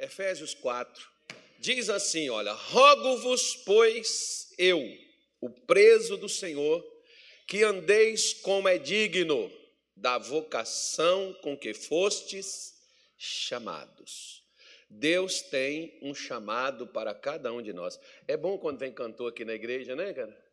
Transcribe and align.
Efésios 0.00 0.54
4. 0.54 1.08
Diz 1.58 1.90
assim: 1.90 2.30
Olha, 2.30 2.52
rogo-vos, 2.52 3.56
pois 3.56 4.52
eu, 4.58 4.82
o 5.40 5.50
preso 5.50 6.16
do 6.16 6.28
Senhor, 6.28 6.84
que 7.46 7.62
andeis 7.62 8.32
como 8.32 8.68
é 8.68 8.78
digno 8.78 9.52
da 9.94 10.16
vocação 10.18 11.34
com 11.42 11.56
que 11.56 11.74
fostes 11.74 12.74
chamados. 13.18 14.42
Deus 14.88 15.42
tem 15.42 15.98
um 16.02 16.14
chamado 16.14 16.86
para 16.86 17.14
cada 17.14 17.52
um 17.52 17.62
de 17.62 17.72
nós. 17.72 18.00
É 18.26 18.36
bom 18.36 18.58
quando 18.58 18.78
vem 18.78 18.92
cantor 18.92 19.30
aqui 19.30 19.44
na 19.44 19.52
igreja, 19.52 19.94
né, 19.94 20.12
cara? 20.12 20.50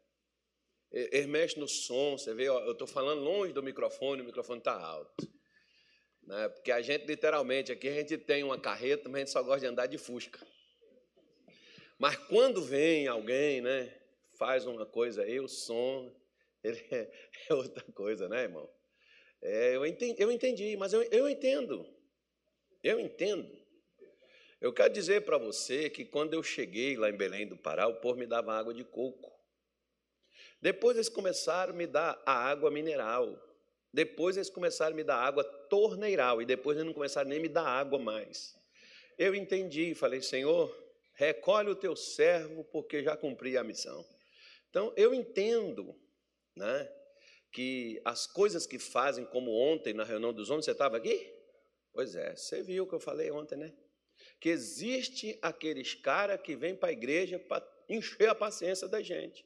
Ele 0.91 1.27
mexe 1.27 1.59
no 1.59 1.68
som, 1.68 2.18
você 2.18 2.34
vê, 2.34 2.48
ó, 2.48 2.59
eu 2.61 2.73
estou 2.73 2.88
falando 2.88 3.21
longe 3.21 3.52
do 3.52 3.64
microfone, 3.64 4.21
o 4.21 4.25
microfone 4.25 4.59
está 4.59 4.73
alto. 4.73 5.27
Né? 6.28 6.50
Porque 6.50 6.71
a 6.71 6.82
gente, 6.82 7.05
literalmente, 7.05 7.71
aqui 7.71 7.88
a 7.88 7.94
gente 7.94 8.18
tem 8.18 8.44
uma 8.44 8.59
carreta, 8.59 9.07
mas 9.07 9.16
a 9.16 9.20
gente 9.20 9.32
só 9.32 9.41
gosta 9.41 9.62
de 9.62 9.68
andar 9.68 9.88
de 9.88 9.98
fusca. 9.98 10.46
Mas 11.98 12.18
quando 12.27 12.62
vem 12.62 13.08
alguém, 13.08 13.62
né, 13.62 13.98
faz 14.38 14.68
uma 14.68 14.85
coisa 14.85 15.23
aí, 15.23 15.40
o 15.40 15.48
som, 15.48 16.13
ele 16.62 16.85
é, 16.91 17.09
outra 17.54 17.84
coisa, 17.94 18.27
né, 18.27 18.44
irmão? 18.44 18.70
É, 19.41 19.76
eu, 19.76 19.85
entendi, 19.85 20.21
eu 20.21 20.32
entendi, 20.32 20.76
mas 20.76 20.91
eu, 20.91 21.02
eu 21.04 21.30
entendo. 21.30 21.88
Eu 22.84 22.99
entendo. 22.99 23.49
Eu 24.59 24.73
quero 24.73 24.91
dizer 24.91 25.23
para 25.23 25.38
você 25.38 25.90
que 25.90 26.04
quando 26.04 26.34
eu 26.34 26.44
cheguei 26.44 26.98
lá 26.98 27.09
em 27.09 27.16
Belém 27.16 27.48
do 27.48 27.55
Pará, 27.55 27.88
o 27.88 28.02
povo 28.02 28.20
me 28.20 28.26
dava 28.26 28.54
água 28.54 28.73
de 28.73 28.84
coco. 28.84 29.32
Depois 30.62 30.98
eles 30.98 31.09
começaram 31.09 31.73
a 31.73 31.76
me 31.76 31.88
dar 31.88 32.21
a 32.26 32.34
água 32.34 32.70
mineral. 32.70 33.46
Depois 33.97 34.37
eles 34.37 34.51
começaram 34.51 34.93
a 34.93 34.95
me 34.95 35.03
dar 35.03 35.17
água 35.17 35.43
torneiral. 35.43 36.39
E 36.39 36.45
depois 36.45 36.77
eles 36.77 36.85
não 36.85 36.93
começaram 36.93 37.27
nem 37.27 37.39
a 37.39 37.41
me 37.41 37.49
dar 37.49 37.65
água 37.65 37.97
mais. 37.97 38.55
Eu 39.17 39.33
entendi, 39.33 39.95
falei, 39.95 40.21
Senhor, 40.21 40.71
recolhe 41.15 41.71
o 41.71 41.75
teu 41.75 41.95
servo, 41.95 42.63
porque 42.65 43.01
já 43.01 43.17
cumpri 43.17 43.57
a 43.57 43.63
missão. 43.63 44.07
Então, 44.70 44.93
eu 44.95 45.15
entendo 45.15 45.99
né, 46.55 46.87
que 47.51 47.99
as 48.05 48.27
coisas 48.27 48.67
que 48.67 48.77
fazem, 48.77 49.26
como 49.26 49.49
ontem 49.49 49.95
na 49.95 50.04
reunião 50.04 50.32
dos 50.32 50.51
homens, 50.51 50.65
você 50.65 50.73
estava 50.73 50.98
aqui? 50.98 51.34
Pois 51.91 52.15
é, 52.15 52.35
você 52.35 52.61
viu 52.61 52.84
o 52.84 52.87
que 52.87 52.93
eu 52.93 52.99
falei 52.99 53.32
ontem, 53.32 53.55
né? 53.55 53.73
Que 54.39 54.49
existe 54.49 55.39
aqueles 55.41 55.95
caras 55.95 56.39
que 56.39 56.55
vêm 56.55 56.76
para 56.76 56.89
a 56.89 56.91
igreja 56.91 57.39
para 57.39 57.67
encher 57.89 58.29
a 58.29 58.35
paciência 58.35 58.87
da 58.87 59.01
gente. 59.01 59.43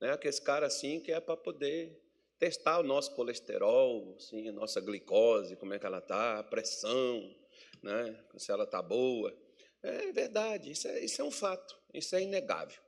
Né? 0.00 0.12
Aqueles 0.12 0.38
caras 0.38 0.72
assim 0.72 1.00
que 1.00 1.10
é 1.10 1.18
para 1.18 1.36
poder 1.36 2.00
testar 2.42 2.80
o 2.80 2.82
nosso 2.82 3.14
colesterol, 3.14 4.16
assim, 4.16 4.48
a 4.48 4.52
nossa 4.52 4.80
glicose, 4.80 5.54
como 5.54 5.74
é 5.74 5.78
que 5.78 5.86
ela 5.86 5.98
está, 5.98 6.40
a 6.40 6.42
pressão, 6.42 7.32
né? 7.80 8.18
se 8.36 8.50
ela 8.50 8.64
está 8.64 8.82
boa. 8.82 9.32
É 9.80 10.10
verdade, 10.10 10.72
isso 10.72 10.88
é, 10.88 11.04
isso 11.04 11.22
é 11.22 11.24
um 11.24 11.30
fato, 11.30 11.78
isso 11.94 12.16
é 12.16 12.22
inegável. 12.22 12.82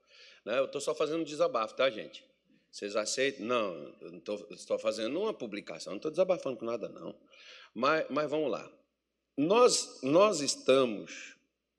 Né? 0.45 0.59
Eu 0.59 0.65
estou 0.65 0.81
só 0.81 0.93
fazendo 0.93 1.21
um 1.21 1.25
desabafo, 1.25 1.77
tá, 1.77 1.89
gente? 1.89 2.25
Vocês 2.69 2.97
aceitam? 2.97 3.47
Não, 3.47 3.95
eu 4.01 4.21
estou 4.51 4.77
fazendo 4.77 5.21
uma 5.21 5.33
publicação, 5.33 5.93
não 5.93 5.99
estou 5.99 6.11
desabafando 6.11 6.57
com 6.57 6.65
nada, 6.65 6.89
não. 6.89 7.15
Mas, 7.73 8.07
mas 8.11 8.29
vamos 8.29 8.51
lá. 8.51 8.69
Nós, 9.37 10.01
nós 10.03 10.41
estamos 10.41 11.34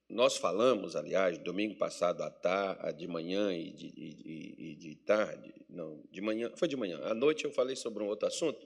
nós 0.07 0.37
falamos, 0.37 0.95
aliás, 0.95 1.37
domingo 1.39 1.75
passado 1.75 2.21
à 2.21 2.29
tarde, 2.29 2.99
de 2.99 3.07
manhã 3.07 3.51
e 3.53 3.71
de, 3.71 3.87
e, 3.87 4.71
e 4.71 4.75
de 4.75 4.95
tarde, 4.95 5.53
não, 5.67 6.03
de 6.11 6.21
manhã, 6.21 6.51
foi 6.55 6.67
de 6.67 6.75
manhã. 6.75 6.99
À 7.03 7.13
noite 7.13 7.45
eu 7.45 7.51
falei 7.51 7.75
sobre 7.75 8.03
um 8.03 8.07
outro 8.07 8.27
assunto, 8.27 8.65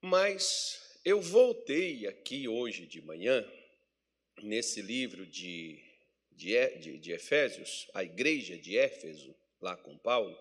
mas 0.00 0.98
eu 1.04 1.20
voltei 1.20 2.06
aqui 2.06 2.48
hoje 2.48 2.86
de 2.86 3.02
manhã, 3.02 3.46
nesse 4.42 4.80
livro 4.80 5.26
de, 5.26 5.78
de, 6.32 6.68
de, 6.78 6.98
de 6.98 7.12
Efésios, 7.12 7.86
a 7.92 8.02
igreja 8.02 8.56
de 8.56 8.78
Éfeso, 8.78 9.34
lá 9.60 9.76
com 9.76 9.98
Paulo, 9.98 10.36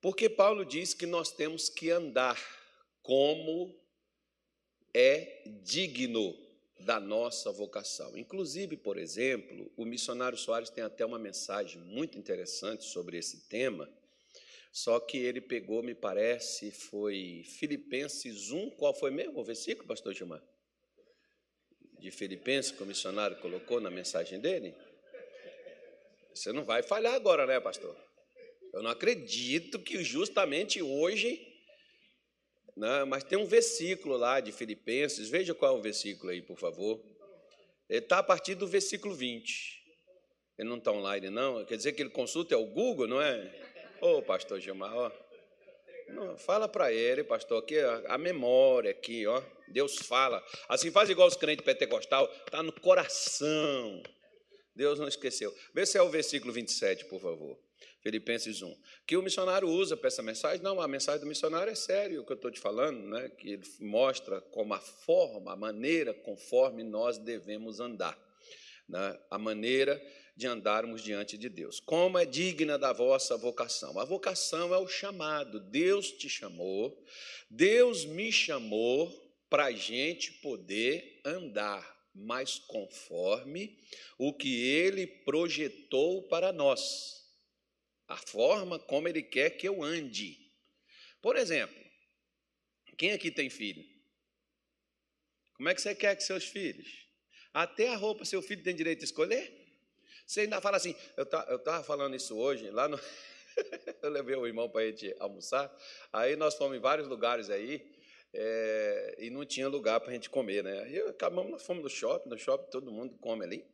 porque 0.00 0.28
Paulo 0.28 0.64
diz 0.64 0.94
que 0.94 1.06
nós 1.06 1.32
temos 1.32 1.68
que 1.68 1.90
andar 1.90 2.40
como 3.02 3.76
é 4.94 5.42
digno 5.64 6.47
da 6.80 7.00
nossa 7.00 7.50
vocação. 7.50 8.16
Inclusive, 8.16 8.76
por 8.76 8.96
exemplo, 8.96 9.70
o 9.76 9.84
missionário 9.84 10.38
Soares 10.38 10.70
tem 10.70 10.84
até 10.84 11.04
uma 11.04 11.18
mensagem 11.18 11.80
muito 11.82 12.18
interessante 12.18 12.84
sobre 12.84 13.18
esse 13.18 13.48
tema, 13.48 13.88
só 14.72 15.00
que 15.00 15.16
ele 15.16 15.40
pegou, 15.40 15.82
me 15.82 15.94
parece, 15.94 16.70
foi 16.70 17.42
Filipenses 17.58 18.50
1, 18.50 18.70
qual 18.70 18.94
foi 18.94 19.10
mesmo 19.10 19.40
o 19.40 19.44
versículo, 19.44 19.88
pastor 19.88 20.14
Gilmar? 20.14 20.42
De 21.98 22.10
Filipenses, 22.10 22.70
que 22.70 22.82
o 22.82 22.86
missionário 22.86 23.38
colocou 23.38 23.80
na 23.80 23.90
mensagem 23.90 24.38
dele? 24.38 24.74
Você 26.32 26.52
não 26.52 26.64
vai 26.64 26.82
falhar 26.82 27.14
agora, 27.14 27.44
né, 27.44 27.58
pastor? 27.58 27.96
Eu 28.72 28.82
não 28.82 28.90
acredito 28.90 29.78
que 29.80 30.04
justamente 30.04 30.80
hoje 30.80 31.47
né? 32.78 33.04
mas 33.04 33.24
tem 33.24 33.36
um 33.36 33.44
versículo 33.44 34.16
lá 34.16 34.40
de 34.40 34.52
Filipenses, 34.52 35.28
veja 35.28 35.54
qual 35.54 35.76
é 35.76 35.78
o 35.78 35.82
versículo 35.82 36.30
aí, 36.30 36.40
por 36.40 36.56
favor. 36.56 37.00
Ele 37.88 37.98
está 37.98 38.18
a 38.18 38.22
partir 38.22 38.54
do 38.54 38.66
versículo 38.66 39.14
20. 39.14 39.78
Ele 40.58 40.68
não 40.68 40.78
está 40.78 40.92
online, 40.92 41.30
não? 41.30 41.64
Quer 41.64 41.76
dizer 41.76 41.92
que 41.92 42.02
ele 42.02 42.10
consulta 42.10 42.54
é 42.54 42.58
o 42.58 42.66
Google, 42.66 43.06
não 43.06 43.20
é? 43.20 43.52
Ô, 44.00 44.18
oh, 44.18 44.22
pastor 44.22 44.60
Gilmar, 44.60 44.94
ó. 44.94 45.10
Não, 46.08 46.38
fala 46.38 46.68
para 46.68 46.92
ele, 46.92 47.22
pastor, 47.22 47.62
aqui 47.62 47.78
a, 47.78 48.16
memória 48.16 48.90
aqui, 48.90 49.26
ó. 49.26 49.42
Deus 49.68 49.96
fala. 49.98 50.44
Assim 50.68 50.90
faz 50.90 51.10
igual 51.10 51.28
os 51.28 51.36
crentes 51.36 51.64
pentecostal, 51.64 52.30
está 52.46 52.62
no 52.62 52.72
coração. 52.72 54.02
Deus 54.74 54.98
não 54.98 55.08
esqueceu. 55.08 55.54
Vê 55.74 55.84
se 55.84 55.98
é 55.98 56.02
o 56.02 56.08
versículo 56.08 56.52
27, 56.52 57.06
por 57.06 57.20
favor. 57.20 57.58
Filipenses 58.08 58.62
1. 58.62 58.74
Que 59.06 59.18
o 59.18 59.22
missionário 59.22 59.68
usa 59.68 59.94
para 59.94 60.08
essa 60.08 60.22
mensagem? 60.22 60.62
Não, 60.62 60.80
a 60.80 60.88
mensagem 60.88 61.20
do 61.20 61.26
missionário 61.26 61.70
é 61.70 61.74
sério, 61.74 62.22
o 62.22 62.24
que 62.24 62.32
eu 62.32 62.36
estou 62.36 62.50
te 62.50 62.58
falando, 62.58 63.06
né? 63.06 63.28
que 63.28 63.50
ele 63.50 63.62
mostra 63.80 64.40
como 64.40 64.72
a 64.72 64.80
forma, 64.80 65.52
a 65.52 65.56
maneira 65.56 66.14
conforme 66.14 66.82
nós 66.82 67.18
devemos 67.18 67.80
andar. 67.80 68.18
Né? 68.88 69.18
A 69.30 69.36
maneira 69.36 70.02
de 70.34 70.46
andarmos 70.46 71.02
diante 71.02 71.36
de 71.36 71.50
Deus. 71.50 71.80
Como 71.80 72.16
é 72.16 72.24
digna 72.24 72.78
da 72.78 72.94
vossa 72.94 73.36
vocação? 73.36 73.98
A 74.00 74.06
vocação 74.06 74.72
é 74.72 74.78
o 74.78 74.88
chamado. 74.88 75.60
Deus 75.60 76.10
te 76.10 76.30
chamou, 76.30 77.04
Deus 77.50 78.06
me 78.06 78.32
chamou 78.32 79.12
para 79.50 79.66
a 79.66 79.72
gente 79.72 80.32
poder 80.40 81.20
andar 81.26 81.86
mais 82.14 82.58
conforme 82.58 83.78
o 84.16 84.32
que 84.32 84.64
Ele 84.64 85.06
projetou 85.06 86.22
para 86.22 86.54
nós 86.54 87.17
a 88.08 88.16
forma 88.16 88.78
como 88.78 89.06
Ele 89.06 89.22
quer 89.22 89.50
que 89.50 89.68
eu 89.68 89.82
ande. 89.82 90.50
Por 91.20 91.36
exemplo, 91.36 91.76
quem 92.96 93.12
aqui 93.12 93.30
tem 93.30 93.50
filho? 93.50 93.84
Como 95.54 95.68
é 95.68 95.74
que 95.74 95.80
você 95.80 95.94
quer 95.94 96.16
que 96.16 96.22
seus 96.22 96.44
filhos? 96.44 97.06
Até 97.52 97.88
a 97.88 97.96
roupa 97.96 98.24
seu 98.24 98.40
filho 98.40 98.62
tem 98.62 98.74
direito 98.74 99.02
a 99.02 99.04
escolher? 99.04 99.52
Você 100.26 100.42
ainda 100.42 100.60
fala 100.60 100.76
assim, 100.76 100.94
eu 101.16 101.24
estava 101.24 101.82
falando 101.82 102.14
isso 102.14 102.36
hoje, 102.36 102.70
lá 102.70 102.88
no. 102.88 102.98
eu 104.02 104.10
levei 104.10 104.36
o 104.36 104.46
irmão 104.46 104.68
para 104.68 104.82
a 104.82 104.86
gente 104.86 105.14
almoçar, 105.18 105.74
aí 106.12 106.36
nós 106.36 106.54
fomos 106.54 106.76
em 106.76 106.80
vários 106.80 107.08
lugares 107.08 107.50
aí, 107.50 107.90
é, 108.32 109.16
e 109.18 109.30
não 109.30 109.44
tinha 109.44 109.66
lugar 109.68 110.00
para 110.00 110.10
a 110.10 110.12
gente 110.12 110.28
comer, 110.28 110.62
né? 110.62 110.82
Aí 110.82 111.00
acabamos, 111.00 111.50
nós 111.50 111.62
fomos 111.64 111.82
no 111.82 111.88
shopping, 111.88 112.28
no 112.28 112.38
shopping 112.38 112.70
todo 112.70 112.92
mundo 112.92 113.16
come 113.18 113.44
ali. 113.44 113.64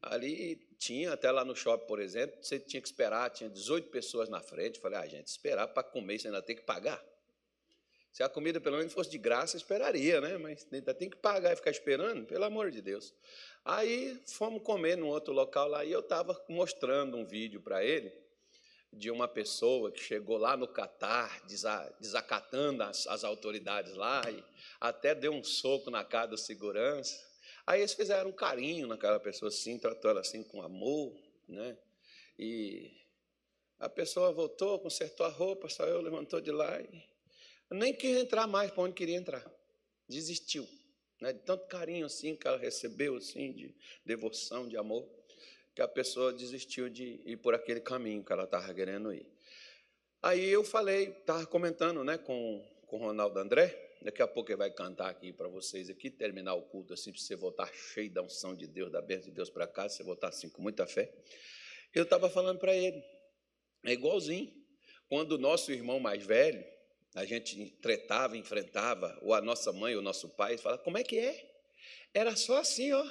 Ali 0.00 0.56
tinha, 0.78 1.12
até 1.12 1.30
lá 1.30 1.44
no 1.44 1.56
shopping, 1.56 1.86
por 1.86 2.00
exemplo, 2.00 2.36
você 2.40 2.58
tinha 2.58 2.80
que 2.80 2.88
esperar, 2.88 3.30
tinha 3.30 3.50
18 3.50 3.88
pessoas 3.90 4.28
na 4.28 4.40
frente. 4.40 4.78
Falei, 4.78 4.98
ah, 4.98 5.06
gente, 5.06 5.26
esperar 5.26 5.68
para 5.68 5.82
comer, 5.82 6.18
você 6.18 6.28
ainda 6.28 6.42
tem 6.42 6.56
que 6.56 6.62
pagar. 6.62 7.02
Se 8.12 8.22
a 8.22 8.28
comida 8.28 8.60
pelo 8.60 8.78
menos 8.78 8.92
fosse 8.92 9.10
de 9.10 9.18
graça, 9.18 9.56
esperaria, 9.56 10.20
né? 10.20 10.38
Mas 10.38 10.66
ainda 10.72 10.94
tem 10.94 11.10
que 11.10 11.16
pagar 11.16 11.52
e 11.52 11.56
ficar 11.56 11.70
esperando, 11.70 12.26
pelo 12.26 12.44
amor 12.44 12.70
de 12.70 12.80
Deus. 12.80 13.14
Aí 13.64 14.20
fomos 14.26 14.62
comer 14.62 14.96
num 14.96 15.08
outro 15.08 15.32
local 15.32 15.68
lá 15.68 15.84
e 15.84 15.92
eu 15.92 16.00
estava 16.00 16.40
mostrando 16.48 17.16
um 17.16 17.24
vídeo 17.24 17.60
para 17.60 17.84
ele 17.84 18.12
de 18.92 19.10
uma 19.10 19.28
pessoa 19.28 19.92
que 19.92 20.00
chegou 20.02 20.38
lá 20.38 20.56
no 20.56 20.66
Catar, 20.66 21.42
desacatando 22.00 22.82
as, 22.82 23.06
as 23.06 23.22
autoridades 23.22 23.94
lá, 23.94 24.22
e 24.30 24.42
até 24.80 25.14
deu 25.14 25.32
um 25.32 25.44
soco 25.44 25.90
na 25.90 26.02
cara 26.04 26.28
do 26.28 26.38
segurança. 26.38 27.27
Aí 27.68 27.80
eles 27.80 27.92
fizeram 27.92 28.30
um 28.30 28.32
carinho 28.32 28.86
naquela 28.86 29.20
pessoa 29.20 29.50
assim, 29.50 29.78
tratou 29.78 30.10
ela 30.10 30.20
assim 30.20 30.42
com 30.42 30.62
amor, 30.62 31.14
né? 31.46 31.76
E 32.38 32.90
a 33.78 33.90
pessoa 33.90 34.32
voltou, 34.32 34.78
consertou 34.78 35.26
a 35.26 35.28
roupa, 35.28 35.68
saiu, 35.68 36.00
levantou 36.00 36.40
de 36.40 36.50
lá 36.50 36.80
e 36.80 37.04
nem 37.70 37.92
quis 37.92 38.16
entrar 38.16 38.46
mais 38.46 38.70
para 38.70 38.84
onde 38.84 38.94
queria 38.94 39.16
entrar. 39.16 39.44
Desistiu, 40.08 40.66
né? 41.20 41.34
De 41.34 41.40
tanto 41.40 41.66
carinho 41.66 42.06
assim 42.06 42.34
que 42.34 42.48
ela 42.48 42.56
recebeu 42.56 43.16
assim 43.16 43.52
de 43.52 43.76
devoção, 44.02 44.66
de 44.66 44.78
amor, 44.78 45.06
que 45.74 45.82
a 45.82 45.88
pessoa 45.88 46.32
desistiu 46.32 46.88
de 46.88 47.20
ir 47.26 47.36
por 47.36 47.54
aquele 47.54 47.80
caminho 47.80 48.24
que 48.24 48.32
ela 48.32 48.44
estava 48.44 48.72
querendo 48.72 49.12
ir. 49.12 49.26
Aí 50.22 50.48
eu 50.48 50.64
falei, 50.64 51.10
estava 51.10 51.44
comentando, 51.44 52.02
né, 52.02 52.16
com 52.16 52.66
com 52.88 52.96
o 52.96 53.00
Ronaldo 53.00 53.38
André, 53.38 53.87
Daqui 54.00 54.22
a 54.22 54.28
pouco 54.28 54.50
ele 54.50 54.58
vai 54.58 54.70
cantar 54.70 55.08
aqui 55.08 55.32
para 55.32 55.48
vocês 55.48 55.90
aqui, 55.90 56.10
terminar 56.10 56.54
o 56.54 56.62
culto 56.62 56.94
assim, 56.94 57.10
para 57.10 57.20
você 57.20 57.34
voltar 57.34 57.72
cheio 57.72 58.10
da 58.12 58.22
unção 58.22 58.54
de 58.54 58.66
Deus, 58.66 58.92
da 58.92 59.02
bênção 59.02 59.30
de 59.30 59.34
Deus 59.34 59.50
para 59.50 59.66
casa, 59.66 59.96
você 59.96 60.02
voltar 60.04 60.28
assim 60.28 60.48
com 60.48 60.62
muita 60.62 60.86
fé. 60.86 61.12
Eu 61.92 62.04
estava 62.04 62.30
falando 62.30 62.58
para 62.58 62.74
ele, 62.74 63.02
é 63.84 63.92
igualzinho. 63.92 64.52
Quando 65.08 65.32
o 65.32 65.38
nosso 65.38 65.72
irmão 65.72 65.98
mais 65.98 66.24
velho, 66.24 66.64
a 67.14 67.24
gente 67.24 67.70
tretava, 67.82 68.36
enfrentava, 68.36 69.18
ou 69.22 69.34
a 69.34 69.40
nossa 69.40 69.72
mãe, 69.72 69.94
ou 69.94 70.00
o 70.00 70.04
nosso 70.04 70.28
pai, 70.28 70.56
falava, 70.58 70.82
como 70.82 70.98
é 70.98 71.02
que 71.02 71.18
é? 71.18 71.50
Era 72.14 72.36
só 72.36 72.58
assim, 72.58 72.92
ó. 72.92 73.04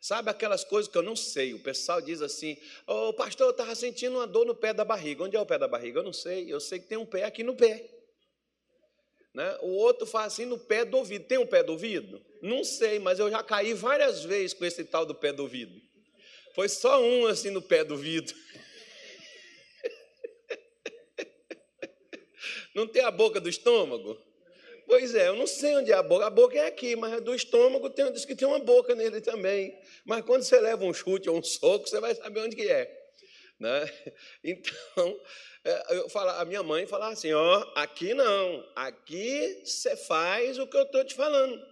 Sabe 0.00 0.30
aquelas 0.30 0.64
coisas 0.64 0.90
que 0.90 0.98
eu 0.98 1.02
não 1.02 1.14
sei? 1.14 1.54
O 1.54 1.62
pessoal 1.62 2.00
diz 2.00 2.20
assim: 2.20 2.56
Ô 2.88 3.08
oh, 3.08 3.14
pastor, 3.14 3.46
eu 3.46 3.50
estava 3.52 3.72
sentindo 3.76 4.16
uma 4.16 4.26
dor 4.26 4.44
no 4.44 4.52
pé 4.52 4.74
da 4.74 4.84
barriga. 4.84 5.22
Onde 5.22 5.36
é 5.36 5.40
o 5.40 5.46
pé 5.46 5.56
da 5.56 5.68
barriga? 5.68 6.00
Eu 6.00 6.02
não 6.02 6.12
sei. 6.12 6.52
Eu 6.52 6.58
sei 6.58 6.80
que 6.80 6.88
tem 6.88 6.98
um 6.98 7.06
pé 7.06 7.22
aqui 7.22 7.44
no 7.44 7.54
pé. 7.54 7.88
Né? 9.34 9.58
O 9.62 9.68
outro 9.68 10.06
faz 10.06 10.34
assim 10.34 10.44
no 10.44 10.58
pé 10.58 10.84
do 10.84 10.98
ouvido. 10.98 11.24
Tem 11.24 11.38
um 11.38 11.46
pé 11.46 11.62
do 11.62 11.72
ouvido? 11.72 12.20
Não 12.42 12.62
sei, 12.62 12.98
mas 12.98 13.18
eu 13.18 13.30
já 13.30 13.42
caí 13.42 13.72
várias 13.72 14.24
vezes 14.24 14.52
com 14.52 14.64
esse 14.64 14.84
tal 14.84 15.06
do 15.06 15.14
pé 15.14 15.32
do 15.32 15.42
ouvido. 15.42 15.80
Foi 16.54 16.68
só 16.68 17.02
um 17.02 17.26
assim 17.26 17.50
no 17.50 17.62
pé 17.62 17.82
do 17.82 17.94
ouvido. 17.94 18.34
Não 22.74 22.86
tem 22.86 23.02
a 23.02 23.10
boca 23.10 23.40
do 23.40 23.48
estômago? 23.48 24.18
Pois 24.86 25.14
é, 25.14 25.28
eu 25.28 25.36
não 25.36 25.46
sei 25.46 25.76
onde 25.76 25.90
é 25.92 25.94
a 25.94 26.02
boca. 26.02 26.26
A 26.26 26.30
boca 26.30 26.58
é 26.58 26.66
aqui, 26.66 26.96
mas 26.96 27.20
do 27.22 27.34
estômago 27.34 27.88
tem, 27.88 28.12
diz 28.12 28.24
que 28.24 28.34
tem 28.34 28.46
uma 28.46 28.58
boca 28.58 28.94
nele 28.94 29.20
também. 29.20 29.74
Mas 30.04 30.24
quando 30.24 30.42
você 30.42 30.60
leva 30.60 30.84
um 30.84 30.92
chute 30.92 31.30
ou 31.30 31.38
um 31.38 31.42
soco, 31.42 31.88
você 31.88 32.00
vai 32.00 32.14
saber 32.14 32.40
onde 32.40 32.56
que 32.56 32.68
é. 32.68 33.01
Né? 33.62 33.92
Então, 34.42 35.20
é, 35.64 35.96
eu 35.96 36.08
falo, 36.08 36.30
a 36.30 36.44
minha 36.44 36.62
mãe 36.62 36.84
falava 36.86 37.12
assim: 37.12 37.32
ó, 37.32 37.72
aqui 37.76 38.12
não, 38.12 38.68
aqui 38.74 39.62
você 39.64 39.96
faz 39.96 40.58
o 40.58 40.66
que 40.66 40.76
eu 40.76 40.82
estou 40.82 41.04
te 41.04 41.14
falando. 41.14 41.64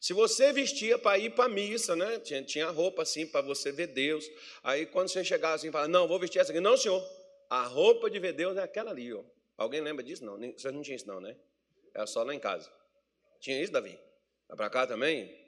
Se 0.00 0.12
você 0.12 0.52
vestia 0.52 0.98
para 0.98 1.16
ir 1.16 1.30
para 1.30 1.44
a 1.44 1.48
missa, 1.48 1.94
né? 1.94 2.18
Tinha, 2.18 2.42
tinha 2.42 2.68
roupa 2.70 3.02
assim 3.02 3.24
para 3.24 3.40
você 3.40 3.70
ver 3.70 3.86
Deus. 3.86 4.28
Aí 4.64 4.84
quando 4.84 5.08
você 5.08 5.22
chegava 5.22 5.54
assim, 5.54 5.70
fala, 5.70 5.86
não, 5.86 6.08
vou 6.08 6.18
vestir 6.18 6.40
essa 6.40 6.50
aqui. 6.50 6.60
Não, 6.60 6.76
senhor, 6.76 7.00
a 7.48 7.62
roupa 7.62 8.10
de 8.10 8.18
ver 8.18 8.32
Deus 8.32 8.56
é 8.56 8.62
aquela 8.62 8.90
ali, 8.90 9.12
ó. 9.14 9.22
Alguém 9.56 9.80
lembra 9.80 10.02
disso? 10.02 10.24
Não, 10.24 10.36
vocês 10.36 10.74
não 10.74 10.82
tinham 10.82 10.96
isso 10.96 11.06
não, 11.06 11.20
né? 11.20 11.36
Era 11.94 12.06
só 12.08 12.24
lá 12.24 12.34
em 12.34 12.40
casa. 12.40 12.68
Tinha 13.38 13.62
isso, 13.62 13.72
Davi? 13.72 13.96
Para 14.48 14.68
cá 14.68 14.88
também? 14.88 15.41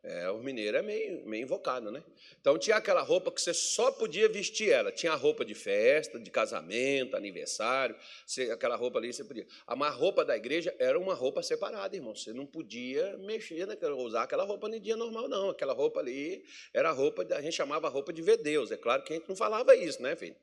É, 0.00 0.30
o 0.30 0.38
mineiro 0.38 0.76
é 0.76 0.82
meio, 0.82 1.26
meio 1.26 1.42
invocado, 1.42 1.90
né? 1.90 2.02
Então 2.40 2.56
tinha 2.56 2.76
aquela 2.76 3.02
roupa 3.02 3.32
que 3.32 3.42
você 3.42 3.52
só 3.52 3.90
podia 3.90 4.28
vestir 4.28 4.70
ela. 4.70 4.92
Tinha 4.92 5.12
a 5.12 5.16
roupa 5.16 5.44
de 5.44 5.54
festa, 5.54 6.20
de 6.20 6.30
casamento, 6.30 7.16
aniversário, 7.16 7.96
você, 8.24 8.50
aquela 8.50 8.76
roupa 8.76 8.98
ali 8.98 9.12
você 9.12 9.24
podia. 9.24 9.44
A 9.66 9.74
mais 9.74 9.94
roupa 9.94 10.24
da 10.24 10.36
igreja 10.36 10.74
era 10.78 10.98
uma 10.98 11.14
roupa 11.14 11.42
separada, 11.42 11.96
irmão. 11.96 12.14
Você 12.14 12.32
não 12.32 12.46
podia 12.46 13.16
mexer, 13.18 13.66
né, 13.66 13.76
usar 13.96 14.22
aquela 14.22 14.44
roupa 14.44 14.68
no 14.68 14.78
dia 14.78 14.96
normal, 14.96 15.28
não. 15.28 15.50
Aquela 15.50 15.72
roupa 15.72 15.98
ali 15.98 16.44
era 16.72 16.90
a 16.90 16.92
roupa, 16.92 17.26
a 17.34 17.42
gente 17.42 17.56
chamava 17.56 17.88
roupa 17.88 18.12
de 18.12 18.22
ver 18.22 18.36
Deus. 18.36 18.70
É 18.70 18.76
claro 18.76 19.02
que 19.02 19.12
a 19.12 19.16
gente 19.16 19.28
não 19.28 19.36
falava 19.36 19.74
isso, 19.74 20.00
né, 20.00 20.14
filho? 20.14 20.36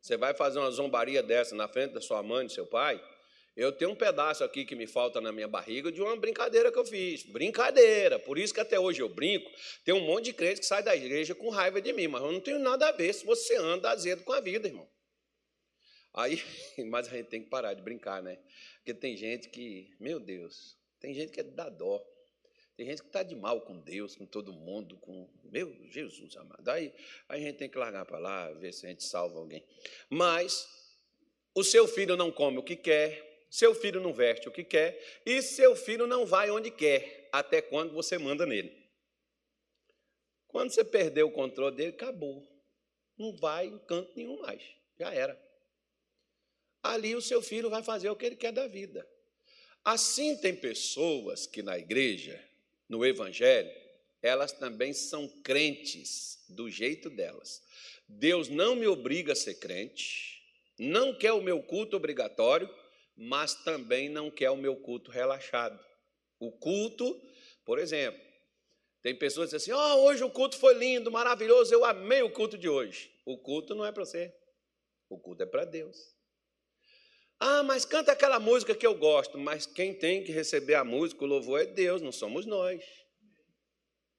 Você 0.00 0.16
vai 0.16 0.34
fazer 0.34 0.58
uma 0.58 0.70
zombaria 0.70 1.22
dessa 1.22 1.54
na 1.54 1.68
frente 1.68 1.92
da 1.92 2.00
sua 2.00 2.22
mãe, 2.22 2.46
do 2.46 2.52
seu 2.52 2.66
pai, 2.66 3.02
eu 3.54 3.70
tenho 3.70 3.90
um 3.90 3.94
pedaço 3.94 4.42
aqui 4.42 4.64
que 4.64 4.74
me 4.74 4.86
falta 4.86 5.20
na 5.20 5.30
minha 5.30 5.46
barriga 5.46 5.92
de 5.92 6.00
uma 6.00 6.16
brincadeira 6.16 6.72
que 6.72 6.78
eu 6.78 6.84
fiz. 6.86 7.22
Brincadeira. 7.24 8.18
Por 8.18 8.38
isso 8.38 8.54
que 8.54 8.60
até 8.60 8.80
hoje 8.80 9.02
eu 9.02 9.10
brinco. 9.10 9.50
Tem 9.84 9.94
um 9.94 10.00
monte 10.00 10.26
de 10.26 10.32
crente 10.32 10.60
que 10.60 10.66
sai 10.66 10.82
da 10.82 10.96
igreja 10.96 11.34
com 11.34 11.50
raiva 11.50 11.80
de 11.80 11.92
mim, 11.92 12.08
mas 12.08 12.22
eu 12.22 12.32
não 12.32 12.40
tenho 12.40 12.58
nada 12.58 12.88
a 12.88 12.92
ver 12.92 13.12
se 13.12 13.26
você 13.26 13.56
anda 13.56 13.90
azedo 13.90 14.24
com 14.24 14.32
a 14.32 14.40
vida, 14.40 14.68
irmão. 14.68 14.88
Aí, 16.14 16.42
mas 16.88 17.08
a 17.08 17.16
gente 17.16 17.28
tem 17.28 17.42
que 17.42 17.50
parar 17.50 17.74
de 17.74 17.82
brincar, 17.82 18.22
né? 18.22 18.38
Porque 18.76 18.94
tem 18.94 19.16
gente 19.16 19.50
que, 19.50 19.94
meu 20.00 20.18
Deus, 20.18 20.78
tem 20.98 21.12
gente 21.12 21.30
que 21.30 21.40
é 21.40 21.44
da 21.44 21.68
dó. 21.68 22.02
Tem 22.74 22.86
gente 22.86 23.02
que 23.02 23.08
está 23.08 23.22
de 23.22 23.36
mal 23.36 23.60
com 23.60 23.78
Deus, 23.80 24.16
com 24.16 24.24
todo 24.24 24.50
mundo, 24.50 24.96
com. 24.96 25.28
Meu 25.44 25.70
Jesus 25.90 26.34
amado. 26.38 26.66
Aí 26.70 26.90
a 27.28 27.38
gente 27.38 27.58
tem 27.58 27.68
que 27.68 27.76
largar 27.76 28.06
para 28.06 28.18
lá, 28.18 28.50
ver 28.52 28.72
se 28.72 28.86
a 28.86 28.88
gente 28.88 29.04
salva 29.04 29.38
alguém. 29.38 29.62
Mas 30.08 30.66
o 31.54 31.62
seu 31.62 31.86
filho 31.86 32.16
não 32.16 32.32
come 32.32 32.56
o 32.56 32.62
que 32.62 32.76
quer, 32.76 33.31
seu 33.52 33.74
filho 33.74 34.00
não 34.00 34.14
veste 34.14 34.48
o 34.48 34.50
que 34.50 34.64
quer 34.64 34.98
e 35.26 35.42
seu 35.42 35.76
filho 35.76 36.06
não 36.06 36.24
vai 36.24 36.50
onde 36.50 36.70
quer, 36.70 37.28
até 37.30 37.60
quando 37.60 37.92
você 37.92 38.16
manda 38.16 38.46
nele. 38.46 38.74
Quando 40.48 40.70
você 40.70 40.82
perder 40.82 41.22
o 41.24 41.30
controle 41.30 41.76
dele, 41.76 41.90
acabou. 41.90 42.48
Não 43.18 43.36
vai 43.36 43.66
em 43.66 43.78
canto 43.80 44.10
nenhum 44.16 44.40
mais. 44.40 44.62
Já 44.98 45.12
era. 45.12 45.38
Ali 46.82 47.14
o 47.14 47.20
seu 47.20 47.42
filho 47.42 47.68
vai 47.68 47.82
fazer 47.82 48.08
o 48.08 48.16
que 48.16 48.24
ele 48.24 48.36
quer 48.36 48.52
da 48.52 48.66
vida. 48.66 49.06
Assim 49.84 50.34
tem 50.38 50.56
pessoas 50.56 51.46
que 51.46 51.62
na 51.62 51.78
igreja, 51.78 52.42
no 52.88 53.04
evangelho, 53.04 53.70
elas 54.22 54.52
também 54.52 54.94
são 54.94 55.28
crentes 55.28 56.42
do 56.48 56.70
jeito 56.70 57.10
delas. 57.10 57.62
Deus 58.08 58.48
não 58.48 58.74
me 58.74 58.86
obriga 58.86 59.34
a 59.34 59.36
ser 59.36 59.56
crente, 59.56 60.42
não 60.78 61.14
quer 61.14 61.32
o 61.32 61.42
meu 61.42 61.62
culto 61.62 61.98
obrigatório, 61.98 62.66
mas 63.16 63.54
também 63.54 64.08
não 64.08 64.30
quer 64.30 64.50
o 64.50 64.56
meu 64.56 64.76
culto 64.76 65.10
relaxado. 65.10 65.78
O 66.38 66.50
culto, 66.52 67.20
por 67.64 67.78
exemplo, 67.78 68.20
tem 69.02 69.16
pessoas 69.16 69.50
que 69.50 69.56
dizem 69.56 69.74
assim: 69.74 69.82
oh, 69.82 70.04
hoje 70.04 70.24
o 70.24 70.30
culto 70.30 70.56
foi 70.56 70.74
lindo, 70.74 71.10
maravilhoso, 71.10 71.72
eu 71.74 71.84
amei 71.84 72.22
o 72.22 72.32
culto 72.32 72.56
de 72.56 72.68
hoje. 72.68 73.10
O 73.24 73.38
culto 73.38 73.74
não 73.74 73.84
é 73.84 73.92
para 73.92 74.04
você, 74.04 74.34
o 75.08 75.18
culto 75.18 75.42
é 75.42 75.46
para 75.46 75.64
Deus. 75.64 75.96
Ah, 77.38 77.64
mas 77.64 77.84
canta 77.84 78.12
aquela 78.12 78.38
música 78.38 78.72
que 78.72 78.86
eu 78.86 78.94
gosto, 78.94 79.36
mas 79.36 79.66
quem 79.66 79.92
tem 79.92 80.22
que 80.22 80.30
receber 80.30 80.74
a 80.74 80.84
música, 80.84 81.24
o 81.24 81.26
louvor 81.26 81.60
é 81.60 81.66
Deus, 81.66 82.00
não 82.00 82.12
somos 82.12 82.46
nós. 82.46 82.84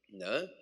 Né? 0.09 0.53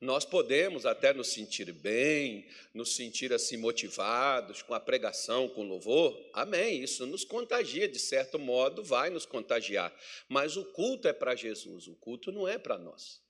Nós 0.00 0.24
podemos 0.24 0.86
até 0.86 1.12
nos 1.12 1.28
sentir 1.28 1.72
bem, 1.72 2.46
nos 2.72 2.94
sentir 2.94 3.32
assim 3.32 3.56
motivados 3.56 4.62
com 4.62 4.72
a 4.72 4.78
pregação, 4.78 5.48
com 5.48 5.62
o 5.62 5.68
louvor. 5.68 6.16
Amém. 6.32 6.82
Isso 6.82 7.04
nos 7.04 7.24
contagia, 7.24 7.88
de 7.88 7.98
certo 7.98 8.38
modo, 8.38 8.84
vai 8.84 9.10
nos 9.10 9.26
contagiar. 9.26 9.92
Mas 10.28 10.56
o 10.56 10.64
culto 10.66 11.08
é 11.08 11.12
para 11.12 11.34
Jesus, 11.34 11.88
o 11.88 11.96
culto 11.96 12.30
não 12.30 12.46
é 12.46 12.56
para 12.56 12.78
nós. 12.78 13.20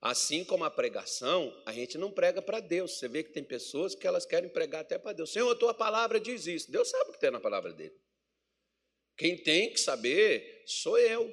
Assim 0.00 0.42
como 0.42 0.64
a 0.64 0.70
pregação, 0.70 1.54
a 1.66 1.72
gente 1.72 1.98
não 1.98 2.10
prega 2.10 2.40
para 2.40 2.60
Deus. 2.60 2.92
Você 2.92 3.06
vê 3.06 3.22
que 3.22 3.32
tem 3.32 3.44
pessoas 3.44 3.94
que 3.94 4.06
elas 4.06 4.24
querem 4.24 4.48
pregar 4.48 4.80
até 4.80 4.98
para 4.98 5.12
Deus. 5.12 5.30
Senhor, 5.30 5.50
a 5.50 5.54
tua 5.54 5.74
palavra 5.74 6.18
diz 6.18 6.46
isso. 6.46 6.72
Deus 6.72 6.88
sabe 6.88 7.10
o 7.10 7.12
que 7.12 7.20
tem 7.20 7.30
na 7.30 7.40
palavra 7.40 7.74
dele. 7.74 7.94
Quem 9.18 9.36
tem 9.36 9.70
que 9.70 9.78
saber 9.78 10.62
sou 10.64 10.98
eu, 10.98 11.30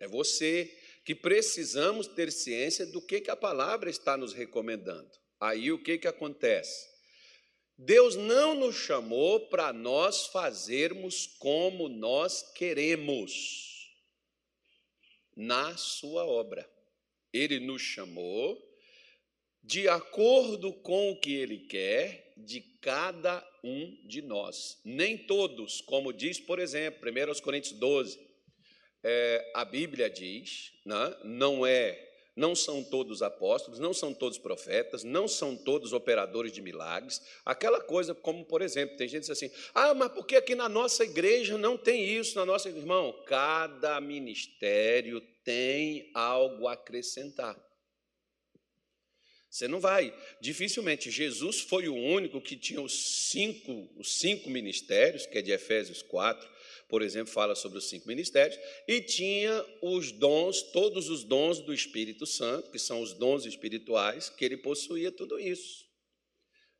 é 0.00 0.08
você 0.08 0.74
que 1.06 1.14
precisamos 1.14 2.08
ter 2.08 2.32
ciência 2.32 2.84
do 2.84 3.00
que, 3.00 3.20
que 3.20 3.30
a 3.30 3.36
palavra 3.36 3.88
está 3.88 4.16
nos 4.16 4.32
recomendando. 4.32 5.08
Aí 5.40 5.70
o 5.70 5.80
que, 5.80 5.98
que 5.98 6.08
acontece? 6.08 6.88
Deus 7.78 8.16
não 8.16 8.56
nos 8.56 8.74
chamou 8.74 9.48
para 9.48 9.72
nós 9.72 10.26
fazermos 10.26 11.28
como 11.38 11.88
nós 11.88 12.42
queremos 12.52 13.88
na 15.36 15.76
Sua 15.76 16.26
obra. 16.26 16.68
Ele 17.32 17.60
nos 17.60 17.82
chamou 17.82 18.60
de 19.62 19.88
acordo 19.88 20.72
com 20.72 21.12
o 21.12 21.20
que 21.20 21.36
Ele 21.36 21.58
quer 21.68 22.32
de 22.36 22.60
cada 22.80 23.46
um 23.62 23.96
de 24.08 24.22
nós. 24.22 24.80
Nem 24.84 25.16
todos, 25.16 25.80
como 25.82 26.12
diz, 26.12 26.40
por 26.40 26.58
exemplo, 26.58 27.08
1 27.08 27.40
Coríntios 27.42 27.78
12, 27.78 28.25
é, 29.08 29.52
a 29.54 29.64
Bíblia 29.64 30.10
diz, 30.10 30.72
né, 30.84 31.16
não 31.22 31.64
é, 31.64 32.10
não 32.34 32.56
são 32.56 32.82
todos 32.82 33.22
apóstolos, 33.22 33.78
não 33.78 33.94
são 33.94 34.12
todos 34.12 34.36
profetas, 34.36 35.04
não 35.04 35.28
são 35.28 35.56
todos 35.56 35.92
operadores 35.92 36.50
de 36.50 36.60
milagres. 36.60 37.22
Aquela 37.44 37.80
coisa, 37.80 38.16
como 38.16 38.44
por 38.44 38.62
exemplo, 38.62 38.96
tem 38.96 39.06
gente 39.06 39.22
que 39.22 39.28
diz 39.28 39.30
assim: 39.30 39.50
ah, 39.72 39.94
mas 39.94 40.10
por 40.10 40.26
que 40.26 40.34
aqui 40.34 40.56
na 40.56 40.68
nossa 40.68 41.04
igreja 41.04 41.56
não 41.56 41.78
tem 41.78 42.04
isso? 42.04 42.36
Na 42.36 42.44
nossa 42.44 42.68
irmão, 42.68 43.12
cada 43.26 44.00
ministério 44.00 45.20
tem 45.44 46.10
algo 46.12 46.66
a 46.66 46.72
acrescentar. 46.72 47.56
Você 49.48 49.68
não 49.68 49.80
vai. 49.80 50.12
Dificilmente. 50.40 51.10
Jesus 51.10 51.60
foi 51.60 51.88
o 51.88 51.94
único 51.94 52.40
que 52.40 52.56
tinha 52.56 52.82
os 52.82 53.30
cinco, 53.30 53.88
os 53.96 54.18
cinco 54.18 54.50
ministérios, 54.50 55.24
que 55.24 55.38
é 55.38 55.42
de 55.42 55.52
Efésios 55.52 56.02
4, 56.02 56.55
por 56.88 57.02
exemplo, 57.02 57.32
fala 57.32 57.54
sobre 57.54 57.78
os 57.78 57.88
cinco 57.88 58.06
ministérios, 58.08 58.58
e 58.86 59.00
tinha 59.00 59.64
os 59.82 60.12
dons, 60.12 60.62
todos 60.62 61.08
os 61.08 61.24
dons 61.24 61.60
do 61.60 61.72
Espírito 61.72 62.26
Santo, 62.26 62.70
que 62.70 62.78
são 62.78 63.00
os 63.00 63.12
dons 63.12 63.44
espirituais, 63.44 64.28
que 64.28 64.44
ele 64.44 64.56
possuía 64.56 65.10
tudo 65.10 65.38
isso. 65.38 65.85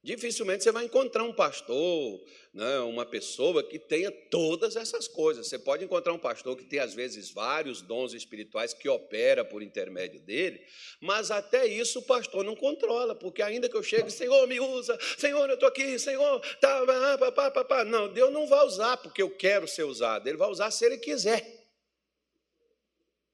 Dificilmente 0.07 0.63
você 0.63 0.71
vai 0.71 0.85
encontrar 0.85 1.25
um 1.25 1.33
pastor, 1.33 2.23
né, 2.55 2.79
uma 2.79 3.05
pessoa 3.05 3.61
que 3.61 3.77
tenha 3.77 4.09
todas 4.31 4.77
essas 4.77 5.09
coisas. 5.09 5.49
Você 5.49 5.59
pode 5.59 5.85
encontrar 5.85 6.13
um 6.13 6.19
pastor 6.19 6.57
que 6.57 6.63
tem, 6.63 6.79
às 6.79 6.95
vezes, 6.95 7.33
vários 7.33 7.83
dons 7.83 8.15
espirituais 8.15 8.73
que 8.73 8.89
opera 8.89 9.45
por 9.45 9.65
intermédio 9.65 10.21
dele, 10.21 10.65
mas 11.01 11.33
até 11.33 11.67
isso 11.67 11.99
o 11.99 12.03
pastor 12.03 12.45
não 12.45 12.55
controla, 12.55 13.17
porque 13.17 13.43
ainda 13.43 13.69
que 13.69 13.77
eu 13.77 13.83
chegue, 13.83 14.09
Senhor, 14.09 14.47
me 14.47 14.61
usa, 14.61 14.97
Senhor, 15.19 15.49
eu 15.49 15.55
estou 15.55 15.69
aqui, 15.69 15.99
Senhor, 15.99 16.39
tá, 16.61 16.87
pá, 17.19 17.33
pá, 17.33 17.51
pá, 17.51 17.65
pá. 17.65 17.85
não, 17.85 18.09
Deus 18.13 18.33
não 18.33 18.47
vai 18.47 18.65
usar 18.65 18.99
porque 18.99 19.21
eu 19.21 19.31
quero 19.31 19.67
ser 19.67 19.83
usado, 19.83 20.29
Ele 20.29 20.37
vai 20.37 20.49
usar 20.49 20.71
se 20.71 20.87
Ele 20.87 20.99
quiser. 20.99 21.56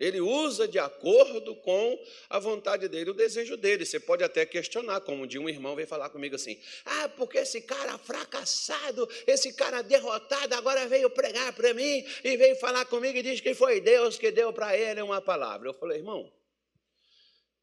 Ele 0.02 0.20
usa 0.20 0.66
de 0.66 0.80
acordo 0.80 1.54
com 1.54 1.96
a 2.28 2.40
vontade 2.40 2.88
dele, 2.88 3.10
o 3.10 3.14
desejo 3.14 3.56
dele. 3.56 3.86
Você 3.86 4.00
pode 4.00 4.24
até 4.24 4.44
questionar, 4.44 5.00
como 5.02 5.22
um 5.22 5.26
dia 5.28 5.40
um 5.40 5.48
irmão 5.48 5.76
veio 5.76 5.86
falar 5.86 6.10
comigo 6.10 6.34
assim: 6.34 6.60
Ah, 6.84 7.08
porque 7.10 7.38
esse 7.38 7.60
cara 7.60 7.96
fracassado, 7.98 9.08
esse 9.28 9.52
cara 9.52 9.80
derrotado, 9.80 10.56
agora 10.56 10.88
veio 10.88 11.08
pregar 11.08 11.52
para 11.52 11.72
mim 11.72 12.04
e 12.24 12.36
veio 12.36 12.56
falar 12.56 12.84
comigo 12.86 13.16
e 13.16 13.22
diz 13.22 13.40
que 13.40 13.54
foi 13.54 13.80
Deus 13.80 14.18
que 14.18 14.32
deu 14.32 14.52
para 14.52 14.76
ele 14.76 15.00
uma 15.02 15.20
palavra. 15.20 15.68
Eu 15.68 15.74
falei, 15.74 15.98
irmão, 15.98 16.28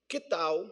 que 0.07 0.21
tal 0.21 0.65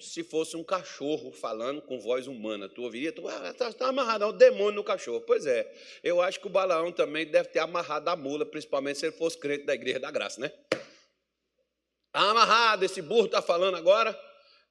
se 0.00 0.24
fosse 0.24 0.56
um 0.56 0.64
cachorro 0.64 1.30
falando 1.32 1.82
com 1.82 2.00
voz 2.00 2.26
humana, 2.26 2.68
tu 2.68 2.82
ouviria, 2.82 3.12
tu 3.12 3.28
está 3.28 3.48
ah, 3.48 3.54
tá, 3.54 3.72
tá 3.72 3.88
amarrado, 3.88 4.24
é 4.24 4.26
um 4.26 4.36
demônio 4.36 4.76
no 4.76 4.84
cachorro. 4.84 5.20
Pois 5.20 5.46
é, 5.46 5.70
eu 6.02 6.20
acho 6.20 6.40
que 6.40 6.46
o 6.46 6.50
Balaão 6.50 6.90
também 6.90 7.26
deve 7.26 7.48
ter 7.48 7.58
amarrado 7.58 8.08
a 8.08 8.16
mula, 8.16 8.44
principalmente 8.44 8.98
se 8.98 9.06
ele 9.06 9.16
fosse 9.16 9.38
crente 9.38 9.64
da 9.64 9.74
Igreja 9.74 10.00
da 10.00 10.10
Graça, 10.10 10.40
né? 10.40 10.52
Está 12.06 12.30
amarrado, 12.30 12.84
esse 12.84 13.00
burro 13.00 13.26
está 13.26 13.40
falando 13.40 13.76
agora. 13.76 14.18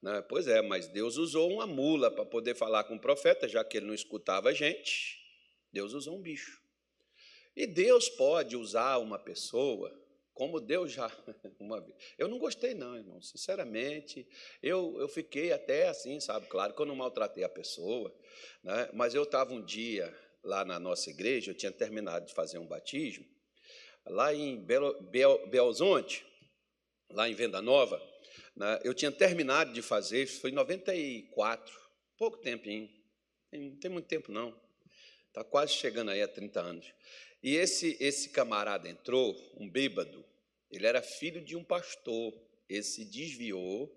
Né? 0.01 0.21
Pois 0.27 0.47
é, 0.47 0.61
mas 0.61 0.87
Deus 0.87 1.17
usou 1.17 1.51
uma 1.51 1.67
mula 1.67 2.11
para 2.11 2.25
poder 2.25 2.55
falar 2.55 2.83
com 2.83 2.95
o 2.95 2.99
profeta, 2.99 3.47
já 3.47 3.63
que 3.63 3.77
ele 3.77 3.85
não 3.85 3.93
escutava 3.93 4.49
a 4.49 4.53
gente. 4.53 5.19
Deus 5.71 5.93
usou 5.93 6.17
um 6.17 6.21
bicho. 6.21 6.59
E 7.55 7.67
Deus 7.67 8.09
pode 8.09 8.55
usar 8.55 8.97
uma 8.97 9.19
pessoa 9.19 9.93
como 10.39 10.61
Deus 10.61 10.93
já 10.93 11.11
uma 11.59 11.81
vez. 11.81 11.93
Eu 12.17 12.29
não 12.29 12.39
gostei, 12.39 12.73
não, 12.73 12.95
irmão. 12.95 13.21
Sinceramente, 13.21 14.25
eu, 14.63 14.95
eu 14.97 15.09
fiquei 15.09 15.51
até 15.51 15.89
assim, 15.89 16.17
sabe? 16.21 16.47
Claro 16.47 16.73
que 16.73 16.81
eu 16.81 16.85
não 16.85 16.95
maltratei 16.95 17.43
a 17.43 17.49
pessoa, 17.49 18.17
né? 18.63 18.89
mas 18.93 19.13
eu 19.13 19.23
estava 19.23 19.53
um 19.53 19.61
dia 19.61 20.17
lá 20.41 20.63
na 20.63 20.79
nossa 20.79 21.09
igreja, 21.09 21.51
eu 21.51 21.55
tinha 21.55 21.73
terminado 21.73 22.25
de 22.25 22.33
fazer 22.33 22.57
um 22.57 22.65
batismo, 22.65 23.25
lá 24.05 24.33
em 24.33 24.63
Belo, 24.63 25.01
Bel, 25.11 25.45
Belzonte, 25.47 26.25
lá 27.09 27.27
em 27.27 27.33
Venda 27.33 27.61
Nova, 27.61 28.01
né? 28.55 28.79
eu 28.85 28.93
tinha 28.93 29.11
terminado 29.11 29.73
de 29.73 29.81
fazer, 29.81 30.25
foi 30.25 30.51
em 30.51 30.53
94, 30.53 31.77
pouco 32.17 32.37
tempo, 32.37 32.69
hein? 32.69 32.89
Não 33.51 33.75
tem 33.75 33.91
muito 33.91 34.07
tempo, 34.07 34.31
não. 34.31 34.57
Está 35.27 35.43
quase 35.43 35.73
chegando 35.73 36.11
aí 36.11 36.21
a 36.21 36.29
30 36.29 36.61
anos. 36.61 36.93
E 37.41 37.55
esse, 37.55 37.97
esse 37.99 38.29
camarada 38.29 38.89
entrou, 38.89 39.35
um 39.57 39.69
bêbado, 39.69 40.25
ele 40.69 40.85
era 40.85 41.01
filho 41.01 41.41
de 41.41 41.55
um 41.55 41.63
pastor. 41.63 42.33
Ele 42.67 42.83
se 42.83 43.03
desviou, 43.03 43.91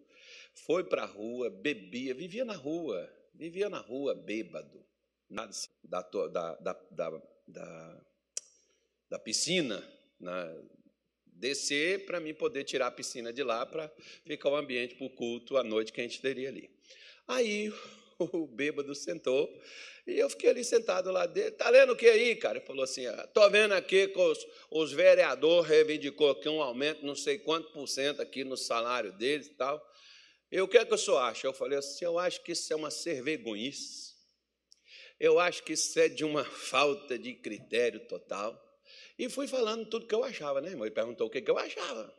foi 0.54 0.84
para 0.84 1.02
a 1.02 1.06
rua, 1.06 1.50
bebia, 1.50 2.14
vivia 2.14 2.44
na 2.44 2.54
rua, 2.54 3.10
vivia 3.34 3.68
na 3.68 3.78
rua 3.78 4.14
bêbado. 4.14 4.84
Da, 5.28 5.48
da, 5.84 6.54
da, 6.56 6.80
da, 7.48 8.04
da, 9.08 9.18
piscina, 9.18 9.82
né? 10.20 10.62
descer 11.24 12.04
para 12.04 12.20
mim 12.20 12.34
poder 12.34 12.64
tirar 12.64 12.88
a 12.88 12.90
piscina 12.90 13.32
de 13.32 13.42
lá 13.42 13.64
para 13.64 13.90
ficar 14.26 14.50
o 14.50 14.56
ambiente 14.56 14.94
para 14.94 15.06
o 15.06 15.10
culto 15.10 15.56
à 15.56 15.64
noite 15.64 15.90
que 15.90 16.02
a 16.02 16.04
gente 16.04 16.20
teria 16.20 16.50
ali. 16.50 16.70
Aí 17.26 17.72
o 18.18 18.46
bêbado 18.46 18.94
sentou 18.94 19.50
e 20.06 20.18
eu 20.18 20.28
fiquei 20.28 20.50
ali 20.50 20.64
sentado 20.64 21.12
lá 21.12 21.26
dele. 21.26 21.52
Tá 21.52 21.70
lendo 21.70 21.92
o 21.92 21.96
que 21.96 22.06
aí, 22.08 22.34
cara? 22.34 22.58
Ele 22.58 22.66
falou 22.66 22.82
assim: 22.82 23.06
estou 23.06 23.48
vendo 23.50 23.72
aqui 23.72 24.08
que 24.08 24.18
os, 24.18 24.46
os 24.70 24.92
vereadores 24.92 25.68
reivindicou 25.68 26.30
aqui 26.30 26.48
um 26.48 26.60
aumento, 26.60 27.06
não 27.06 27.14
sei 27.14 27.38
quanto 27.38 27.72
por 27.72 27.86
cento 27.86 28.20
aqui 28.20 28.42
no 28.42 28.56
salário 28.56 29.12
deles 29.12 29.46
e 29.46 29.54
tal. 29.54 29.80
E 30.50 30.60
o 30.60 30.66
que 30.66 30.76
é 30.76 30.84
que 30.84 30.92
o 30.92 30.98
senhor 30.98 31.18
acha? 31.18 31.46
Eu 31.46 31.52
falei 31.52 31.78
assim: 31.78 32.04
eu 32.04 32.18
acho 32.18 32.42
que 32.42 32.52
isso 32.52 32.72
é 32.72 32.76
uma 32.76 32.90
cervegonhice. 32.90 34.12
Eu 35.20 35.38
acho 35.38 35.62
que 35.62 35.74
isso 35.74 35.98
é 36.00 36.08
de 36.08 36.24
uma 36.24 36.44
falta 36.68 37.16
de 37.16 37.34
critério 37.34 38.00
total. 38.08 38.60
E 39.16 39.28
fui 39.28 39.46
falando 39.46 39.88
tudo 39.88 40.06
que 40.06 40.14
eu 40.14 40.24
achava, 40.24 40.60
né, 40.60 40.70
irmão? 40.70 40.84
Ele 40.84 40.94
perguntou 40.94 41.28
o 41.28 41.30
que, 41.30 41.40
que 41.40 41.50
eu 41.50 41.58
achava. 41.58 42.12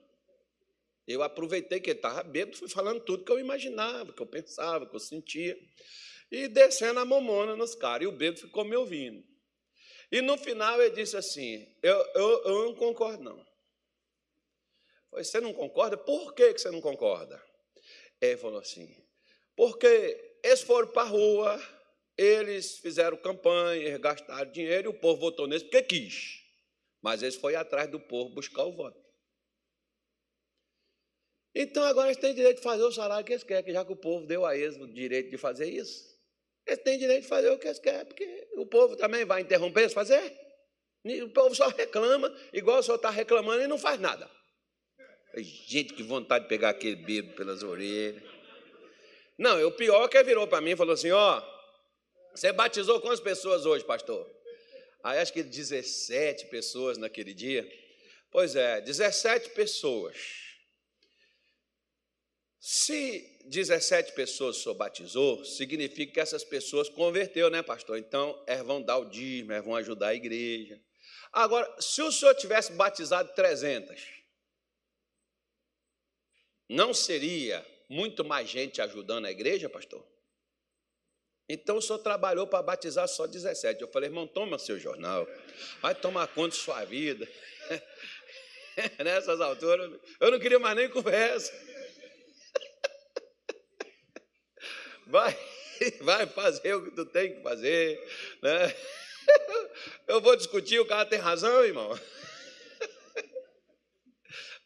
Eu 1.06 1.22
aproveitei 1.22 1.82
que 1.82 1.90
ele 1.90 2.00
estava 2.00 2.24
bêbado, 2.24 2.58
fui 2.58 2.70
falando 2.70 3.02
tudo 3.02 3.26
que 3.26 3.32
eu 3.32 3.40
imaginava, 3.40 4.14
que 4.14 4.22
eu 4.22 4.26
pensava, 4.26 4.88
que 4.88 4.96
eu 4.96 5.00
sentia 5.02 5.58
e 6.34 6.48
descendo 6.48 7.00
a 7.00 7.06
mamona 7.06 7.56
nos 7.56 7.76
caras. 7.76 8.06
E 8.06 8.08
o 8.08 8.12
bêbado 8.12 8.42
ficou 8.42 8.66
me 8.66 8.76
ouvindo. 8.76 9.24
E 10.12 10.20
no 10.20 10.36
final 10.36 10.82
ele 10.82 10.96
disse 10.96 11.16
assim: 11.16 11.64
Eu, 11.84 11.96
eu, 12.16 12.44
eu 12.44 12.66
não 12.66 12.76
concordo, 12.76 13.24
não. 13.24 13.46
falei, 15.12 15.24
você 15.24 15.40
não 15.40 15.54
concorda? 15.54 15.96
Por 15.96 16.34
que 16.34 16.54
você 16.54 16.72
não 16.72 16.82
concorda? 16.82 17.40
Ele 18.20 18.36
falou 18.36 18.60
assim: 18.60 18.90
Porque 19.56 20.40
eles 20.44 20.64
foram 20.64 20.88
para 20.88 21.04
a 21.04 21.06
rua, 21.06 21.62
eles 22.18 22.80
fizeram 22.80 23.16
campanha, 23.18 23.86
eles 23.86 24.02
gastaram 24.02 24.52
dinheiro 24.52 24.90
e 24.90 24.96
o 24.96 25.00
povo 25.00 25.22
votou 25.22 25.46
neles 25.46 25.62
porque 25.62 25.84
quis. 25.84 26.42
Mas 27.00 27.22
eles 27.22 27.36
foram 27.36 27.60
atrás 27.60 27.88
do 27.92 28.00
povo 28.00 28.34
buscar 28.34 28.64
o 28.64 28.72
voto. 28.72 29.00
Então 31.54 31.84
agora 31.84 32.08
eles 32.08 32.18
têm 32.18 32.34
direito 32.34 32.58
de 32.58 32.64
fazer 32.64 32.82
o 32.82 32.92
salário 32.92 33.24
que 33.24 33.34
eles 33.34 33.44
querem, 33.44 33.72
já 33.72 33.86
que 33.86 33.92
o 33.92 33.96
povo 33.96 34.26
deu 34.26 34.44
a 34.44 34.58
eles 34.58 34.78
o 34.78 34.88
direito 34.88 35.30
de 35.30 35.38
fazer 35.38 35.70
isso. 35.70 36.13
Eles 36.66 36.84
têm 36.84 36.98
direito 36.98 37.24
de 37.24 37.28
fazer 37.28 37.50
o 37.50 37.58
que 37.58 37.68
eles 37.68 37.80
querem, 37.80 38.06
porque 38.06 38.48
o 38.56 38.66
povo 38.66 38.96
também 38.96 39.26
vai 39.26 39.42
interromper 39.42 39.82
eles 39.82 39.94
fazer. 39.94 40.34
O 41.24 41.30
povo 41.30 41.54
só 41.54 41.68
reclama, 41.68 42.34
igual 42.54 42.80
o 42.80 42.84
senhor 42.84 42.96
está 42.96 43.10
reclamando 43.10 43.64
e 43.64 43.68
não 43.68 43.78
faz 43.78 44.00
nada. 44.00 44.30
Gente, 45.36 45.94
que 45.94 46.04
vontade 46.04 46.46
de 46.46 46.50
pegar 46.50 46.70
aquele 46.70 46.96
bebo 46.96 47.34
pelas 47.34 47.64
orelhas. 47.64 48.24
Não, 49.38 49.66
o 49.68 49.72
pior 49.72 50.06
é 50.06 50.08
que 50.08 50.24
virou 50.24 50.48
para 50.48 50.62
mim 50.62 50.72
e 50.72 50.76
falou 50.76 50.94
assim: 50.94 51.12
Ó, 51.12 51.42
você 52.34 52.54
batizou 52.54 53.02
quantas 53.02 53.20
pessoas 53.20 53.66
hoje, 53.66 53.84
pastor? 53.84 54.30
Aí 55.04 55.20
acho 55.20 55.34
que 55.34 55.44
17 55.44 56.46
pessoas 56.48 56.98
naquele 56.98 57.34
dia. 57.34 57.68
Pois 58.32 58.56
é, 58.56 58.80
17 58.80 59.50
pessoas. 59.50 60.16
Se 62.66 63.42
17 63.44 64.14
pessoas 64.14 64.56
só 64.56 64.74
batizou, 64.74 65.44
significa 65.44 66.14
que 66.14 66.20
essas 66.22 66.46
pessoas 66.46 66.88
converteu, 66.88 67.50
né, 67.50 67.62
pastor? 67.62 67.98
Então, 67.98 68.42
elas 68.48 68.66
vão 68.66 68.82
dar 68.82 69.00
o 69.00 69.10
dízimo, 69.10 69.52
elas 69.52 69.66
vão 69.66 69.76
ajudar 69.76 70.08
a 70.08 70.16
igreja. 70.16 70.82
Agora, 71.34 71.70
se 71.82 72.02
o 72.02 72.10
senhor 72.10 72.34
tivesse 72.36 72.72
batizado 72.72 73.34
300, 73.34 74.02
não 76.70 76.94
seria 76.94 77.68
muito 77.90 78.24
mais 78.24 78.50
gente 78.50 78.82
ajudando 78.82 79.26
a 79.26 79.32
igreja, 79.32 79.68
pastor? 79.68 80.08
Então 81.50 81.76
o 81.76 81.82
senhor 81.82 82.00
trabalhou 82.00 82.48
para 82.48 82.64
batizar 82.64 83.10
só 83.10 83.28
17. 83.28 83.82
Eu 83.82 83.90
falei, 83.90 84.08
irmão, 84.08 84.26
toma 84.26 84.58
seu 84.58 84.80
jornal, 84.80 85.28
vai 85.82 85.94
tomar 85.94 86.28
conta 86.28 86.56
de 86.56 86.64
sua 86.64 86.86
vida. 86.86 87.28
Nessas 89.04 89.42
alturas, 89.42 90.00
eu 90.22 90.32
não 90.32 90.40
queria 90.40 90.60
mais 90.60 90.78
nem 90.78 90.90
conversa. 90.90 91.73
Vai, 95.08 95.38
vai 96.02 96.28
fazer 96.28 96.76
o 96.76 96.86
que 96.86 96.92
tu 96.92 97.06
tem 97.06 97.36
que 97.36 97.42
fazer. 97.42 98.00
Né? 98.42 98.76
Eu 100.08 100.22
vou 100.22 100.36
discutir, 100.36 100.80
o 100.80 100.86
cara 100.86 101.06
tem 101.06 101.20
razão, 101.20 101.64
irmão. 101.64 102.00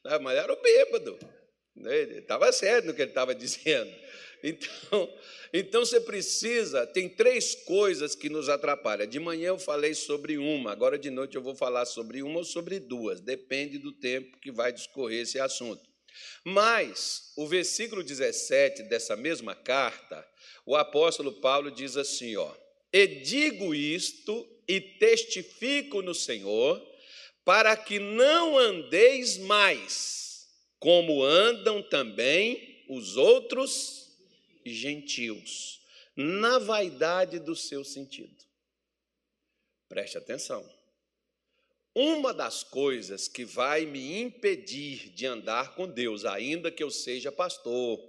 Mas 0.22 0.38
era 0.38 0.52
o 0.52 0.62
bêbado. 0.62 1.18
Ele 1.76 2.20
estava 2.20 2.52
certo 2.52 2.86
no 2.86 2.94
que 2.94 3.02
ele 3.02 3.12
estava 3.12 3.36
dizendo. 3.36 3.94
Então, 4.44 5.18
então 5.54 5.86
você 5.86 6.00
precisa, 6.00 6.86
tem 6.86 7.10
três 7.10 7.56
coisas 7.56 8.16
que 8.16 8.30
nos 8.30 8.50
atrapalham. 8.50 9.08
De 9.08 9.20
manhã 9.20 9.50
eu 9.50 9.60
falei 9.60 9.94
sobre 9.94 10.38
uma, 10.38 10.72
agora 10.72 10.98
de 10.98 11.10
noite 11.10 11.36
eu 11.36 11.42
vou 11.42 11.56
falar 11.56 11.86
sobre 11.86 12.22
uma 12.22 12.40
ou 12.40 12.46
sobre 12.46 12.80
duas, 12.80 13.20
depende 13.20 13.78
do 13.78 13.92
tempo 13.92 14.38
que 14.40 14.52
vai 14.52 14.72
discorrer 14.72 15.22
esse 15.22 15.40
assunto. 15.40 15.97
Mas 16.44 17.32
o 17.36 17.48
versículo 17.48 18.04
17 18.04 18.84
dessa 18.84 19.16
mesma 19.16 19.56
carta 19.56 20.26
o 20.66 20.76
apóstolo 20.76 21.32
Paulo 21.32 21.72
diz 21.72 21.96
assim, 21.96 22.36
ó: 22.36 22.54
"E 22.92 23.08
digo 23.08 23.74
isto 23.74 24.48
e 24.68 24.82
testifico 24.82 26.02
no 26.02 26.14
Senhor, 26.14 26.86
para 27.46 27.76
que 27.78 28.00
não 28.00 28.58
andeis 28.58 29.38
mais 29.38 30.46
como 30.78 31.24
andam 31.24 31.82
também 31.82 32.86
os 32.90 33.16
outros 33.16 34.18
gentios, 34.66 35.82
na 36.16 36.60
vaidade 36.60 37.40
do 37.40 37.56
seu 37.56 37.86
sentido." 37.86 38.36
Preste 39.88 40.18
atenção. 40.18 40.77
Uma 42.00 42.32
das 42.32 42.64
coisas 42.64 43.28
que 43.28 43.44
vai 43.44 43.84
me 43.84 44.22
impedir 44.22 45.10
de 45.10 45.26
andar 45.26 45.74
com 45.74 45.88
Deus, 45.88 46.26
ainda 46.26 46.70
que 46.70 46.84
eu 46.84 46.92
seja 46.92 47.32
pastor, 47.32 48.00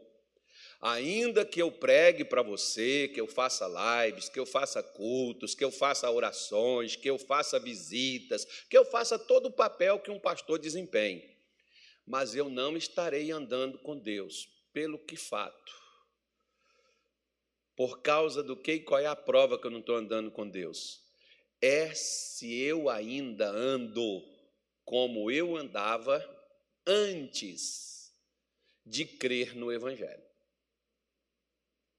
Ainda 0.80 1.45
que 1.45 1.61
eu 1.61 1.73
pregue 1.73 2.25
para 2.25 2.40
você, 2.40 3.09
que 3.09 3.21
eu 3.21 3.26
faça 3.26 3.66
lives, 3.66 4.28
que 4.28 4.38
eu 4.38 4.47
faça 4.47 4.80
cultos, 4.80 5.52
que 5.52 5.64
eu 5.64 5.73
faça 5.73 6.09
orações, 6.09 6.95
que 6.95 7.11
eu 7.11 7.18
faça 7.18 7.59
visitas, 7.59 8.45
que 8.71 8.78
eu 8.78 8.85
faça 8.85 9.18
todo 9.18 9.47
o 9.47 9.52
papel 9.52 9.99
que 9.99 10.11
um 10.11 10.21
pastor 10.21 10.59
desempenha, 10.59 11.28
mas 12.07 12.37
eu 12.37 12.49
não 12.49 12.76
estarei 12.76 13.33
andando 13.33 13.76
com 13.78 13.99
Deus, 13.99 14.49
pelo 14.73 14.99
que 14.99 15.16
fato. 15.16 15.73
Por 17.75 18.00
causa 18.00 18.40
do 18.40 18.57
que 18.57 18.75
e 18.75 18.80
qual 18.80 19.00
é 19.00 19.07
a 19.07 19.16
prova 19.16 19.59
que 19.59 19.66
eu 19.66 19.71
não 19.73 19.80
estou 19.80 19.97
andando 19.97 20.30
com 20.30 20.49
Deus? 20.49 21.08
É 21.61 21.93
se 21.95 22.55
eu 22.55 22.88
ainda 22.88 23.49
ando 23.49 24.23
como 24.85 25.31
eu 25.31 25.57
andava 25.57 26.25
antes 26.87 28.12
de 28.87 29.05
crer 29.05 29.55
no 29.55 29.71
Evangelho. 29.71 30.23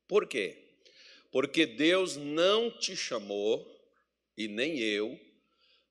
Por 0.08 0.28
quê? 0.28 0.58
Porque 1.32 1.66
Deus 1.66 2.16
não 2.16 2.72
te 2.72 2.96
chamou, 2.96 3.64
e 4.36 4.48
nem 4.48 4.80
eu, 4.80 5.20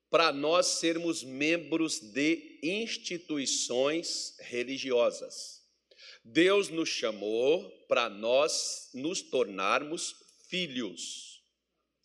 para 0.09 0.33
nós 0.33 0.65
sermos 0.65 1.23
membros 1.23 1.99
de 1.99 2.59
instituições 2.61 4.35
religiosas. 4.39 5.63
Deus 6.23 6.69
nos 6.69 6.89
chamou 6.89 7.69
para 7.87 8.09
nós 8.09 8.89
nos 8.93 9.21
tornarmos 9.21 10.15
filhos, 10.49 11.28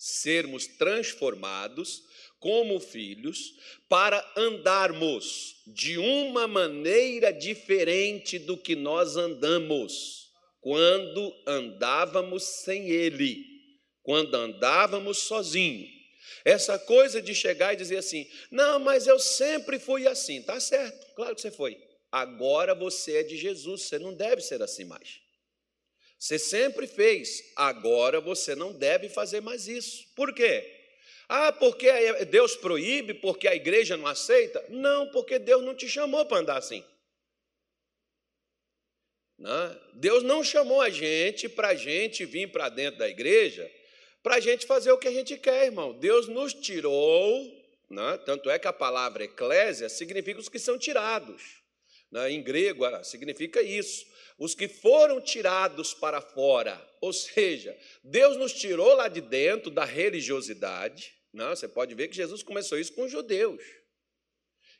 sermos 0.04 0.66
transformados 0.66 2.02
como 2.38 2.78
filhos, 2.78 3.54
para 3.88 4.22
andarmos 4.36 5.62
de 5.66 5.96
uma 5.96 6.46
maneira 6.46 7.32
diferente 7.32 8.38
do 8.38 8.54
que 8.54 8.76
nós 8.76 9.16
andamos 9.16 10.30
quando 10.60 11.34
andávamos 11.46 12.42
sem 12.42 12.90
Ele, 12.90 13.42
quando 14.02 14.34
andávamos 14.34 15.20
sozinhos. 15.20 15.88
Essa 16.44 16.78
coisa 16.78 17.22
de 17.22 17.34
chegar 17.34 17.72
e 17.72 17.78
dizer 17.78 17.96
assim: 17.96 18.28
não, 18.50 18.78
mas 18.78 19.06
eu 19.06 19.18
sempre 19.18 19.78
fui 19.78 20.06
assim. 20.06 20.42
Tá 20.42 20.60
certo, 20.60 21.14
claro 21.14 21.34
que 21.34 21.40
você 21.40 21.50
foi. 21.50 21.78
Agora 22.12 22.74
você 22.74 23.16
é 23.18 23.22
de 23.22 23.38
Jesus, 23.38 23.82
você 23.82 23.98
não 23.98 24.12
deve 24.12 24.42
ser 24.42 24.60
assim 24.60 24.84
mais. 24.84 25.23
Você 26.18 26.38
sempre 26.38 26.86
fez, 26.86 27.52
agora 27.56 28.20
você 28.20 28.54
não 28.54 28.72
deve 28.72 29.08
fazer 29.08 29.40
mais 29.40 29.68
isso. 29.68 30.06
Por 30.14 30.34
quê? 30.34 30.70
Ah, 31.28 31.52
porque 31.52 31.90
Deus 32.26 32.56
proíbe, 32.56 33.14
porque 33.14 33.48
a 33.48 33.54
igreja 33.54 33.96
não 33.96 34.06
aceita? 34.06 34.64
Não, 34.68 35.10
porque 35.10 35.38
Deus 35.38 35.62
não 35.62 35.74
te 35.74 35.88
chamou 35.88 36.24
para 36.26 36.38
andar 36.38 36.58
assim. 36.58 36.84
Não, 39.38 39.80
Deus 39.94 40.22
não 40.22 40.44
chamou 40.44 40.80
a 40.80 40.90
gente 40.90 41.48
para 41.48 41.68
a 41.68 41.74
gente 41.74 42.24
vir 42.24 42.50
para 42.50 42.68
dentro 42.68 42.98
da 42.98 43.08
igreja 43.08 43.70
para 44.24 44.36
a 44.36 44.40
gente 44.40 44.64
fazer 44.64 44.90
o 44.90 44.96
que 44.96 45.06
a 45.06 45.12
gente 45.12 45.36
quer, 45.36 45.66
irmão. 45.66 45.92
Deus 45.92 46.26
nos 46.28 46.54
tirou, 46.54 47.44
né? 47.90 48.18
tanto 48.24 48.48
é 48.48 48.58
que 48.58 48.66
a 48.66 48.72
palavra 48.72 49.22
eclésia 49.22 49.86
significa 49.90 50.40
os 50.40 50.48
que 50.48 50.58
são 50.58 50.78
tirados. 50.78 51.62
Né? 52.14 52.30
Em 52.30 52.40
grego 52.40 52.84
ah, 52.84 53.02
significa 53.02 53.60
isso. 53.60 54.06
Os 54.38 54.54
que 54.54 54.68
foram 54.68 55.20
tirados 55.20 55.92
para 55.92 56.20
fora. 56.20 56.80
Ou 57.00 57.12
seja, 57.12 57.76
Deus 58.04 58.36
nos 58.36 58.52
tirou 58.52 58.94
lá 58.94 59.08
de 59.08 59.20
dentro 59.20 59.68
da 59.68 59.84
religiosidade. 59.84 61.12
Né? 61.32 61.48
Você 61.50 61.66
pode 61.66 61.92
ver 61.92 62.06
que 62.06 62.14
Jesus 62.14 62.40
começou 62.44 62.78
isso 62.78 62.92
com 62.92 63.02
os 63.02 63.10
judeus 63.10 63.60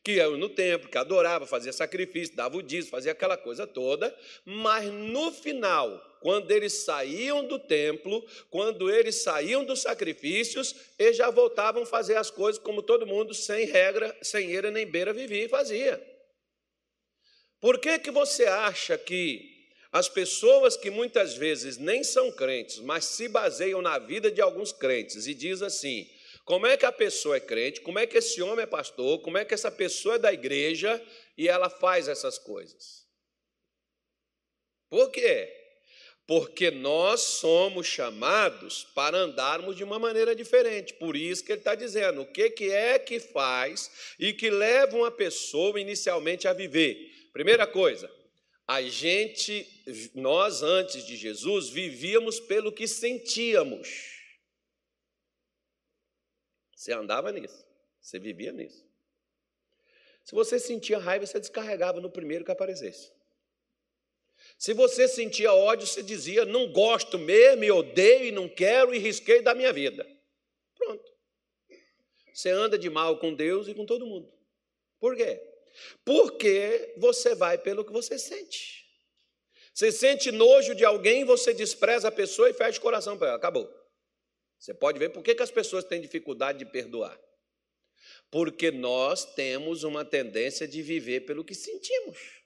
que 0.05 0.13
iam 0.17 0.37
no 0.37 0.51
templo, 0.51 0.91
que 0.91 0.99
adorava, 0.99 1.47
fazia 1.47 1.73
sacrifício, 1.73 2.37
dava 2.37 2.59
o 2.59 2.63
dízimo, 2.63 2.91
fazia 2.91 3.13
aquela 3.13 3.39
coisa 3.39 3.67
toda, 3.67 4.15
mas 4.45 4.85
no 4.93 5.33
final, 5.33 5.99
quando 6.21 6.51
eles 6.51 6.85
saíam 6.85 7.47
do 7.47 7.59
templo, 7.59 8.23
quando 8.51 8.91
eles 8.91 9.23
saíam 9.23 9.65
dos 9.65 9.81
sacrifícios, 9.81 10.77
eles 10.99 11.17
já 11.17 11.31
voltavam 11.31 11.85
a 11.85 11.87
fazer 11.87 12.17
as 12.17 12.31
coisas 12.31 12.61
como 12.63 12.83
todo 12.83 13.07
mundo, 13.07 13.33
sem 13.33 13.65
regra, 13.65 14.15
sem 14.21 14.51
eira 14.51 14.71
nem 14.71 14.87
beira, 14.87 15.11
vivia 15.11 15.47
e 15.47 15.49
fazia. 15.49 16.14
Por 17.65 17.79
que, 17.79 17.99
que 17.99 18.11
você 18.11 18.45
acha 18.45 18.99
que 18.99 19.71
as 19.91 20.07
pessoas 20.07 20.77
que 20.77 20.91
muitas 20.91 21.33
vezes 21.33 21.79
nem 21.79 22.05
são 22.05 22.31
crentes, 22.31 22.79
mas 22.81 23.07
se 23.07 23.27
baseiam 23.27 23.81
na 23.81 23.99
vida 23.99 24.31
de 24.31 24.43
alguns 24.43 24.71
crentes 24.71 25.27
e 25.27 25.33
diz 25.33 25.63
assim: 25.63 26.07
como 26.45 26.67
é 26.67 26.77
que 26.77 26.85
a 26.85 26.93
pessoa 26.93 27.39
é 27.39 27.41
crente? 27.41 27.81
Como 27.81 27.99
é 27.99 28.07
que 28.07 28.19
esse 28.19 28.43
homem 28.43 28.65
é 28.65 28.67
pastor? 28.67 29.19
Como 29.23 29.39
é 29.39 29.47
que 29.47 29.55
essa 29.55 29.71
pessoa 29.71 30.17
é 30.17 30.19
da 30.19 30.31
igreja 30.31 31.03
e 31.39 31.49
ela 31.49 31.71
faz 31.71 32.07
essas 32.07 32.37
coisas? 32.37 33.07
Por 34.91 35.11
quê? 35.11 35.51
Porque 36.27 36.71
nós 36.71 37.23
somos 37.23 37.87
chamados 37.87 38.85
para 38.95 39.17
andarmos 39.17 39.75
de 39.75 39.83
uma 39.83 39.99
maneira 39.99 40.37
diferente. 40.37 40.93
Por 40.93 41.17
isso 41.17 41.43
que 41.43 41.53
ele 41.53 41.61
está 41.61 41.75
dizendo 41.75 42.21
o 42.21 42.27
que, 42.31 42.51
que 42.51 42.71
é 42.71 42.99
que 42.99 43.19
faz 43.19 43.91
e 44.19 44.35
que 44.35 44.51
leva 44.51 44.99
uma 44.99 45.11
pessoa 45.11 45.81
inicialmente 45.81 46.47
a 46.47 46.53
viver. 46.53 47.14
Primeira 47.35 47.67
coisa, 47.67 48.09
a 48.65 48.81
gente, 48.81 49.67
nós 50.15 50.63
antes 50.63 51.05
de 51.05 51.17
Jesus, 51.17 51.69
vivíamos 51.69 52.39
pelo 52.39 52.71
que 52.71 52.87
sentíamos. 52.87 54.23
Você 56.77 56.93
andava 56.93 57.33
nisso, 57.33 57.67
você 58.01 58.21
vivia 58.21 58.53
nisso. 58.53 58.87
Se 60.23 60.33
você 60.33 60.61
sentia 60.61 60.97
raiva, 60.97 61.27
você 61.27 61.41
descarregava 61.41 62.01
no 62.01 62.09
primeiro 62.09 62.45
que 62.45 62.53
aparecesse. 62.53 63.13
Se 64.57 64.73
você 64.73 65.09
sentia 65.09 65.53
ódio, 65.53 65.89
você 65.89 66.05
dizia: 66.05 66.45
não 66.45 66.71
gosto 66.71 67.19
mesmo, 67.19 67.63
me 67.63 67.71
odeio 67.73 68.27
e 68.27 68.33
não 68.33 68.49
quero 68.49 68.95
e 68.95 68.99
risquei 68.99 69.43
da 69.43 69.57
minha 69.57 69.73
vida. 69.73 70.07
Pronto. 70.77 71.13
Você 72.33 72.51
anda 72.51 72.79
de 72.79 72.89
mal 72.89 73.19
com 73.19 73.35
Deus 73.35 73.67
e 73.67 73.75
com 73.75 73.85
todo 73.85 74.07
mundo. 74.07 74.33
Por 75.01 75.17
quê? 75.17 75.54
Porque 76.05 76.95
você 76.99 77.35
vai 77.35 77.59
pelo 77.59 77.85
que 77.85 77.93
você 77.93 78.19
sente. 78.19 78.85
Você 79.73 79.91
sente 79.91 80.31
nojo 80.31 80.75
de 80.75 80.85
alguém, 80.85 81.25
você 81.25 81.53
despreza 81.53 82.09
a 82.09 82.13
pessoa 82.13 82.49
e 82.49 82.55
fecha 82.55 82.79
o 82.79 82.83
coração 82.83 83.19
para 83.19 83.29
ela. 83.29 83.37
Acabou. 83.37 83.69
Você 84.59 84.73
pode 84.73 84.99
ver 84.99 85.11
por 85.11 85.23
que, 85.23 85.35
que 85.35 85.43
as 85.43 85.51
pessoas 85.51 85.85
têm 85.85 86.01
dificuldade 86.01 86.59
de 86.59 86.67
perdoar. 86.67 87.21
Porque 88.31 88.71
nós 88.71 89.25
temos 89.35 89.83
uma 89.83 90.05
tendência 90.05 90.67
de 90.67 90.81
viver 90.81 91.21
pelo 91.21 91.45
que 91.45 91.55
sentimos. 91.55 92.45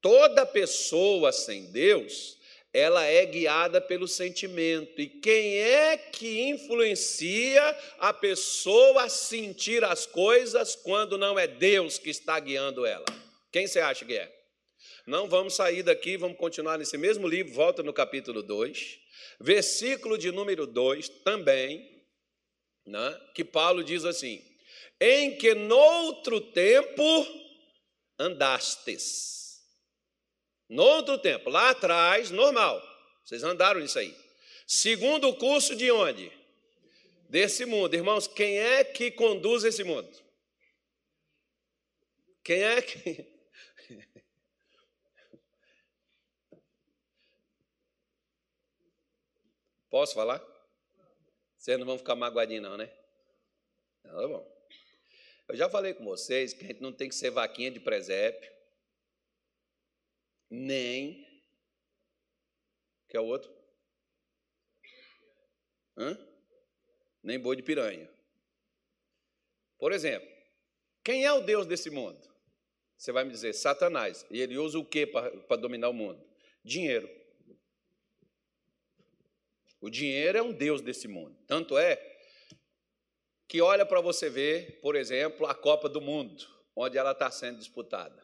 Toda 0.00 0.46
pessoa 0.46 1.32
sem 1.32 1.70
Deus, 1.70 2.38
ela 2.72 3.04
é 3.04 3.26
guiada 3.26 3.80
pelo 3.80 4.08
sentimento. 4.08 5.00
E 5.00 5.06
quem 5.06 5.58
é 5.58 5.96
que 5.96 6.42
influencia 6.42 7.62
a 7.98 8.12
pessoa 8.12 9.04
a 9.04 9.08
sentir 9.08 9.84
as 9.84 10.06
coisas 10.06 10.74
quando 10.74 11.18
não 11.18 11.38
é 11.38 11.46
Deus 11.46 11.98
que 11.98 12.10
está 12.10 12.38
guiando 12.40 12.86
ela? 12.86 13.04
Quem 13.50 13.66
você 13.66 13.80
acha 13.80 14.04
que 14.04 14.16
é? 14.16 14.32
Não 15.06 15.28
vamos 15.28 15.54
sair 15.54 15.82
daqui, 15.82 16.16
vamos 16.16 16.38
continuar 16.38 16.78
nesse 16.78 16.96
mesmo 16.96 17.26
livro, 17.26 17.52
volta 17.52 17.82
no 17.82 17.92
capítulo 17.92 18.42
2 18.42 19.02
versículo 19.42 20.16
de 20.16 20.30
número 20.30 20.66
2 20.66 21.08
também, 21.24 21.84
né, 22.86 23.20
que 23.34 23.44
Paulo 23.44 23.82
diz 23.82 24.04
assim: 24.04 24.42
em 25.00 25.36
que 25.36 25.54
noutro 25.54 26.40
tempo 26.40 27.26
andastes. 28.18 29.41
Noutro 30.68 31.18
tempo, 31.18 31.50
lá 31.50 31.70
atrás, 31.70 32.30
normal, 32.30 32.82
vocês 33.24 33.42
andaram 33.42 33.80
nisso 33.80 33.98
aí. 33.98 34.16
Segundo 34.66 35.28
o 35.28 35.36
curso 35.36 35.76
de 35.76 35.90
onde? 35.90 36.32
Desse 37.28 37.64
mundo. 37.64 37.94
Irmãos, 37.94 38.26
quem 38.26 38.58
é 38.58 38.82
que 38.84 39.10
conduz 39.10 39.64
esse 39.64 39.84
mundo? 39.84 40.08
Quem 42.42 42.62
é 42.62 42.80
que. 42.82 43.26
Posso 49.90 50.14
falar? 50.14 50.42
Vocês 51.56 51.78
não 51.78 51.86
vão 51.86 51.98
ficar 51.98 52.16
magoadinhos, 52.16 52.62
não, 52.64 52.76
né? 52.76 52.90
Não, 54.02 54.20
tá 54.20 54.26
bom. 54.26 54.52
Eu 55.48 55.56
já 55.56 55.68
falei 55.68 55.94
com 55.94 56.04
vocês 56.04 56.52
que 56.52 56.64
a 56.64 56.68
gente 56.68 56.80
não 56.80 56.92
tem 56.92 57.08
que 57.08 57.14
ser 57.14 57.30
vaquinha 57.30 57.70
de 57.70 57.78
presépio, 57.78 58.50
nem. 60.52 61.26
Que 63.08 63.16
é 63.16 63.20
o 63.20 63.24
outro? 63.24 63.50
Hã? 65.96 66.18
Nem 67.22 67.38
boi 67.38 67.56
de 67.56 67.62
piranha. 67.62 68.10
Por 69.78 69.92
exemplo, 69.92 70.28
quem 71.02 71.24
é 71.24 71.32
o 71.32 71.40
Deus 71.40 71.66
desse 71.66 71.88
mundo? 71.88 72.20
Você 72.96 73.10
vai 73.12 73.24
me 73.24 73.30
dizer, 73.30 73.54
Satanás. 73.54 74.26
E 74.30 74.40
ele 74.40 74.58
usa 74.58 74.78
o 74.78 74.84
que 74.84 75.06
para 75.06 75.56
dominar 75.56 75.88
o 75.88 75.94
mundo? 75.94 76.22
Dinheiro. 76.62 77.10
O 79.80 79.90
dinheiro 79.90 80.38
é 80.38 80.42
um 80.42 80.52
Deus 80.52 80.80
desse 80.80 81.08
mundo. 81.08 81.36
Tanto 81.46 81.76
é 81.76 81.96
que 83.48 83.60
olha 83.60 83.84
para 83.84 84.00
você 84.00 84.30
ver, 84.30 84.80
por 84.80 84.94
exemplo, 84.94 85.46
a 85.46 85.54
Copa 85.54 85.88
do 85.88 86.00
Mundo, 86.00 86.46
onde 86.76 86.96
ela 86.96 87.12
está 87.12 87.30
sendo 87.30 87.58
disputada. 87.58 88.21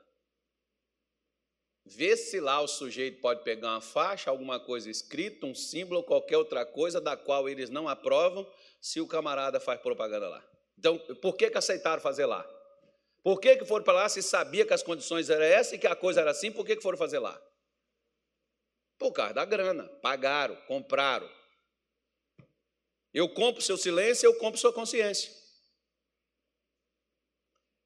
Vê 1.90 2.16
se 2.16 2.38
lá 2.38 2.60
o 2.60 2.68
sujeito 2.68 3.20
pode 3.20 3.42
pegar 3.42 3.68
uma 3.68 3.80
faixa, 3.80 4.28
alguma 4.28 4.60
coisa 4.60 4.90
escrita, 4.90 5.46
um 5.46 5.54
símbolo, 5.54 6.02
qualquer 6.02 6.36
outra 6.36 6.66
coisa 6.66 7.00
da 7.00 7.16
qual 7.16 7.48
eles 7.48 7.70
não 7.70 7.88
aprovam, 7.88 8.46
se 8.80 9.00
o 9.00 9.06
camarada 9.06 9.58
faz 9.58 9.80
propaganda 9.80 10.28
lá. 10.28 10.44
Então, 10.78 10.98
por 11.22 11.34
que, 11.34 11.50
que 11.50 11.56
aceitaram 11.56 12.00
fazer 12.02 12.26
lá? 12.26 12.46
Por 13.22 13.40
que, 13.40 13.56
que 13.56 13.64
foram 13.64 13.84
para 13.84 13.94
lá 13.94 14.08
se 14.08 14.22
sabia 14.22 14.66
que 14.66 14.74
as 14.74 14.82
condições 14.82 15.30
eram 15.30 15.44
essas 15.44 15.72
e 15.72 15.78
que 15.78 15.86
a 15.86 15.96
coisa 15.96 16.20
era 16.20 16.30
assim, 16.30 16.52
por 16.52 16.64
que, 16.64 16.76
que 16.76 16.82
foram 16.82 16.98
fazer 16.98 17.18
lá? 17.18 17.40
Por 18.98 19.12
causa 19.12 19.32
da 19.32 19.44
grana. 19.44 19.84
Pagaram, 20.02 20.56
compraram. 20.66 21.28
Eu 23.14 23.28
compro 23.30 23.62
seu 23.62 23.78
silêncio, 23.78 24.26
eu 24.26 24.34
compro 24.34 24.60
sua 24.60 24.72
consciência. 24.72 25.32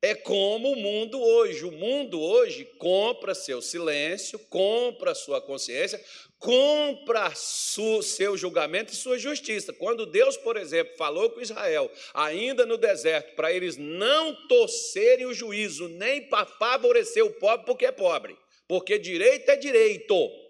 É 0.04 0.16
como 0.16 0.72
o 0.72 0.76
mundo 0.76 1.22
hoje. 1.22 1.64
O 1.64 1.70
mundo 1.70 2.20
hoje 2.20 2.64
compra 2.76 3.36
seu 3.36 3.62
silêncio, 3.62 4.36
compra 4.50 5.14
sua 5.14 5.40
consciência, 5.40 6.04
compra 6.40 7.32
seu 7.36 8.36
julgamento 8.36 8.92
e 8.92 8.96
sua 8.96 9.16
justiça. 9.16 9.72
Quando 9.72 10.04
Deus, 10.04 10.36
por 10.36 10.56
exemplo, 10.56 10.96
falou 10.96 11.30
com 11.30 11.40
Israel, 11.40 11.88
ainda 12.12 12.66
no 12.66 12.76
deserto, 12.76 13.36
para 13.36 13.52
eles 13.52 13.76
não 13.76 14.34
torcerem 14.48 15.26
o 15.26 15.32
juízo, 15.32 15.88
nem 15.88 16.28
para 16.28 16.46
favorecer 16.46 17.24
o 17.24 17.34
pobre 17.34 17.64
porque 17.64 17.86
é 17.86 17.92
pobre, 17.92 18.36
porque 18.66 18.98
direito 18.98 19.48
é 19.50 19.56
direito. 19.56 20.41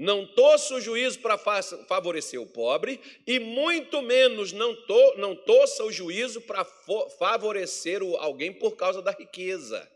Não 0.00 0.24
torça 0.24 0.74
o 0.74 0.80
juízo 0.80 1.18
para 1.18 1.36
favorecer 1.36 2.40
o 2.40 2.46
pobre, 2.46 2.98
e 3.26 3.38
muito 3.38 4.00
menos 4.00 4.50
não, 4.50 4.74
to, 4.74 5.14
não 5.18 5.36
torça 5.36 5.84
o 5.84 5.92
juízo 5.92 6.40
para 6.40 6.64
favorecer 7.18 8.00
alguém 8.18 8.50
por 8.50 8.76
causa 8.76 9.02
da 9.02 9.10
riqueza. 9.10 9.86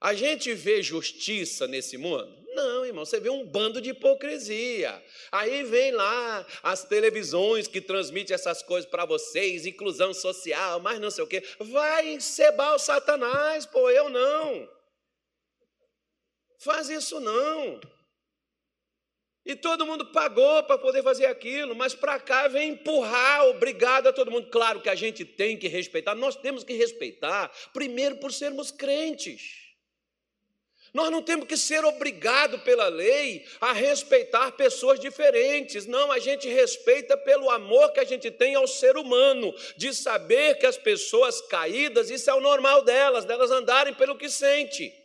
A 0.00 0.14
gente 0.14 0.54
vê 0.54 0.82
justiça 0.82 1.66
nesse 1.66 1.98
mundo? 1.98 2.34
Não, 2.54 2.86
irmão, 2.86 3.04
você 3.04 3.20
vê 3.20 3.28
um 3.28 3.46
bando 3.46 3.78
de 3.78 3.90
hipocrisia. 3.90 5.04
Aí 5.30 5.64
vem 5.64 5.92
lá 5.92 6.46
as 6.62 6.82
televisões 6.82 7.68
que 7.68 7.80
transmitem 7.80 8.34
essas 8.34 8.62
coisas 8.62 8.90
para 8.90 9.04
vocês, 9.04 9.66
inclusão 9.66 10.14
social, 10.14 10.80
mas 10.80 10.98
não 10.98 11.10
sei 11.10 11.24
o 11.24 11.26
quê. 11.26 11.42
Vai 11.60 12.18
cebar 12.22 12.74
o 12.74 12.78
Satanás, 12.78 13.66
pô, 13.66 13.90
eu 13.90 14.08
não. 14.08 14.66
Faz 16.58 16.88
isso 16.88 17.20
não. 17.20 17.78
E 19.44 19.56
todo 19.56 19.84
mundo 19.84 20.06
pagou 20.12 20.62
para 20.62 20.78
poder 20.78 21.02
fazer 21.02 21.26
aquilo, 21.26 21.74
mas 21.74 21.94
para 21.94 22.20
cá 22.20 22.46
vem 22.46 22.70
empurrar, 22.70 23.46
obrigado 23.48 24.06
a 24.06 24.12
todo 24.12 24.30
mundo. 24.30 24.48
Claro 24.50 24.80
que 24.80 24.88
a 24.88 24.94
gente 24.94 25.24
tem 25.24 25.56
que 25.56 25.66
respeitar, 25.66 26.14
nós 26.14 26.36
temos 26.36 26.62
que 26.62 26.74
respeitar, 26.74 27.50
primeiro 27.72 28.16
por 28.16 28.32
sermos 28.32 28.70
crentes. 28.70 29.62
Nós 30.94 31.10
não 31.10 31.22
temos 31.22 31.46
que 31.46 31.56
ser 31.56 31.84
obrigado 31.84 32.58
pela 32.58 32.86
lei 32.88 33.46
a 33.60 33.72
respeitar 33.72 34.52
pessoas 34.52 35.00
diferentes. 35.00 35.86
Não, 35.86 36.12
a 36.12 36.18
gente 36.18 36.46
respeita 36.48 37.16
pelo 37.16 37.48
amor 37.50 37.92
que 37.92 38.00
a 38.00 38.04
gente 38.04 38.30
tem 38.30 38.54
ao 38.54 38.68
ser 38.68 38.96
humano, 38.98 39.54
de 39.76 39.94
saber 39.94 40.58
que 40.58 40.66
as 40.66 40.76
pessoas 40.76 41.40
caídas, 41.40 42.10
isso 42.10 42.28
é 42.28 42.34
o 42.34 42.40
normal 42.40 42.84
delas, 42.84 43.24
delas 43.24 43.50
andarem 43.50 43.94
pelo 43.94 44.18
que 44.18 44.28
sente. 44.28 45.01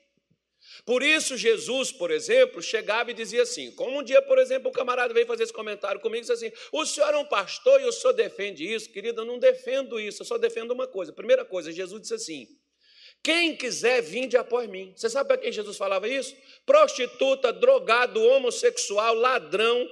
Por 0.87 1.03
isso, 1.03 1.35
Jesus, 1.35 1.91
por 1.91 2.11
exemplo, 2.11 2.61
chegava 2.61 3.11
e 3.11 3.13
dizia 3.13 3.41
assim: 3.41 3.71
como 3.71 3.99
um 3.99 4.03
dia, 4.03 4.21
por 4.21 4.37
exemplo, 4.37 4.69
o 4.69 4.71
camarada 4.71 5.13
veio 5.13 5.27
fazer 5.27 5.43
esse 5.43 5.51
comentário 5.51 5.99
comigo 5.99 6.19
e 6.19 6.21
disse 6.21 6.31
assim: 6.31 6.49
o 6.71 6.85
senhor 6.85 7.13
é 7.13 7.17
um 7.17 7.25
pastor 7.25 7.81
e 7.81 7.83
o 7.83 7.91
senhor 7.91 8.13
defende 8.13 8.63
isso? 8.63 8.89
Querido, 8.89 9.19
eu 9.19 9.25
não 9.25 9.37
defendo 9.37 9.99
isso, 9.99 10.21
eu 10.21 10.25
só 10.25 10.37
defendo 10.37 10.71
uma 10.71 10.87
coisa. 10.87 11.11
Primeira 11.11 11.43
coisa, 11.43 11.73
Jesus 11.73 12.03
disse 12.03 12.13
assim: 12.13 12.47
quem 13.21 13.53
quiser, 13.53 14.01
vinde 14.01 14.37
após 14.37 14.69
mim. 14.69 14.93
Você 14.95 15.09
sabe 15.09 15.27
para 15.27 15.37
quem 15.37 15.51
Jesus 15.51 15.75
falava 15.75 16.07
isso? 16.07 16.33
Prostituta, 16.65 17.51
drogado, 17.51 18.23
homossexual, 18.23 19.13
ladrão, 19.13 19.85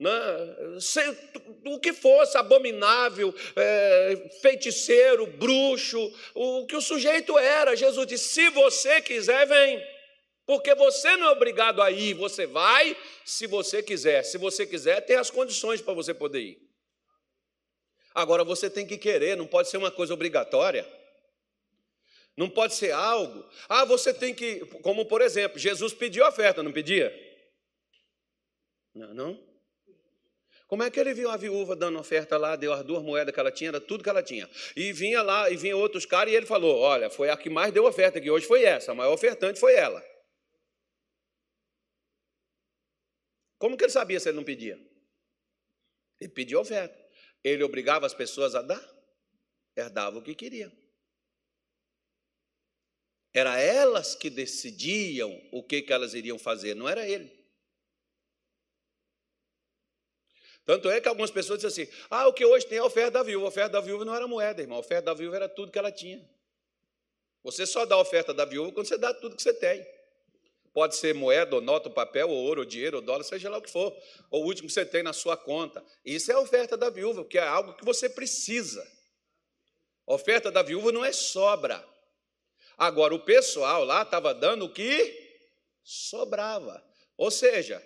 né? 0.00 0.10
o 1.66 1.78
que 1.78 1.92
fosse 1.92 2.38
abominável, 2.38 3.34
é, 3.54 4.30
feiticeiro, 4.40 5.26
bruxo, 5.26 6.10
o 6.34 6.64
que 6.64 6.74
o 6.74 6.80
sujeito 6.80 7.38
era. 7.38 7.76
Jesus 7.76 8.06
disse: 8.06 8.30
se 8.30 8.48
você 8.48 9.02
quiser, 9.02 9.46
vem. 9.46 9.97
Porque 10.48 10.74
você 10.74 11.14
não 11.18 11.26
é 11.26 11.30
obrigado 11.32 11.82
a 11.82 11.90
ir, 11.90 12.14
você 12.14 12.46
vai 12.46 12.96
se 13.22 13.46
você 13.46 13.82
quiser. 13.82 14.22
Se 14.22 14.38
você 14.38 14.66
quiser, 14.66 15.02
tem 15.02 15.16
as 15.16 15.30
condições 15.30 15.82
para 15.82 15.92
você 15.92 16.14
poder 16.14 16.40
ir. 16.40 16.68
Agora 18.14 18.42
você 18.44 18.70
tem 18.70 18.86
que 18.86 18.96
querer, 18.96 19.36
não 19.36 19.46
pode 19.46 19.68
ser 19.68 19.76
uma 19.76 19.90
coisa 19.90 20.14
obrigatória. 20.14 20.90
Não 22.34 22.48
pode 22.48 22.74
ser 22.74 22.92
algo. 22.92 23.46
Ah, 23.68 23.84
você 23.84 24.14
tem 24.14 24.34
que. 24.34 24.60
Como 24.80 25.04
por 25.04 25.20
exemplo, 25.20 25.58
Jesus 25.58 25.92
pediu 25.92 26.26
oferta, 26.26 26.62
não 26.62 26.72
pedia? 26.72 27.12
Não, 28.94 29.12
não? 29.12 29.48
Como 30.66 30.82
é 30.82 30.90
que 30.90 30.98
ele 30.98 31.12
viu 31.12 31.30
a 31.30 31.36
viúva 31.36 31.76
dando 31.76 31.98
oferta 31.98 32.38
lá, 32.38 32.56
deu 32.56 32.72
as 32.72 32.82
duas 32.82 33.02
moedas 33.02 33.34
que 33.34 33.40
ela 33.40 33.52
tinha, 33.52 33.68
era 33.68 33.82
tudo 33.82 34.02
que 34.02 34.08
ela 34.08 34.22
tinha. 34.22 34.48
E 34.74 34.94
vinha 34.94 35.20
lá, 35.20 35.50
e 35.50 35.58
vinha 35.58 35.76
outros 35.76 36.06
caras, 36.06 36.32
e 36.32 36.36
ele 36.36 36.46
falou: 36.46 36.78
Olha, 36.78 37.10
foi 37.10 37.28
a 37.28 37.36
que 37.36 37.50
mais 37.50 37.70
deu 37.70 37.84
oferta 37.84 38.18
que 38.18 38.30
hoje 38.30 38.46
foi 38.46 38.64
essa, 38.64 38.92
a 38.92 38.94
maior 38.94 39.12
ofertante 39.12 39.60
foi 39.60 39.74
ela. 39.74 40.02
Como 43.58 43.76
que 43.76 43.84
ele 43.84 43.92
sabia 43.92 44.20
se 44.20 44.28
ele 44.28 44.36
não 44.36 44.44
pedia? 44.44 44.78
Ele 46.20 46.30
pedia 46.30 46.58
oferta. 46.58 46.96
Ele 47.42 47.62
obrigava 47.62 48.06
as 48.06 48.14
pessoas 48.14 48.54
a 48.54 48.62
dar? 48.62 48.82
Herdava 49.76 50.18
o 50.18 50.22
que 50.22 50.34
queriam. 50.34 50.72
Era 53.32 53.60
elas 53.60 54.14
que 54.14 54.30
decidiam 54.30 55.30
o 55.52 55.62
que, 55.62 55.82
que 55.82 55.92
elas 55.92 56.14
iriam 56.14 56.38
fazer, 56.38 56.74
não 56.74 56.88
era 56.88 57.06
ele. 57.06 57.36
Tanto 60.64 60.90
é 60.90 61.00
que 61.00 61.08
algumas 61.08 61.30
pessoas 61.30 61.60
dizem 61.60 61.84
assim: 61.84 61.92
ah, 62.10 62.26
o 62.28 62.32
que 62.32 62.44
hoje 62.44 62.66
tem 62.66 62.78
é 62.78 62.80
a 62.80 62.84
oferta 62.84 63.12
da 63.12 63.22
viúva. 63.22 63.46
A 63.46 63.48
oferta 63.48 63.72
da 63.72 63.80
viúva 63.80 64.04
não 64.04 64.14
era 64.14 64.26
moeda, 64.26 64.60
irmão. 64.60 64.76
A 64.76 64.80
oferta 64.80 65.06
da 65.06 65.14
viúva 65.14 65.36
era 65.36 65.48
tudo 65.48 65.72
que 65.72 65.78
ela 65.78 65.90
tinha. 65.92 66.28
Você 67.42 67.64
só 67.64 67.86
dá 67.86 67.94
a 67.94 68.00
oferta 68.00 68.34
da 68.34 68.44
viúva 68.44 68.72
quando 68.72 68.86
você 68.86 68.98
dá 68.98 69.14
tudo 69.14 69.36
que 69.36 69.42
você 69.42 69.54
tem. 69.54 69.86
Pode 70.72 70.96
ser 70.96 71.14
moeda, 71.14 71.56
ou 71.56 71.60
nota, 71.60 71.88
ou 71.88 71.94
papel, 71.94 72.28
ou 72.28 72.36
ouro, 72.36 72.60
ou 72.60 72.66
dinheiro, 72.66 72.98
ou 72.98 73.02
dólar, 73.02 73.24
seja 73.24 73.48
lá 73.50 73.58
o 73.58 73.62
que 73.62 73.70
for. 73.70 73.96
Ou 74.30 74.44
o 74.44 74.46
último 74.46 74.68
que 74.68 74.74
você 74.74 74.84
tem 74.84 75.02
na 75.02 75.12
sua 75.12 75.36
conta. 75.36 75.84
Isso 76.04 76.30
é 76.30 76.34
a 76.34 76.40
oferta 76.40 76.76
da 76.76 76.90
viúva, 76.90 77.22
porque 77.22 77.38
é 77.38 77.46
algo 77.46 77.74
que 77.74 77.84
você 77.84 78.08
precisa. 78.08 78.86
A 80.06 80.14
oferta 80.14 80.50
da 80.50 80.62
viúva 80.62 80.92
não 80.92 81.04
é 81.04 81.12
sobra. 81.12 81.84
Agora, 82.76 83.14
o 83.14 83.20
pessoal 83.20 83.84
lá 83.84 84.02
estava 84.02 84.32
dando 84.32 84.66
o 84.66 84.72
que 84.72 85.28
sobrava. 85.82 86.82
Ou 87.16 87.30
seja, 87.30 87.82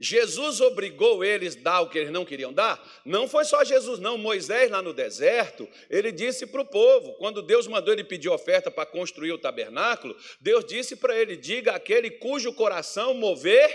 Jesus 0.00 0.60
obrigou 0.60 1.24
eles 1.24 1.56
a 1.56 1.60
dar 1.60 1.80
o 1.82 1.88
que 1.88 1.98
eles 1.98 2.10
não 2.10 2.24
queriam 2.24 2.52
dar? 2.52 2.82
Não 3.04 3.28
foi 3.28 3.44
só 3.44 3.62
Jesus, 3.62 4.00
não. 4.00 4.18
Moisés, 4.18 4.70
lá 4.70 4.82
no 4.82 4.92
deserto, 4.92 5.68
ele 5.88 6.10
disse 6.10 6.46
para 6.46 6.60
o 6.60 6.66
povo, 6.66 7.12
quando 7.14 7.40
Deus 7.40 7.68
mandou 7.68 7.92
ele 7.92 8.02
pedir 8.02 8.28
oferta 8.28 8.70
para 8.70 8.84
construir 8.84 9.30
o 9.32 9.38
tabernáculo, 9.38 10.16
Deus 10.40 10.64
disse 10.64 10.96
para 10.96 11.16
ele: 11.16 11.36
diga 11.36 11.72
aquele 11.72 12.10
cujo 12.10 12.52
coração 12.52 13.14
mover, 13.14 13.70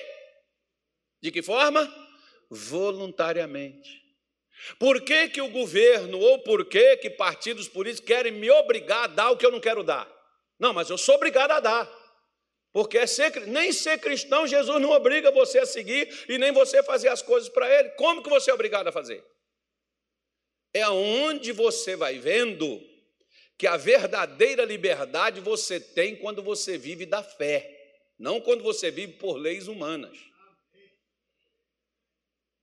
de 1.22 1.32
que 1.32 1.42
forma? 1.42 1.90
Voluntariamente. 2.50 4.06
Por 4.80 5.02
que, 5.02 5.30
que 5.30 5.42
o 5.42 5.50
governo 5.50 6.20
ou 6.20 6.40
por 6.40 6.66
que, 6.66 6.98
que 6.98 7.10
partidos 7.10 7.68
políticos 7.68 8.08
querem 8.08 8.32
me 8.32 8.50
obrigar 8.50 9.06
a 9.06 9.08
dar 9.08 9.32
o 9.32 9.38
que 9.38 9.46
eu 9.46 9.52
não 9.52 9.60
quero 9.60 9.84
dar? 9.84 10.12
Não, 10.60 10.74
mas 10.74 10.90
eu 10.90 10.98
sou 10.98 11.16
obrigado 11.16 11.52
a 11.52 11.60
dar. 11.60 12.07
Porque 12.78 13.08
ser, 13.08 13.48
nem 13.48 13.72
ser 13.74 13.98
cristão, 13.98 14.46
Jesus 14.46 14.80
não 14.80 14.92
obriga 14.92 15.32
você 15.32 15.58
a 15.58 15.66
seguir 15.66 16.08
e 16.30 16.38
nem 16.38 16.52
você 16.52 16.84
fazer 16.84 17.08
as 17.08 17.24
coisas 17.24 17.50
para 17.50 17.68
Ele. 17.68 17.90
Como 17.96 18.22
que 18.22 18.30
você 18.30 18.52
é 18.52 18.54
obrigado 18.54 18.86
a 18.86 18.92
fazer? 18.92 19.26
É 20.72 20.88
onde 20.88 21.52
você 21.52 21.96
vai 21.96 22.20
vendo 22.20 22.80
que 23.58 23.66
a 23.66 23.78
verdadeira 23.78 24.64
liberdade 24.64 25.42
você 25.42 25.80
tem 25.80 26.18
quando 26.18 26.44
você 26.44 26.78
vive 26.78 27.08
da 27.08 27.24
fé, 27.24 27.68
não 28.20 28.40
quando 28.40 28.62
você 28.62 28.92
vive 28.92 29.14
por 29.14 29.38
leis 29.38 29.68
humanas. 29.68 30.16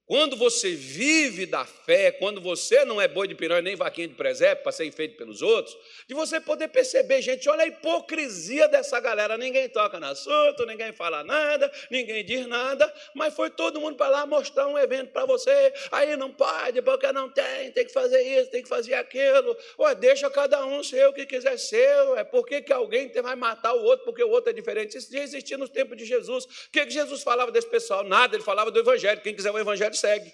Quando 0.07 0.37
você 0.37 0.71
vive 0.73 1.47
da 1.47 1.65
fé, 1.65 2.13
quando 2.13 2.39
você 2.39 2.85
não 2.85 3.01
é 3.01 3.09
boi 3.09 3.27
de 3.27 3.35
piranha 3.35 3.63
nem 3.63 3.75
vaquinha 3.75 4.07
de 4.07 4.13
presépio 4.13 4.63
para 4.63 4.71
ser 4.71 4.91
feito 4.93 5.17
pelos 5.17 5.41
outros, 5.41 5.75
de 6.07 6.15
você 6.15 6.39
poder 6.39 6.69
perceber, 6.69 7.23
gente, 7.23 7.49
olha 7.49 7.65
a 7.65 7.67
hipocrisia 7.67 8.69
dessa 8.69 9.01
galera. 9.01 9.39
Ninguém 9.39 9.67
toca 9.67 9.99
no 9.99 10.05
assunto, 10.05 10.67
ninguém 10.67 10.93
fala 10.93 11.25
nada, 11.25 11.73
ninguém 11.91 12.23
diz 12.23 12.47
nada, 12.47 12.93
mas 13.15 13.35
foi 13.35 13.49
todo 13.49 13.81
mundo 13.81 13.97
para 13.97 14.09
lá 14.09 14.27
mostrar 14.27 14.69
um 14.69 14.79
evento 14.79 15.11
para 15.11 15.25
você. 15.25 15.73
Aí 15.91 16.15
não 16.19 16.31
pode, 16.31 16.83
porque 16.83 17.11
não 17.11 17.31
tem, 17.31 17.71
tem 17.73 17.87
que 17.87 17.93
fazer 17.93 18.21
isso, 18.21 18.51
tem 18.51 18.63
que 18.63 18.69
fazer 18.69 18.93
aquilo. 18.93 19.57
Ué, 19.79 19.95
deixa 19.95 20.29
cada 20.29 20.67
um 20.67 20.83
ser 20.83 21.09
o 21.09 21.15
que 21.15 21.25
quiser 21.25 21.57
ser. 21.57 21.97
É 22.19 22.25
por 22.25 22.45
que, 22.45 22.63
alguém 22.75 23.11
vai 23.23 23.37
matar 23.37 23.73
o 23.73 23.83
outro 23.83 24.05
porque 24.05 24.23
o 24.23 24.29
outro 24.29 24.51
é 24.51 24.53
diferente? 24.53 24.99
Isso 24.99 25.11
já 25.11 25.21
existia 25.21 25.57
nos 25.57 25.71
tempos 25.71 25.97
de 25.97 26.05
Jesus. 26.05 26.45
O 26.45 26.49
que 26.71 26.91
Jesus 26.91 27.23
falava 27.23 27.51
desse 27.51 27.69
pessoal? 27.69 28.05
Nada, 28.05 28.37
ele 28.37 28.45
falava 28.45 28.71
do 28.71 28.79
Evangelho. 28.79 29.23
Quem 29.23 29.35
quiser 29.35 29.51
o 29.51 29.59
Evangelho, 29.59 29.94
segue. 29.95 30.33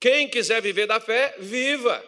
Quem 0.00 0.28
quiser 0.28 0.60
viver 0.60 0.86
da 0.86 1.00
fé, 1.00 1.34
viva. 1.38 2.04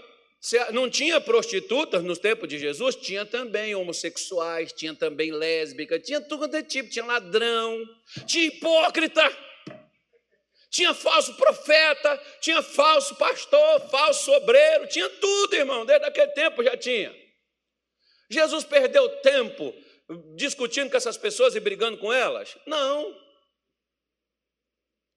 Não 0.72 0.88
tinha 0.88 1.20
prostitutas 1.20 2.04
nos 2.04 2.18
tempos 2.18 2.48
de 2.48 2.58
Jesus? 2.58 2.94
Tinha 2.94 3.24
também 3.24 3.74
homossexuais, 3.74 4.72
tinha 4.72 4.94
também 4.94 5.32
lésbicas, 5.32 6.02
tinha 6.04 6.20
tudo 6.20 6.46
de 6.46 6.62
tipo, 6.62 6.90
tinha 6.90 7.04
ladrão, 7.04 7.82
tinha 8.26 8.44
hipócrita, 8.44 9.24
tinha 10.70 10.92
falso 10.92 11.34
profeta, 11.34 12.22
tinha 12.40 12.62
falso 12.62 13.16
pastor, 13.16 13.80
falso 13.90 14.30
obreiro, 14.32 14.86
tinha 14.88 15.08
tudo, 15.08 15.54
irmão, 15.54 15.86
desde 15.86 16.06
aquele 16.06 16.32
tempo 16.32 16.62
já 16.62 16.76
tinha. 16.76 17.14
Jesus 18.30 18.64
perdeu 18.64 19.08
tempo 19.22 19.74
discutindo 20.34 20.90
com 20.90 20.96
essas 20.96 21.16
pessoas 21.16 21.54
e 21.54 21.60
brigando 21.60 21.98
com 21.98 22.12
elas? 22.12 22.56
Não. 22.66 23.25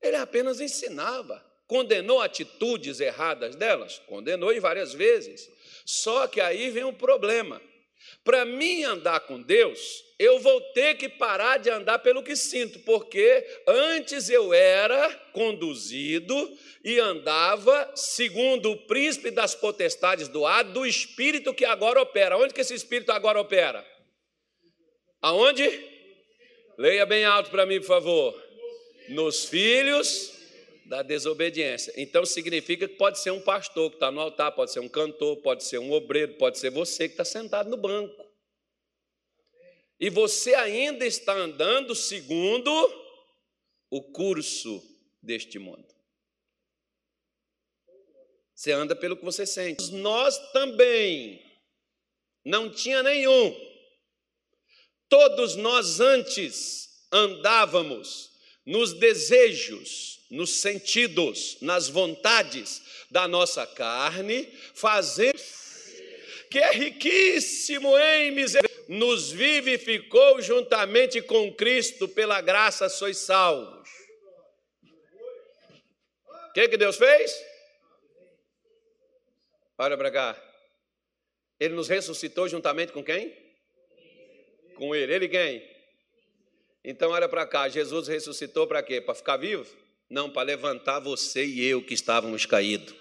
Ele 0.02 0.16
apenas 0.16 0.60
ensinava. 0.60 1.44
Condenou 1.68 2.22
atitudes 2.22 3.00
erradas 3.00 3.56
delas? 3.56 4.00
Condenou 4.08 4.52
e 4.52 4.60
várias 4.60 4.94
vezes. 4.94 5.48
Só 5.86 6.28
que 6.28 6.42
aí 6.42 6.70
vem 6.72 6.84
um 6.84 6.94
problema. 6.94 7.62
Para 8.24 8.44
mim 8.44 8.84
andar 8.84 9.20
com 9.22 9.42
Deus, 9.42 10.04
eu 10.18 10.40
vou 10.40 10.60
ter 10.74 10.96
que 10.96 11.08
parar 11.08 11.58
de 11.58 11.70
andar 11.70 12.00
pelo 12.00 12.24
que 12.24 12.36
sinto, 12.36 12.80
porque 12.80 13.46
antes 13.68 14.30
eu 14.30 14.54
era 14.54 15.14
conduzido 15.32 16.58
e 16.84 17.00
andava 17.00 17.92
segundo 17.96 18.72
o 18.72 18.78
príncipe 18.88 19.32
das 19.32 19.54
potestades 19.54 20.28
do 20.28 20.46
ar, 20.46 20.64
do 20.64 20.86
espírito 20.86 21.54
que 21.54 21.66
agora 21.66 22.02
opera. 22.02 22.38
Onde 22.38 22.54
que 22.54 22.62
esse 22.62 22.74
espírito 22.74 23.12
agora 23.12 23.40
opera? 23.40 23.86
Aonde? 25.22 25.68
Leia 26.78 27.06
bem 27.06 27.26
alto 27.26 27.52
para 27.52 27.66
mim, 27.66 27.80
por 27.80 27.88
favor. 27.88 28.49
Nos 29.10 29.46
filhos 29.46 30.40
da 30.90 31.04
desobediência. 31.04 31.94
Então 31.96 32.26
significa 32.26 32.88
que 32.88 32.96
pode 32.96 33.20
ser 33.20 33.32
um 33.32 33.40
pastor 33.40 33.92
que 33.92 33.98
está 33.98 34.12
no 34.12 34.20
altar, 34.20 34.52
pode 34.52 34.72
ser 34.72 34.80
um 34.80 34.90
cantor, 34.90 35.38
pode 35.38 35.64
ser 35.64 35.78
um 35.78 35.92
obreiro, 35.92 36.34
pode 36.34 36.58
ser 36.58 36.72
você 36.72 37.08
que 37.08 37.14
está 37.14 37.24
sentado 37.24 37.70
no 37.70 37.78
banco. 37.78 38.28
E 40.00 40.10
você 40.10 40.56
ainda 40.56 41.06
está 41.06 41.34
andando 41.34 41.94
segundo 41.94 42.72
o 43.92 44.02
curso 44.02 44.82
deste 45.22 45.60
mundo. 45.60 45.88
Você 48.56 48.72
anda 48.72 48.96
pelo 48.96 49.16
que 49.16 49.24
você 49.24 49.46
sente. 49.46 49.92
Nós 49.92 50.38
também 50.52 51.42
não 52.44 52.70
tinha 52.70 53.04
nenhum. 53.04 53.56
Todos 55.08 55.56
nós 55.56 56.00
antes 56.00 57.08
andávamos 57.12 58.30
nos 58.70 58.94
desejos, 58.94 60.20
nos 60.30 60.62
sentidos, 60.62 61.58
nas 61.60 61.90
vontades 61.90 62.84
da 63.10 63.28
nossa 63.28 63.66
carne, 63.66 64.46
fazendo 64.76 65.40
que 66.52 66.60
é 66.60 66.72
riquíssimo 66.72 67.98
em 67.98 68.32
misericórdia, 68.32 68.86
nos 68.88 69.32
vivificou 69.32 70.40
juntamente 70.40 71.20
com 71.20 71.52
Cristo, 71.52 72.08
pela 72.08 72.42
graça 72.42 72.88
sois 72.90 73.18
salvos. 73.18 73.90
O 76.50 76.54
que, 76.54 76.68
que 76.68 76.78
Deus 76.78 76.96
fez? 76.96 77.44
Olha 79.80 79.98
para 79.98 80.12
cá. 80.12 80.44
Ele 81.60 81.74
nos 81.74 81.88
ressuscitou 81.88 82.48
juntamente 82.48 82.92
com 82.92 83.04
quem? 83.04 83.36
Com 84.76 84.94
ele. 84.94 85.12
Ele 85.12 85.28
quem? 85.28 85.79
Então 86.84 87.12
olha 87.12 87.28
para 87.28 87.46
cá. 87.46 87.68
Jesus 87.70 88.08
ressuscitou 88.08 88.68
para 88.68 88.82
quê? 88.82 89.02
Para 89.02 89.16
ficar 89.16 89.38
vivo? 89.38 89.68
Não, 90.10 90.30
para 90.30 90.44
levantar 90.44 91.00
você 91.00 91.46
e 91.46 91.64
eu 91.66 91.84
que 91.84 91.94
estávamos 91.94 92.46
caídos. 92.46 92.96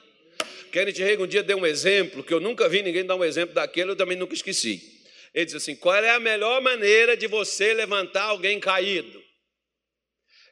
Kenneth 0.70 0.98
Reagan 0.98 1.24
um 1.24 1.26
dia 1.26 1.42
deu 1.42 1.56
um 1.56 1.66
exemplo, 1.66 2.22
que 2.22 2.32
eu 2.32 2.40
nunca 2.40 2.68
vi 2.68 2.82
ninguém 2.82 3.04
dar 3.04 3.16
um 3.16 3.24
exemplo 3.24 3.54
daquele, 3.54 3.92
eu 3.92 3.96
também 3.96 4.16
nunca 4.16 4.34
esqueci. 4.34 4.98
Ele 5.32 5.44
disse 5.44 5.56
assim: 5.56 5.76
qual 5.76 5.96
é 5.96 6.10
a 6.10 6.20
melhor 6.20 6.60
maneira 6.60 7.16
de 7.16 7.26
você 7.26 7.72
levantar 7.72 8.24
alguém 8.24 8.60
caído? 8.60 9.22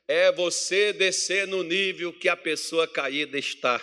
É 0.08 0.32
você 0.32 0.92
descer 0.92 1.46
no 1.46 1.62
nível 1.62 2.12
que 2.12 2.28
a 2.28 2.36
pessoa 2.36 2.86
caída 2.86 3.38
está. 3.38 3.80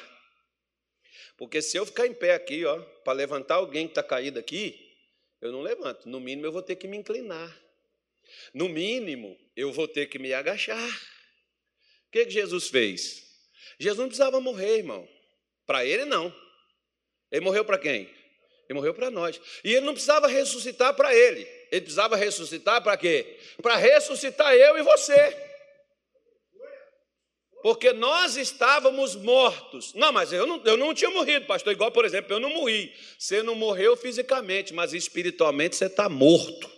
Porque 1.37 1.61
se 1.61 1.77
eu 1.77 1.85
ficar 1.85 2.07
em 2.07 2.13
pé 2.13 2.33
aqui, 2.33 2.63
ó, 2.65 2.79
para 3.03 3.13
levantar 3.13 3.55
alguém 3.55 3.85
que 3.87 3.91
está 3.91 4.01
caído 4.01 4.39
aqui, 4.39 4.79
eu 5.41 5.51
não 5.51 5.61
levanto. 5.61 6.07
No 6.07 6.19
mínimo, 6.19 6.47
eu 6.47 6.51
vou 6.51 6.61
ter 6.61 6.75
que 6.75 6.87
me 6.87 6.95
inclinar. 6.95 7.62
No 8.53 8.69
mínimo, 8.69 9.37
eu 9.55 9.71
vou 9.71 9.87
ter 9.87 10.07
que 10.07 10.19
me 10.19 10.33
agachar. 10.33 10.89
O 12.07 12.11
que, 12.11 12.25
que 12.25 12.31
Jesus 12.31 12.69
fez? 12.69 13.23
Jesus 13.79 13.99
não 13.99 14.07
precisava 14.07 14.39
morrer, 14.39 14.77
irmão. 14.77 15.07
Para 15.65 15.85
ele, 15.85 16.05
não. 16.05 16.33
Ele 17.31 17.41
morreu 17.45 17.65
para 17.65 17.77
quem? 17.77 18.09
Ele 18.69 18.73
morreu 18.73 18.93
para 18.93 19.09
nós. 19.09 19.39
E 19.63 19.73
ele 19.73 19.85
não 19.85 19.93
precisava 19.93 20.27
ressuscitar 20.27 20.93
para 20.93 21.15
ele. 21.15 21.41
Ele 21.71 21.81
precisava 21.81 22.15
ressuscitar 22.15 22.81
para 22.83 22.95
quê? 22.97 23.37
Para 23.61 23.75
ressuscitar 23.75 24.53
eu 24.53 24.77
e 24.77 24.83
você 24.83 25.53
porque 27.63 27.93
nós 27.93 28.35
estávamos 28.35 29.15
mortos. 29.15 29.93
Não, 29.93 30.11
mas 30.11 30.33
eu 30.33 30.45
não, 30.45 30.61
eu 30.65 30.75
não 30.75 30.93
tinha 30.93 31.09
morrido, 31.09 31.45
pastor. 31.45 31.71
Igual, 31.71 31.93
por 31.93 32.03
exemplo, 32.03 32.33
eu 32.33 32.39
não 32.39 32.49
morri. 32.49 32.93
Você 33.17 33.41
não 33.41 33.55
morreu 33.55 33.95
fisicamente, 33.95 34.73
mas 34.73 34.93
espiritualmente 34.93 35.77
você 35.77 35.85
está 35.85 36.09
morto. 36.09 36.69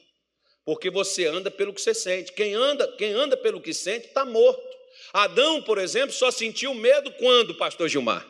Porque 0.66 0.90
você 0.90 1.28
anda 1.28 1.52
pelo 1.52 1.72
que 1.72 1.80
você 1.80 1.94
sente. 1.94 2.34
Quem 2.34 2.56
anda, 2.56 2.88
quem 2.98 3.14
anda 3.14 3.38
pelo 3.38 3.62
que 3.62 3.74
sente 3.74 4.08
está 4.08 4.26
morto. 4.26 4.76
Adão, 5.14 5.62
por 5.62 5.78
exemplo, 5.78 6.12
só 6.12 6.32
sentiu 6.32 6.74
medo 6.74 7.12
quando, 7.14 7.56
pastor 7.56 7.88
Gilmar? 7.88 8.28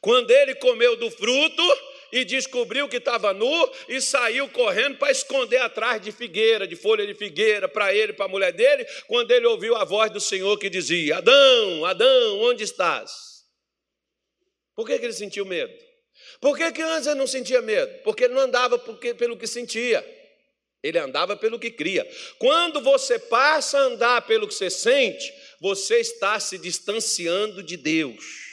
Quando 0.00 0.30
ele 0.30 0.54
comeu 0.56 0.96
do 0.96 1.10
fruto 1.10 1.62
e 2.12 2.24
descobriu 2.24 2.88
que 2.88 2.98
estava 2.98 3.32
nu 3.32 3.70
e 3.88 4.00
saiu 4.00 4.48
correndo 4.50 4.98
para 4.98 5.10
esconder 5.10 5.56
atrás 5.56 6.00
de 6.00 6.12
figueira, 6.12 6.66
de 6.66 6.76
folha 6.76 7.06
de 7.06 7.14
figueira, 7.14 7.66
para 7.66 7.92
ele 7.94 8.12
para 8.12 8.26
a 8.26 8.28
mulher 8.28 8.52
dele, 8.52 8.86
quando 9.08 9.30
ele 9.30 9.46
ouviu 9.46 9.74
a 9.74 9.84
voz 9.84 10.10
do 10.12 10.20
Senhor 10.20 10.56
que 10.58 10.70
dizia: 10.70 11.16
Adão, 11.16 11.84
Adão, 11.86 12.40
onde 12.42 12.62
estás? 12.62 13.42
Por 14.76 14.86
que, 14.86 14.98
que 14.98 15.06
ele 15.06 15.12
sentiu 15.12 15.44
medo? 15.44 15.72
Por 16.40 16.56
que, 16.56 16.70
que 16.72 16.82
antes 16.82 17.06
ele 17.06 17.18
não 17.18 17.26
sentia 17.26 17.62
medo? 17.62 17.92
Porque 18.02 18.24
ele 18.24 18.34
não 18.34 18.42
andava 18.42 18.78
porque, 18.78 19.14
pelo 19.14 19.36
que 19.36 19.46
sentia. 19.46 20.04
Ele 20.84 20.98
andava 20.98 21.36
pelo 21.36 21.58
que 21.58 21.70
cria. 21.70 22.08
Quando 22.38 22.80
você 22.80 23.18
passa 23.18 23.78
a 23.78 23.82
andar 23.82 24.26
pelo 24.26 24.46
que 24.46 24.54
você 24.54 24.70
sente, 24.70 25.32
você 25.60 25.96
está 25.96 26.38
se 26.38 26.58
distanciando 26.58 27.62
de 27.62 27.76
Deus 27.76 28.44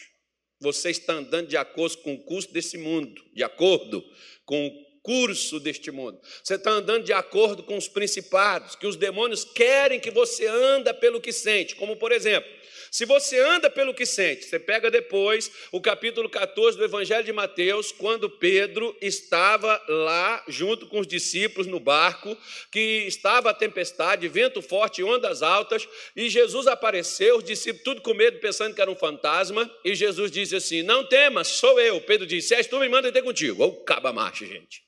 você 0.61 0.91
está 0.91 1.13
andando 1.13 1.47
de 1.47 1.57
acordo 1.57 1.97
com 1.97 2.13
o 2.13 2.23
curso 2.23 2.53
desse 2.53 2.77
mundo, 2.77 3.19
de 3.33 3.43
acordo 3.43 4.05
com 4.45 4.67
o 4.67 4.71
curso 5.01 5.59
deste 5.59 5.89
mundo. 5.89 6.21
Você 6.43 6.53
está 6.53 6.69
andando 6.69 7.03
de 7.03 7.11
acordo 7.11 7.63
com 7.63 7.75
os 7.75 7.87
principados, 7.87 8.75
que 8.75 8.85
os 8.85 8.95
demônios 8.95 9.43
querem 9.43 9.99
que 9.99 10.11
você 10.11 10.45
anda 10.45 10.93
pelo 10.93 11.19
que 11.19 11.33
sente, 11.33 11.75
como 11.75 11.95
por 11.95 12.11
exemplo, 12.11 12.47
se 12.91 13.05
você 13.05 13.39
anda 13.39 13.69
pelo 13.69 13.93
que 13.93 14.05
sente, 14.05 14.43
você 14.43 14.59
pega 14.59 14.91
depois 14.91 15.49
o 15.71 15.79
capítulo 15.79 16.29
14 16.29 16.77
do 16.77 16.83
Evangelho 16.83 17.23
de 17.23 17.31
Mateus, 17.31 17.89
quando 17.89 18.29
Pedro 18.29 18.93
estava 18.99 19.81
lá 19.87 20.43
junto 20.49 20.85
com 20.87 20.99
os 20.99 21.07
discípulos 21.07 21.67
no 21.67 21.79
barco, 21.79 22.37
que 22.69 23.05
estava 23.07 23.49
a 23.49 23.53
tempestade, 23.53 24.27
vento 24.27 24.61
forte 24.61 25.01
ondas 25.01 25.41
altas, 25.41 25.87
e 26.17 26.29
Jesus 26.29 26.67
apareceu, 26.67 27.37
os 27.37 27.45
discípulos 27.45 27.85
tudo 27.85 28.01
com 28.01 28.13
medo, 28.13 28.39
pensando 28.39 28.75
que 28.75 28.81
era 28.81 28.91
um 28.91 28.95
fantasma, 28.95 29.73
e 29.85 29.95
Jesus 29.95 30.29
disse 30.29 30.57
assim: 30.57 30.83
Não 30.83 31.05
temas, 31.05 31.47
sou 31.47 31.79
eu. 31.79 32.01
Pedro 32.01 32.27
disse: 32.27 32.49
Se 32.49 32.55
és 32.55 32.67
tu, 32.67 32.77
me 32.77 32.89
manda 32.89 33.09
ter 33.09 33.23
contigo. 33.23 33.63
Ou 33.63 33.85
caba 33.85 34.11
marcha, 34.11 34.45
gente. 34.45 34.83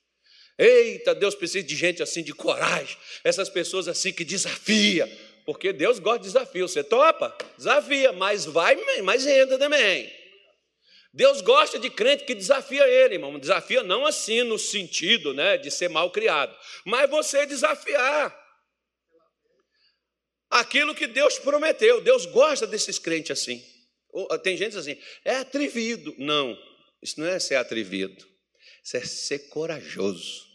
Eita, 0.60 1.16
Deus 1.16 1.36
precisa 1.36 1.66
de 1.66 1.76
gente 1.76 2.04
assim, 2.04 2.22
de 2.22 2.34
coragem, 2.34 2.98
essas 3.24 3.48
pessoas 3.48 3.88
assim 3.88 4.12
que 4.12 4.26
desafia 4.26 5.10
porque 5.46 5.74
Deus 5.74 6.00
gosta 6.00 6.20
de 6.20 6.26
desafio. 6.26 6.68
Você 6.68 6.84
topa? 6.84 7.36
Desafia, 7.58 8.12
mas 8.14 8.46
vai, 8.46 8.76
mas 9.04 9.26
entra 9.26 9.58
também. 9.58 10.12
Deus 11.14 11.42
gosta 11.42 11.78
de 11.78 11.90
crente 11.92 12.26
que 12.26 12.34
desafia 12.34 12.88
ele, 12.88 13.16
irmão. 13.16 13.38
Desafia 13.38 13.84
não 13.84 14.06
assim 14.06 14.42
no 14.44 14.58
sentido 14.58 15.34
né, 15.34 15.58
de 15.58 15.70
ser 15.70 15.90
mal 15.90 16.10
criado, 16.12 16.58
mas 16.86 17.10
você 17.10 17.46
desafiar 17.46 18.36
aquilo 20.50 20.96
que 20.96 21.06
Deus 21.06 21.38
prometeu. 21.38 22.02
Deus 22.02 22.26
gosta 22.26 22.66
desses 22.66 22.98
crentes 22.98 23.32
assim. 23.32 23.64
Tem 24.44 24.58
gente 24.58 24.78
assim, 24.78 24.98
é 25.24 25.38
atrevido. 25.38 26.16
Não, 26.18 26.58
isso 27.02 27.20
não 27.20 27.28
é 27.28 27.40
ser 27.40 27.56
atrevido, 27.56 28.26
isso 28.84 28.98
é 28.98 29.02
ser 29.02 29.50
corajoso. 29.50 30.53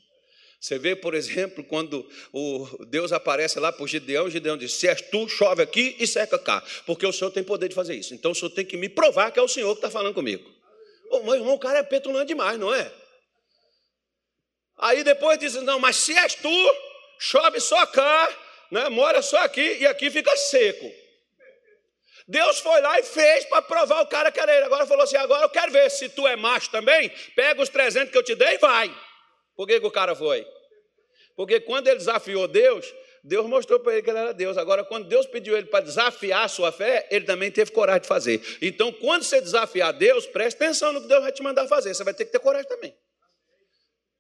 Você 0.61 0.77
vê, 0.77 0.97
por 0.97 1.15
exemplo, 1.15 1.63
quando 1.63 2.09
o 2.33 2.85
Deus 2.87 3.13
aparece 3.13 3.61
lá 3.61 3.71
para 3.71 3.85
o 3.85 3.87
Gideão, 3.87 4.29
Gideão 4.29 4.57
diz: 4.57 4.73
Se 4.73 4.89
és 4.89 5.01
tu, 5.01 5.29
chove 5.29 5.63
aqui 5.63 5.97
e 6.01 6.07
seca 6.07 6.39
cá, 6.39 6.63
porque 6.85 7.07
o 7.07 7.13
Senhor 7.13 7.31
tem 7.31 7.45
poder 7.45 7.69
de 7.69 7.77
fazer 7.77 7.95
isso. 7.95 8.13
Então 8.13 8.33
o 8.33 8.35
Senhor 8.35 8.51
tem 8.51 8.65
que 8.65 8.77
me 8.77 8.89
provar 8.89 9.31
que 9.31 9.39
é 9.39 9.43
o 9.43 9.47
Senhor 9.47 9.71
que 9.75 9.79
está 9.79 9.91
falando 9.91 10.15
comigo. 10.15 10.45
Ô, 11.11 11.21
meu 11.21 11.35
irmão, 11.37 11.55
o 11.55 11.59
cara 11.59 11.79
é 11.79 11.83
petulante 11.85 12.29
demais, 12.29 12.59
não 12.59 12.75
é? 12.75 12.93
Aí 14.79 15.05
depois 15.05 15.39
diz: 15.39 15.55
Não, 15.55 15.79
mas 15.79 15.97
se 15.97 16.13
és 16.13 16.35
tu, 16.35 16.77
chove 17.21 17.61
só 17.61 17.87
cá, 17.87 18.37
né, 18.73 18.89
mora 18.89 19.23
só 19.23 19.39
aqui 19.45 19.79
e 19.81 19.87
aqui 19.87 20.11
fica 20.11 20.37
seco. 20.37 20.91
Deus 22.27 22.59
foi 22.59 22.81
lá 22.81 22.99
e 22.99 23.05
fez 23.05 23.45
para 23.47 23.63
provar 23.63 24.03
o 24.03 24.07
cara 24.07 24.33
que 24.33 24.41
era 24.41 24.55
ele. 24.55 24.65
Agora 24.65 24.87
falou 24.87 25.05
assim: 25.05 25.17
Agora 25.17 25.45
eu 25.45 25.51
quero 25.51 25.71
ver 25.71 25.89
se 25.89 26.09
tu 26.09 26.27
é 26.27 26.35
macho 26.35 26.69
também, 26.71 27.11
pega 27.37 27.63
os 27.63 27.69
300 27.69 28.11
que 28.11 28.19
eu 28.19 28.25
te 28.25 28.35
dei 28.35 28.57
e 28.57 28.59
vai. 28.59 29.08
Por 29.59 29.67
que, 29.67 29.81
que 29.81 29.87
o 29.87 29.91
cara 29.91 30.15
foi? 30.15 30.47
Porque 31.35 31.59
quando 31.59 31.89
ele 31.89 31.97
desafiou 31.97 32.47
Deus, 32.47 32.95
Deus 33.25 33.45
mostrou 33.47 33.81
para 33.81 33.95
ele 33.95 34.03
que 34.03 34.09
ele 34.09 34.19
era 34.21 34.33
Deus. 34.33 34.57
Agora, 34.57 34.85
quando 34.85 35.09
Deus 35.09 35.27
pediu 35.27 35.57
ele 35.57 35.67
para 35.67 35.85
desafiar 35.85 36.45
a 36.45 36.49
sua 36.49 36.71
fé, 36.71 37.09
ele 37.11 37.25
também 37.25 37.51
teve 37.51 37.73
coragem 37.73 38.03
de 38.03 38.07
fazer. 38.07 38.41
Então, 38.63 38.93
quando 38.93 39.25
você 39.25 39.41
desafiar 39.41 39.93
Deus, 39.93 40.27
preste 40.27 40.63
atenção 40.63 40.93
no 40.93 41.01
que 41.01 41.09
Deus 41.09 41.21
vai 41.25 41.33
te 41.33 41.43
mandar 41.43 41.67
fazer. 41.67 41.93
Você 41.93 42.05
vai 42.05 42.15
ter 42.15 42.25
que 42.25 42.31
ter 42.31 42.39
coragem 42.39 42.69
também. 42.69 42.97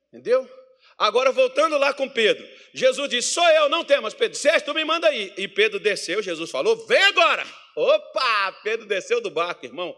Entendeu? 0.08 0.50
Agora, 0.98 1.30
voltando 1.30 1.78
lá 1.78 1.94
com 1.94 2.08
Pedro, 2.08 2.44
Jesus 2.74 3.08
disse: 3.08 3.28
Sou 3.28 3.48
eu, 3.50 3.68
não 3.68 3.84
temas, 3.84 4.14
Pedro. 4.14 4.36
Se 4.36 4.48
és 4.48 4.60
tu, 4.60 4.74
me 4.74 4.84
manda 4.84 5.06
aí. 5.06 5.32
E 5.36 5.46
Pedro 5.46 5.78
desceu, 5.78 6.20
Jesus 6.20 6.50
falou: 6.50 6.84
Vem 6.88 7.02
agora. 7.04 7.46
Opa! 7.76 8.58
Pedro 8.64 8.86
desceu 8.86 9.20
do 9.20 9.30
barco, 9.30 9.64
irmão. 9.64 9.96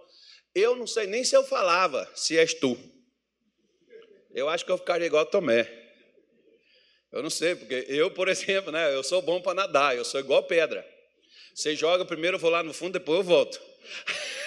Eu 0.55 0.77
não 0.77 0.87
sei 0.87 1.07
nem 1.07 1.25
se 1.25 1.35
eu 1.35 1.43
falava, 1.43 2.07
se 2.15 2.37
és 2.37 2.53
tu. 2.53 2.77
Eu 4.33 4.49
acho 4.49 4.65
que 4.65 4.71
eu 4.71 4.79
ficaria 4.79 5.07
igual 5.07 5.27
Tomé. 5.27 5.69
Eu 7.13 7.23
não 7.23 7.31
sei, 7.31 7.55
porque 7.57 7.87
eu, 7.89 8.11
por 8.11 8.29
exemplo, 8.31 8.71
né, 8.71 8.95
eu 8.95 9.03
sou 9.03 9.21
bom 9.21 9.41
para 9.41 9.55
nadar, 9.55 9.97
eu 9.97 10.05
sou 10.05 10.21
igual 10.21 10.43
pedra. 10.45 10.87
Você 11.55 11.75
joga 11.75 12.05
primeiro, 12.05 12.37
eu 12.37 12.41
vou 12.41 12.51
lá 12.51 12.63
no 12.63 12.73
fundo, 12.73 12.93
depois 12.93 13.19
eu 13.19 13.25
volto. 13.25 13.61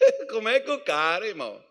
Como 0.30 0.48
é 0.48 0.60
que 0.60 0.70
o 0.70 0.80
cara, 0.80 1.26
irmão? 1.26 1.62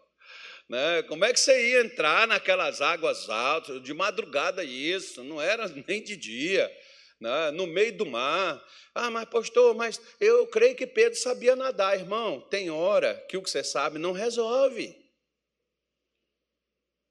Né? 0.67 1.04
Como 1.04 1.25
é 1.25 1.34
que 1.34 1.39
você 1.39 1.71
ia 1.71 1.82
entrar 1.82 2.28
naquelas 2.28 2.82
águas 2.82 3.30
altas, 3.30 3.82
de 3.82 3.93
madrugada 3.93 4.63
isso, 4.63 5.23
não 5.23 5.41
era 5.41 5.67
nem 5.88 6.04
de 6.04 6.15
dia, 6.15 6.71
né? 7.19 7.51
no 7.51 7.67
meio 7.67 7.97
do 7.97 8.05
mar. 8.05 8.63
Ah, 8.95 9.10
mas 9.10 9.27
pastor, 9.29 9.75
mas 9.75 9.99
eu 10.19 10.47
creio 10.47 10.75
que 10.75 10.88
Pedro 10.88 11.17
sabia 11.17 11.55
nadar, 11.55 11.97
irmão. 11.97 12.41
Tem 12.41 12.69
hora 12.69 13.15
que 13.27 13.38
o 13.38 13.41
que 13.41 13.49
você 13.49 13.63
sabe 13.63 13.99
não 13.99 14.12
resolve. 14.12 14.95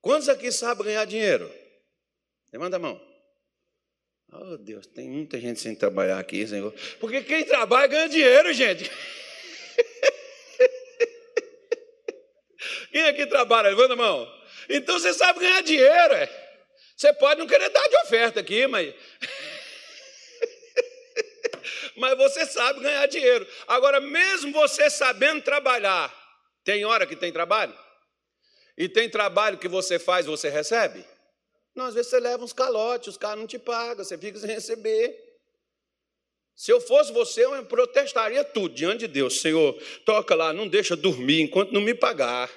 Quantos 0.01 0.29
aqui 0.29 0.51
sabem 0.51 0.87
ganhar 0.87 1.05
dinheiro? 1.05 1.53
Levanta 2.53 2.77
a 2.77 2.79
mão. 2.79 3.09
Oh, 4.33 4.57
Deus, 4.59 4.87
tem 4.87 5.09
muita 5.09 5.41
gente 5.41 5.59
sem 5.59 5.75
trabalhar 5.75 6.19
aqui, 6.19 6.47
Senhor. 6.47 6.73
Porque 7.01 7.23
quem 7.23 7.45
trabalha 7.45 7.87
ganha 7.87 8.09
dinheiro, 8.09 8.53
gente. 8.53 8.91
Quem 12.91 13.03
aqui 13.03 13.27
trabalha? 13.27 13.69
Levanta 13.69 13.93
a 13.93 13.97
mão. 13.97 14.39
Então 14.69 14.99
você 14.99 15.13
sabe 15.15 15.41
ganhar 15.41 15.63
dinheiro. 15.63 16.15
É. 16.15 16.49
Você 16.97 17.13
pode 17.13 17.39
não 17.39 17.47
querer 17.47 17.69
dar 17.69 17.89
de 17.89 17.97
oferta 17.99 18.41
aqui, 18.41 18.67
mas. 18.67 18.93
Mas 21.99 22.17
você 22.17 22.47
sabe 22.47 22.81
ganhar 22.81 23.07
dinheiro. 23.07 23.47
Agora, 23.67 24.01
mesmo 24.01 24.53
você 24.53 24.89
sabendo 24.89 25.43
trabalhar, 25.43 26.15
tem 26.65 26.85
hora 26.85 27.07
que 27.07 27.17
tem 27.17 27.33
trabalho? 27.33 27.77
E 28.77 28.89
tem 28.89 29.11
trabalho 29.11 29.59
que 29.59 29.69
você 29.69 29.99
faz, 29.99 30.27
você 30.27 30.49
recebe? 30.49 31.05
Não, 31.75 31.87
às 31.87 31.95
vezes 31.95 32.11
você 32.11 32.21
leva 32.21 32.45
uns 32.45 32.53
calotes, 32.53 33.09
os 33.09 33.17
caras 33.17 33.39
não 33.39 33.47
te 33.47 33.59
pagam, 33.59 34.05
você 34.05 34.17
fica 34.17 34.39
sem 34.39 34.51
receber. 34.51 35.17
Se 36.55 36.73
eu 36.73 36.81
fosse 36.81 37.13
você, 37.13 37.45
eu 37.45 37.65
protestaria 37.67 38.43
tudo 38.43 38.75
diante 38.75 39.01
de 39.01 39.09
Deus. 39.09 39.41
Senhor, 39.41 39.81
toca 40.05 40.35
lá, 40.35 40.53
não 40.53 40.67
deixa 40.67 40.97
dormir 40.97 41.41
enquanto 41.41 41.73
não 41.73 41.81
me 41.81 41.95
pagar. 41.95 42.51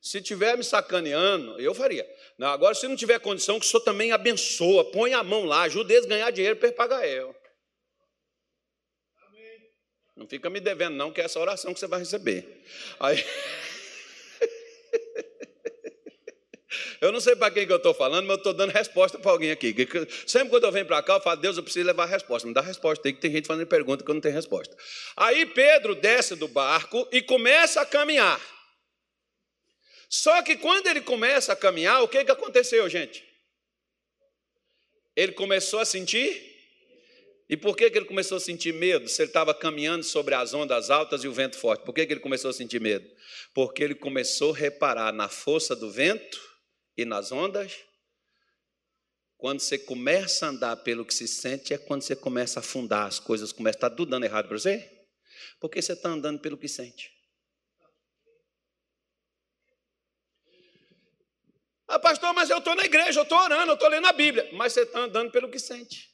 Se 0.00 0.22
tiver 0.22 0.56
me 0.56 0.64
sacaneando, 0.64 1.60
eu 1.60 1.74
faria. 1.74 2.06
Não, 2.38 2.48
agora, 2.48 2.74
se 2.74 2.88
não 2.88 2.96
tiver 2.96 3.18
condição, 3.20 3.60
que 3.60 3.66
o 3.66 3.68
senhor 3.68 3.82
também 3.82 4.12
abençoa, 4.12 4.90
põe 4.90 5.12
a 5.12 5.22
mão 5.22 5.44
lá, 5.44 5.62
ajuda 5.62 5.92
eles 5.92 6.06
a 6.06 6.08
ganhar 6.08 6.30
dinheiro 6.30 6.56
para 6.56 6.72
pagar 6.72 7.06
eu. 7.06 7.36
Não 10.20 10.28
fica 10.28 10.50
me 10.50 10.60
devendo, 10.60 10.96
não, 10.96 11.10
que 11.10 11.18
é 11.18 11.24
essa 11.24 11.40
oração 11.40 11.72
que 11.72 11.80
você 11.80 11.86
vai 11.86 12.00
receber. 12.00 12.62
Aí. 13.00 13.24
Eu 17.00 17.10
não 17.10 17.20
sei 17.20 17.34
para 17.34 17.50
quem 17.50 17.66
que 17.66 17.72
eu 17.72 17.78
estou 17.78 17.94
falando, 17.94 18.26
mas 18.26 18.36
eu 18.36 18.36
estou 18.36 18.52
dando 18.52 18.70
resposta 18.70 19.18
para 19.18 19.30
alguém 19.30 19.50
aqui. 19.50 19.74
Sempre 20.26 20.50
quando 20.50 20.64
eu 20.64 20.70
venho 20.70 20.84
para 20.84 21.02
cá, 21.02 21.14
eu 21.14 21.20
falo, 21.20 21.40
Deus, 21.40 21.56
eu 21.56 21.62
preciso 21.62 21.86
levar 21.86 22.04
a 22.04 22.06
resposta. 22.06 22.46
Me 22.46 22.52
dá 22.52 22.60
a 22.60 22.64
resposta. 22.64 23.02
Tem 23.02 23.14
que 23.14 23.20
ter 23.20 23.30
gente 23.30 23.46
fazendo 23.46 23.66
pergunta 23.66 24.04
que 24.04 24.10
eu 24.10 24.14
não 24.14 24.20
tenho 24.20 24.34
resposta. 24.34 24.76
Aí 25.16 25.46
Pedro 25.46 25.94
desce 25.94 26.36
do 26.36 26.46
barco 26.46 27.08
e 27.10 27.22
começa 27.22 27.80
a 27.80 27.86
caminhar. 27.86 28.38
Só 30.10 30.42
que 30.42 30.58
quando 30.58 30.86
ele 30.86 31.00
começa 31.00 31.54
a 31.54 31.56
caminhar, 31.56 32.02
o 32.02 32.08
que, 32.08 32.22
que 32.22 32.30
aconteceu, 32.30 32.88
gente? 32.88 33.24
Ele 35.16 35.32
começou 35.32 35.80
a 35.80 35.84
sentir. 35.86 36.49
E 37.50 37.56
por 37.56 37.76
que, 37.76 37.90
que 37.90 37.98
ele 37.98 38.06
começou 38.06 38.36
a 38.36 38.40
sentir 38.40 38.72
medo? 38.72 39.08
Se 39.08 39.22
ele 39.22 39.30
estava 39.30 39.52
caminhando 39.52 40.04
sobre 40.04 40.36
as 40.36 40.54
ondas 40.54 40.88
altas 40.88 41.24
e 41.24 41.28
o 41.28 41.32
vento 41.32 41.58
forte. 41.58 41.84
Por 41.84 41.92
que, 41.92 42.06
que 42.06 42.12
ele 42.12 42.20
começou 42.20 42.48
a 42.48 42.52
sentir 42.52 42.80
medo? 42.80 43.04
Porque 43.52 43.82
ele 43.82 43.96
começou 43.96 44.54
a 44.54 44.56
reparar 44.56 45.12
na 45.12 45.28
força 45.28 45.74
do 45.74 45.90
vento 45.90 46.40
e 46.96 47.04
nas 47.04 47.32
ondas. 47.32 47.76
Quando 49.36 49.58
você 49.58 49.76
começa 49.76 50.46
a 50.46 50.50
andar 50.50 50.76
pelo 50.76 51.04
que 51.04 51.12
se 51.12 51.26
sente, 51.26 51.74
é 51.74 51.78
quando 51.78 52.02
você 52.02 52.14
começa 52.14 52.60
a 52.60 52.62
afundar, 52.62 53.08
as 53.08 53.18
coisas 53.18 53.50
começam 53.50 53.78
a 53.78 53.88
estar 53.88 53.96
tudo 53.96 54.10
dando 54.10 54.26
errado 54.26 54.46
para 54.46 54.56
você. 54.56 54.88
Porque 55.58 55.82
você 55.82 55.94
está 55.94 56.08
andando 56.08 56.38
pelo 56.38 56.56
que 56.56 56.68
sente. 56.68 57.10
Ah, 61.88 61.98
pastor, 61.98 62.32
mas 62.32 62.48
eu 62.48 62.58
estou 62.58 62.76
na 62.76 62.84
igreja, 62.84 63.18
eu 63.18 63.24
estou 63.24 63.38
orando, 63.38 63.72
eu 63.72 63.74
estou 63.74 63.88
lendo 63.88 64.06
a 64.06 64.12
Bíblia. 64.12 64.48
Mas 64.52 64.72
você 64.72 64.82
está 64.82 65.00
andando 65.00 65.32
pelo 65.32 65.50
que 65.50 65.58
sente. 65.58 66.09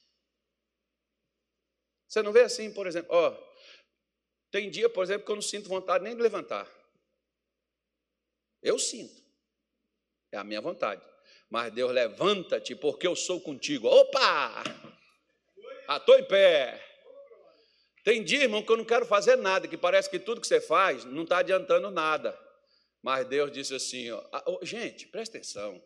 Você 2.09 2.23
não 2.23 2.33
vê 2.33 2.43
assim, 2.43 2.73
por 2.73 2.87
exemplo, 2.87 3.09
ó, 3.13 3.37
tem 4.51 4.71
dia, 4.71 4.89
por 4.89 5.03
exemplo, 5.03 5.27
que 5.27 5.33
eu 5.33 5.37
não 5.37 5.43
sinto 5.43 5.69
vontade 5.69 6.05
nem 6.05 6.15
de 6.15 6.23
levantar. 6.23 6.71
Eu 8.63 8.79
sinto. 8.79 9.23
É 10.33 10.39
a 10.39 10.45
minha 10.45 10.61
vontade. 10.61 11.03
Mas 11.49 11.73
Deus 11.73 11.93
levanta-te, 11.93 12.75
porque 12.75 13.07
eu 13.07 13.15
sou 13.15 13.41
contigo. 13.41 13.87
Opa! 13.87 14.65
Ah, 15.89 16.05
em 16.19 16.25
pé. 16.25 16.83
Tem 18.03 18.23
dia, 18.23 18.43
irmão, 18.43 18.63
que 18.63 18.71
eu 18.71 18.77
não 18.77 18.85
quero 18.85 19.07
fazer 19.07 19.37
nada, 19.37 19.69
que 19.69 19.77
parece 19.77 20.09
que 20.09 20.19
tudo 20.19 20.41
que 20.41 20.47
você 20.47 20.61
faz 20.61 21.05
não 21.05 21.23
está 21.23 21.39
adiantando 21.39 21.91
nada. 21.91 22.39
Mas 23.03 23.27
Deus 23.27 23.53
disse 23.53 23.75
assim: 23.75 24.11
ó, 24.11 24.25
ah, 24.33 24.45
gente, 24.63 25.07
presta 25.07 25.39
atenção. 25.39 25.81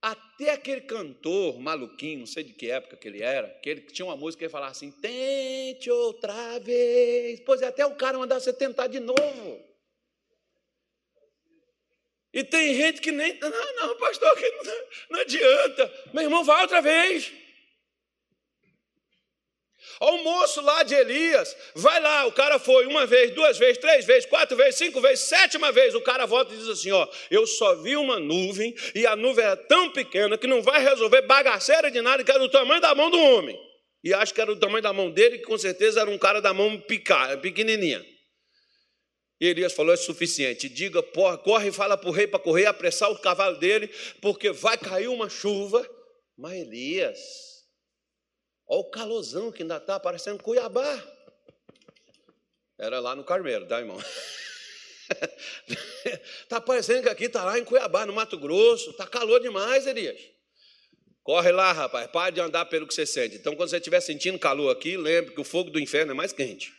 Até 0.00 0.50
aquele 0.50 0.82
cantor 0.82 1.58
maluquinho, 1.58 2.20
não 2.20 2.26
sei 2.26 2.44
de 2.44 2.52
que 2.52 2.70
época 2.70 2.96
que 2.96 3.08
ele 3.08 3.20
era, 3.20 3.48
que 3.60 3.68
ele 3.68 3.80
tinha 3.80 4.06
uma 4.06 4.16
música 4.16 4.44
que 4.44 4.50
falava 4.50 4.70
assim: 4.70 4.92
tente 4.92 5.90
outra 5.90 6.58
vez. 6.60 7.40
Pois 7.40 7.62
é, 7.62 7.66
até 7.66 7.84
o 7.84 7.96
cara 7.96 8.18
mandar 8.18 8.38
você 8.38 8.52
tentar 8.52 8.86
de 8.86 9.00
novo. 9.00 9.68
E 12.32 12.44
tem 12.44 12.74
gente 12.74 13.00
que 13.00 13.10
nem. 13.10 13.38
Não, 13.40 13.50
não, 13.50 13.96
pastor, 13.96 14.32
não, 14.64 14.74
não 15.10 15.20
adianta. 15.20 15.92
Meu 16.12 16.22
irmão, 16.24 16.44
vai 16.44 16.62
outra 16.62 16.80
vez. 16.80 17.32
O 20.00 20.18
moço 20.18 20.60
lá 20.60 20.82
de 20.84 20.94
Elias, 20.94 21.56
vai 21.74 22.00
lá, 22.00 22.26
o 22.26 22.32
cara 22.32 22.58
foi 22.58 22.86
uma 22.86 23.04
vez, 23.04 23.32
duas 23.32 23.58
vezes, 23.58 23.78
três 23.78 24.04
vezes, 24.04 24.26
quatro 24.26 24.56
vezes, 24.56 24.76
cinco 24.76 25.00
vezes, 25.00 25.24
sétima 25.24 25.72
vez, 25.72 25.94
o 25.94 26.00
cara 26.00 26.24
volta 26.24 26.54
e 26.54 26.56
diz 26.56 26.68
assim: 26.68 26.92
ó, 26.92 27.06
eu 27.30 27.46
só 27.46 27.74
vi 27.76 27.96
uma 27.96 28.20
nuvem 28.20 28.74
e 28.94 29.06
a 29.06 29.16
nuvem 29.16 29.44
era 29.44 29.56
tão 29.56 29.90
pequena 29.90 30.38
que 30.38 30.46
não 30.46 30.62
vai 30.62 30.82
resolver 30.82 31.22
bagaceira 31.22 31.90
de 31.90 32.00
nada, 32.00 32.22
que 32.22 32.30
era 32.30 32.38
do 32.38 32.48
tamanho 32.48 32.80
da 32.80 32.94
mão 32.94 33.10
do 33.10 33.18
homem. 33.18 33.58
E 34.04 34.14
acho 34.14 34.32
que 34.32 34.40
era 34.40 34.54
do 34.54 34.60
tamanho 34.60 34.82
da 34.82 34.92
mão 34.92 35.10
dele, 35.10 35.38
que 35.38 35.44
com 35.44 35.58
certeza 35.58 36.00
era 36.00 36.10
um 36.10 36.18
cara 36.18 36.40
da 36.40 36.54
mão 36.54 36.80
pequenininha. 37.42 38.04
E 39.40 39.46
Elias 39.46 39.72
falou: 39.72 39.92
é 39.92 39.96
suficiente. 39.96 40.68
Diga, 40.68 41.02
corre 41.02 41.68
e 41.68 41.72
fala 41.72 41.96
para 41.96 42.08
o 42.08 42.12
rei 42.12 42.26
para 42.26 42.38
correr, 42.38 42.66
apressar 42.66 43.10
o 43.10 43.18
cavalo 43.18 43.56
dele, 43.58 43.88
porque 44.20 44.50
vai 44.50 44.76
cair 44.76 45.08
uma 45.08 45.28
chuva. 45.28 45.88
Mas 46.36 46.54
Elias, 46.54 47.18
Olha 48.68 48.80
o 48.80 48.84
calosão 48.84 49.50
que 49.50 49.62
ainda 49.62 49.78
está 49.78 49.98
parecendo 49.98 50.42
Cuiabá. 50.42 51.02
Era 52.78 53.00
lá 53.00 53.16
no 53.16 53.24
Carmeiro, 53.24 53.66
tá, 53.66 53.80
irmão? 53.80 53.98
Está 56.42 56.60
parecendo 56.60 57.02
que 57.02 57.08
aqui 57.08 57.24
está 57.24 57.44
lá 57.44 57.58
em 57.58 57.64
Cuiabá, 57.64 58.04
no 58.04 58.12
Mato 58.12 58.38
Grosso. 58.38 58.90
Está 58.90 59.06
calor 59.06 59.40
demais, 59.40 59.86
Elias. 59.86 60.20
Corre 61.22 61.50
lá, 61.50 61.72
rapaz. 61.72 62.10
Pare 62.10 62.34
de 62.34 62.40
andar 62.40 62.66
pelo 62.66 62.86
que 62.86 62.94
você 62.94 63.06
sente. 63.06 63.36
Então, 63.36 63.56
quando 63.56 63.70
você 63.70 63.78
estiver 63.78 64.00
sentindo 64.00 64.38
calor 64.38 64.70
aqui, 64.70 64.96
lembre 64.96 65.34
que 65.34 65.40
o 65.40 65.44
fogo 65.44 65.70
do 65.70 65.80
inferno 65.80 66.12
é 66.12 66.14
mais 66.14 66.32
quente. 66.32 66.72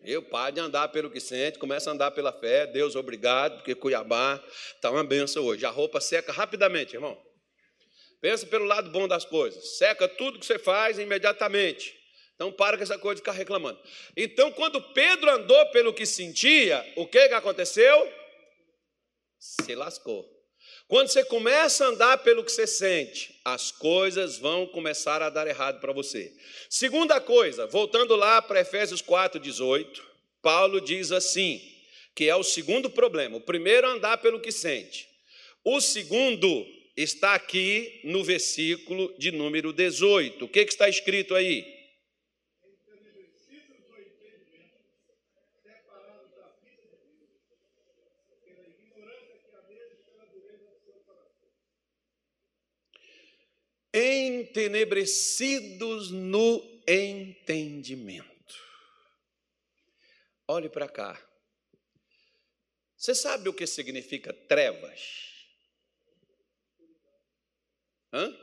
Eu 0.00 0.22
pare 0.22 0.54
de 0.54 0.60
andar 0.60 0.88
pelo 0.88 1.10
que 1.10 1.20
sente, 1.20 1.58
começa 1.58 1.90
a 1.90 1.92
andar 1.92 2.10
pela 2.12 2.32
fé. 2.32 2.66
Deus, 2.66 2.96
obrigado, 2.96 3.56
porque 3.56 3.74
Cuiabá 3.74 4.42
está 4.74 4.90
uma 4.90 5.04
benção 5.04 5.44
hoje. 5.44 5.66
A 5.66 5.70
roupa 5.70 6.00
seca 6.00 6.32
rapidamente, 6.32 6.94
irmão. 6.94 7.20
Pensa 8.20 8.46
pelo 8.46 8.64
lado 8.64 8.90
bom 8.90 9.06
das 9.06 9.24
coisas. 9.24 9.78
Seca 9.78 10.08
tudo 10.08 10.38
que 10.38 10.46
você 10.46 10.58
faz 10.58 10.98
imediatamente. 10.98 11.96
Então 12.34 12.52
para 12.52 12.76
com 12.76 12.82
essa 12.82 12.98
coisa 12.98 13.16
de 13.16 13.20
ficar 13.20 13.32
reclamando. 13.32 13.80
Então, 14.16 14.52
quando 14.52 14.80
Pedro 14.92 15.30
andou 15.30 15.66
pelo 15.70 15.92
que 15.92 16.06
sentia, 16.06 16.84
o 16.96 17.06
que, 17.06 17.28
que 17.28 17.34
aconteceu? 17.34 18.12
Se 19.38 19.74
lascou. 19.74 20.28
Quando 20.86 21.08
você 21.08 21.24
começa 21.24 21.84
a 21.84 21.88
andar 21.88 22.18
pelo 22.18 22.44
que 22.44 22.50
você 22.50 22.66
sente, 22.66 23.40
as 23.44 23.70
coisas 23.70 24.38
vão 24.38 24.66
começar 24.66 25.20
a 25.20 25.30
dar 25.30 25.46
errado 25.46 25.80
para 25.80 25.92
você. 25.92 26.32
Segunda 26.70 27.20
coisa, 27.20 27.66
voltando 27.66 28.16
lá 28.16 28.40
para 28.40 28.60
Efésios 28.60 29.02
4,18, 29.02 30.00
Paulo 30.40 30.80
diz 30.80 31.12
assim: 31.12 31.60
que 32.18 32.28
é 32.28 32.34
o 32.34 32.42
segundo 32.42 32.90
problema. 32.90 33.36
O 33.36 33.40
primeiro, 33.40 33.86
andar 33.86 34.18
pelo 34.18 34.40
que 34.40 34.50
sente. 34.50 35.08
O 35.64 35.80
segundo, 35.80 36.66
está 37.02 37.34
aqui 37.34 38.00
no 38.02 38.24
versículo 38.24 39.14
de 39.16 39.30
número 39.30 39.72
18. 39.72 40.44
O 40.44 40.48
que, 40.48 40.64
que 40.64 40.72
está 40.72 40.88
escrito 40.88 41.34
aí? 41.34 41.78
Entenebrecidos 53.94 56.10
no 56.10 56.82
entendimento. 56.86 58.28
Olhe 60.46 60.68
para 60.68 60.88
cá. 60.88 61.18
Você 62.96 63.14
sabe 63.14 63.48
o 63.48 63.54
que 63.54 63.66
significa 63.66 64.32
trevas? 64.32 65.37
Hã? 68.18 68.36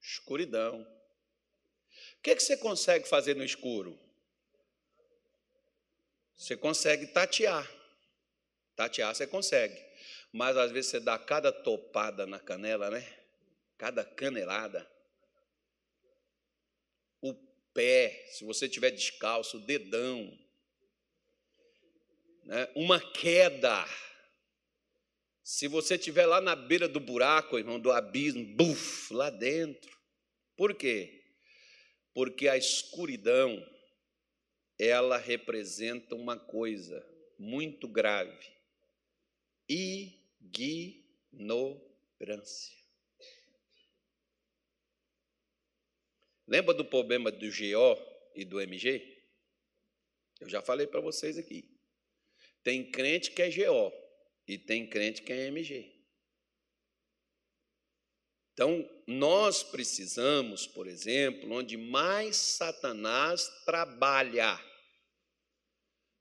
Escuridão. 0.00 0.80
O 0.80 2.22
que, 2.22 2.34
que 2.34 2.42
você 2.42 2.56
consegue 2.56 3.06
fazer 3.06 3.36
no 3.36 3.44
escuro? 3.44 3.98
Você 6.34 6.56
consegue 6.56 7.06
tatear. 7.08 7.70
Tatear 8.74 9.14
você 9.14 9.26
consegue. 9.26 9.78
Mas 10.32 10.56
às 10.56 10.70
vezes 10.70 10.90
você 10.90 11.00
dá 11.00 11.18
cada 11.18 11.52
topada 11.52 12.26
na 12.26 12.40
canela, 12.40 12.88
né? 12.88 13.06
Cada 13.76 14.02
canelada. 14.02 14.90
O 17.20 17.34
pé, 17.74 18.26
se 18.30 18.44
você 18.44 18.68
tiver 18.68 18.90
descalço, 18.90 19.58
o 19.58 19.66
dedão. 19.66 20.32
Né? 22.44 22.70
Uma 22.74 22.98
queda. 23.12 23.86
Se 25.50 25.66
você 25.66 25.94
estiver 25.94 26.26
lá 26.26 26.42
na 26.42 26.54
beira 26.54 26.86
do 26.86 27.00
buraco, 27.00 27.56
irmão, 27.56 27.80
do 27.80 27.90
abismo, 27.90 28.44
buf, 28.54 29.14
lá 29.14 29.30
dentro. 29.30 29.98
Por 30.54 30.74
quê? 30.74 31.24
Porque 32.12 32.48
a 32.48 32.58
escuridão, 32.58 33.66
ela 34.78 35.16
representa 35.16 36.14
uma 36.14 36.38
coisa 36.38 37.02
muito 37.38 37.88
grave: 37.88 38.46
ignorância. 39.66 41.00
Lembra 46.46 46.74
do 46.74 46.84
problema 46.84 47.32
do 47.32 47.46
GO 47.46 47.96
e 48.34 48.44
do 48.44 48.60
MG? 48.60 49.24
Eu 50.40 50.48
já 50.50 50.60
falei 50.60 50.86
para 50.86 51.00
vocês 51.00 51.38
aqui. 51.38 51.74
Tem 52.62 52.90
crente 52.90 53.30
que 53.30 53.40
é 53.40 53.50
GO, 53.50 54.07
e 54.48 54.56
tem 54.56 54.86
crente 54.86 55.22
que 55.22 55.32
é 55.32 55.48
MG. 55.48 55.92
Então, 58.54 58.88
nós 59.06 59.62
precisamos, 59.62 60.66
por 60.66 60.88
exemplo, 60.88 61.52
onde 61.52 61.76
mais 61.76 62.36
Satanás 62.36 63.46
trabalha, 63.64 64.58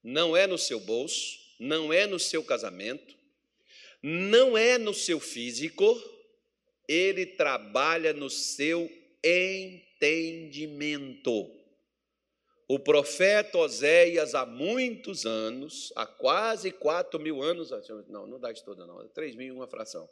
não 0.03 0.38
é 0.38 0.45
no 0.45 0.57
seu 0.57 0.80
bolso, 0.80 1.39
não 1.59 1.91
é 1.91 2.05
no 2.05 2.19
seu 2.19 2.43
casamento, 2.43 3.17
não 4.03 4.55
é 4.55 4.78
no 4.78 4.93
seu 4.93 5.19
físico, 5.19 5.84
ele 6.88 7.25
trabalha 7.25 8.13
no 8.13 8.30
seu 8.30 8.88
entendimento. 9.23 11.57
O 12.68 12.78
profeta 12.78 13.57
Oséias, 13.57 14.36
há 14.36 14.45
muitos 14.45 15.26
anos, 15.26 15.93
há 15.95 16.05
quase 16.05 16.70
quatro 16.72 17.18
mil 17.18 17.41
anos, 17.41 17.72
não, 18.09 18.28
não 18.28 18.39
dá 18.39 18.51
de 18.51 18.61
toda, 18.63 18.86
não, 18.86 19.07
três 19.09 19.36
mil 19.36 19.47
e 19.47 19.51
uma 19.51 19.68
fração. 19.68 20.09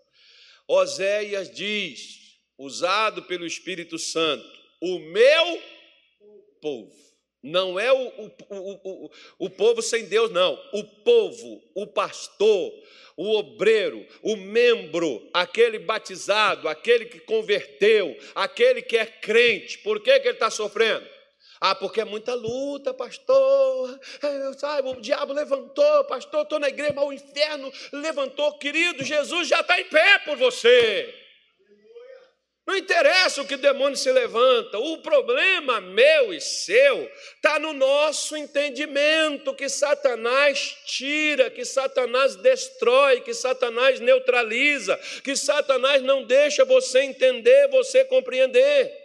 Oséias 0.66 1.54
diz, 1.54 2.40
usado 2.58 3.24
pelo 3.24 3.46
Espírito 3.46 4.00
Santo, 4.00 4.48
o 4.82 5.00
meu 5.00 5.62
povo. 6.62 7.06
Não 7.44 7.80
é 7.80 7.94
o, 7.94 8.08
o, 8.08 8.32
o, 8.50 9.06
o, 9.06 9.12
o 9.38 9.50
povo 9.50 9.82
sem 9.82 10.06
Deus, 10.06 10.32
não. 10.32 10.58
O 10.74 10.84
povo, 10.84 11.62
o 11.76 11.86
pastor, 11.86 12.74
o 13.16 13.36
obreiro, 13.36 14.04
o 14.24 14.36
membro, 14.36 15.30
aquele 15.32 15.78
batizado, 15.78 16.68
aquele 16.68 17.06
que 17.06 17.20
converteu, 17.20 18.18
aquele 18.34 18.82
que 18.82 18.98
é 18.98 19.06
crente. 19.06 19.78
Por 19.80 20.02
que, 20.02 20.20
que 20.20 20.28
ele 20.28 20.36
está 20.36 20.50
sofrendo? 20.50 21.15
Ah, 21.60 21.74
porque 21.74 22.02
é 22.02 22.06
muita 22.06 22.34
luta, 22.34 22.94
pastor. 22.94 24.00
Sabe, 24.58 24.90
o 24.90 25.02
diabo 25.02 25.34
levantou, 25.34 26.04
pastor, 26.06 26.44
estou 26.44 26.60
na 26.60 26.70
igreja, 26.70 26.94
mas 26.96 27.06
o 27.06 27.14
inferno 27.14 27.72
levantou. 27.92 28.58
Querido, 28.58 29.04
Jesus 29.04 29.48
já 29.48 29.62
está 29.62 29.80
em 29.80 29.86
pé 29.86 30.20
por 30.20 30.38
você. 30.38 31.14
Não 32.68 32.76
interessa 32.76 33.44
o 33.44 33.46
que 33.46 33.58
demônio 33.58 33.96
se 33.96 34.12
levanta, 34.12 34.80
o 34.80 34.98
problema 34.98 35.80
meu 35.80 36.34
e 36.34 36.42
seu 36.42 37.12
está 37.36 37.60
no 37.60 37.74
nosso 37.74 38.36
entendimento 38.36 39.54
que 39.54 39.70
Satanás 39.70 40.76
tira, 40.88 41.52
que 41.52 41.64
Satanás 41.64 42.36
destrói, 42.38 43.22
que 43.22 43.36
Satanás 43.36 44.00
neutraliza, 44.00 44.98
que 45.24 45.36
Satanás 45.36 46.02
não 46.02 46.24
deixa 46.24 46.66
você 46.66 47.02
entender, 47.02 47.68
você 47.68 48.04
compreender. 48.04 49.05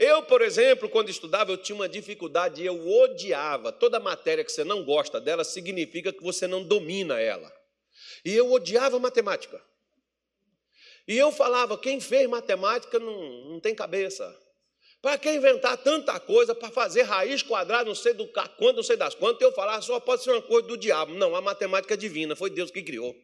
Eu, 0.00 0.22
por 0.22 0.40
exemplo, 0.40 0.88
quando 0.88 1.10
estudava, 1.10 1.52
eu 1.52 1.58
tinha 1.58 1.76
uma 1.76 1.86
dificuldade, 1.86 2.64
eu 2.64 2.88
odiava. 2.88 3.70
Toda 3.70 4.00
matéria 4.00 4.42
que 4.42 4.50
você 4.50 4.64
não 4.64 4.82
gosta 4.82 5.20
dela 5.20 5.44
significa 5.44 6.10
que 6.10 6.22
você 6.22 6.46
não 6.46 6.64
domina 6.64 7.20
ela. 7.20 7.52
E 8.24 8.34
eu 8.34 8.50
odiava 8.50 8.98
matemática. 8.98 9.62
E 11.06 11.18
eu 11.18 11.30
falava: 11.30 11.76
quem 11.76 12.00
fez 12.00 12.26
matemática 12.26 12.98
não, 12.98 13.50
não 13.50 13.60
tem 13.60 13.74
cabeça. 13.74 14.34
Para 15.02 15.18
que 15.18 15.30
inventar 15.30 15.76
tanta 15.76 16.18
coisa 16.18 16.54
para 16.54 16.70
fazer 16.70 17.02
raiz 17.02 17.42
quadrada, 17.42 17.84
não 17.84 17.94
sei 17.94 18.14
do 18.14 18.26
quando, 18.56 18.76
não 18.76 18.82
sei 18.82 18.96
das 18.96 19.14
quantas, 19.14 19.42
eu 19.42 19.52
falava, 19.52 19.82
só 19.82 20.00
pode 20.00 20.22
ser 20.22 20.30
uma 20.30 20.40
coisa 20.40 20.66
do 20.66 20.78
diabo. 20.78 21.12
Não, 21.12 21.36
a 21.36 21.42
matemática 21.42 21.92
é 21.92 21.96
divina, 21.98 22.34
foi 22.34 22.48
Deus 22.48 22.70
que 22.70 22.82
criou. 22.82 23.14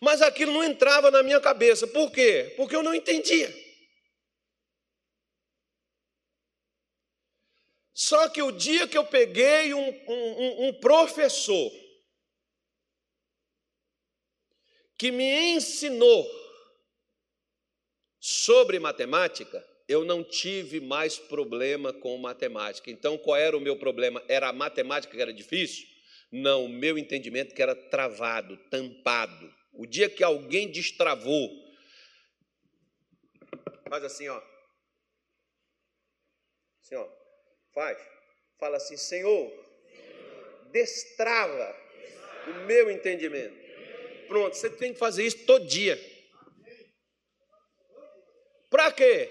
Mas 0.00 0.22
aquilo 0.22 0.52
não 0.52 0.64
entrava 0.64 1.08
na 1.08 1.22
minha 1.22 1.40
cabeça. 1.40 1.86
Por 1.86 2.10
quê? 2.10 2.52
Porque 2.56 2.74
eu 2.74 2.82
não 2.82 2.92
entendia. 2.92 3.65
Só 7.98 8.28
que 8.28 8.42
o 8.42 8.52
dia 8.52 8.86
que 8.86 8.98
eu 8.98 9.06
peguei 9.06 9.72
um, 9.72 9.88
um, 10.06 10.68
um 10.68 10.72
professor 10.74 11.72
que 14.98 15.10
me 15.10 15.54
ensinou 15.54 16.28
sobre 18.20 18.78
matemática, 18.78 19.66
eu 19.88 20.04
não 20.04 20.22
tive 20.22 20.78
mais 20.78 21.18
problema 21.18 21.90
com 21.90 22.18
matemática. 22.18 22.90
Então, 22.90 23.16
qual 23.16 23.34
era 23.34 23.56
o 23.56 23.62
meu 23.62 23.78
problema? 23.78 24.22
Era 24.28 24.50
a 24.50 24.52
matemática 24.52 25.16
que 25.16 25.22
era 25.22 25.32
difícil? 25.32 25.88
Não, 26.30 26.66
o 26.66 26.68
meu 26.68 26.98
entendimento 26.98 27.54
que 27.54 27.62
era 27.62 27.74
travado, 27.74 28.58
tampado. 28.68 29.50
O 29.72 29.86
dia 29.86 30.10
que 30.10 30.22
alguém 30.22 30.70
destravou, 30.70 31.48
faz 33.88 34.04
assim, 34.04 34.28
ó. 34.28 34.42
Assim, 36.82 36.96
ó. 36.96 37.15
Faz. 37.76 37.98
Fala 38.58 38.78
assim: 38.78 38.96
Senhor, 38.96 39.52
destrava 40.72 41.76
o 42.48 42.54
meu 42.66 42.90
entendimento. 42.90 43.54
Pronto, 44.28 44.56
você 44.56 44.70
tem 44.70 44.94
que 44.94 44.98
fazer 44.98 45.26
isso 45.26 45.44
todo 45.44 45.66
dia. 45.66 45.94
Para 48.70 48.90
quê? 48.90 49.30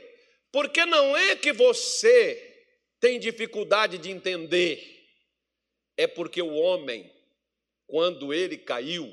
Porque 0.51 0.85
não 0.85 1.17
é 1.17 1.35
que 1.35 1.51
você 1.51 2.67
tem 2.99 3.19
dificuldade 3.19 3.97
de 3.97 4.11
entender, 4.11 4.79
é 5.97 6.05
porque 6.05 6.41
o 6.41 6.53
homem, 6.53 7.11
quando 7.87 8.31
ele 8.31 8.59
caiu, 8.59 9.11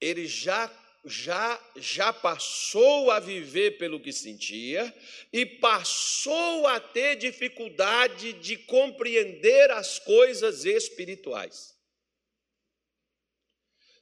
ele 0.00 0.26
já 0.26 0.66
já 1.04 1.72
já 1.76 2.12
passou 2.12 3.10
a 3.10 3.18
viver 3.18 3.78
pelo 3.78 4.00
que 4.00 4.12
sentia 4.12 4.94
e 5.32 5.46
passou 5.46 6.66
a 6.66 6.78
ter 6.78 7.16
dificuldade 7.16 8.34
de 8.34 8.58
compreender 8.58 9.70
as 9.70 9.98
coisas 9.98 10.64
espirituais. 10.64 11.74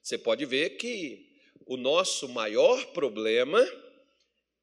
Você 0.03 0.18
pode 0.18 0.44
ver 0.44 0.70
que 0.70 1.28
o 1.66 1.76
nosso 1.76 2.28
maior 2.28 2.84
problema 2.92 3.61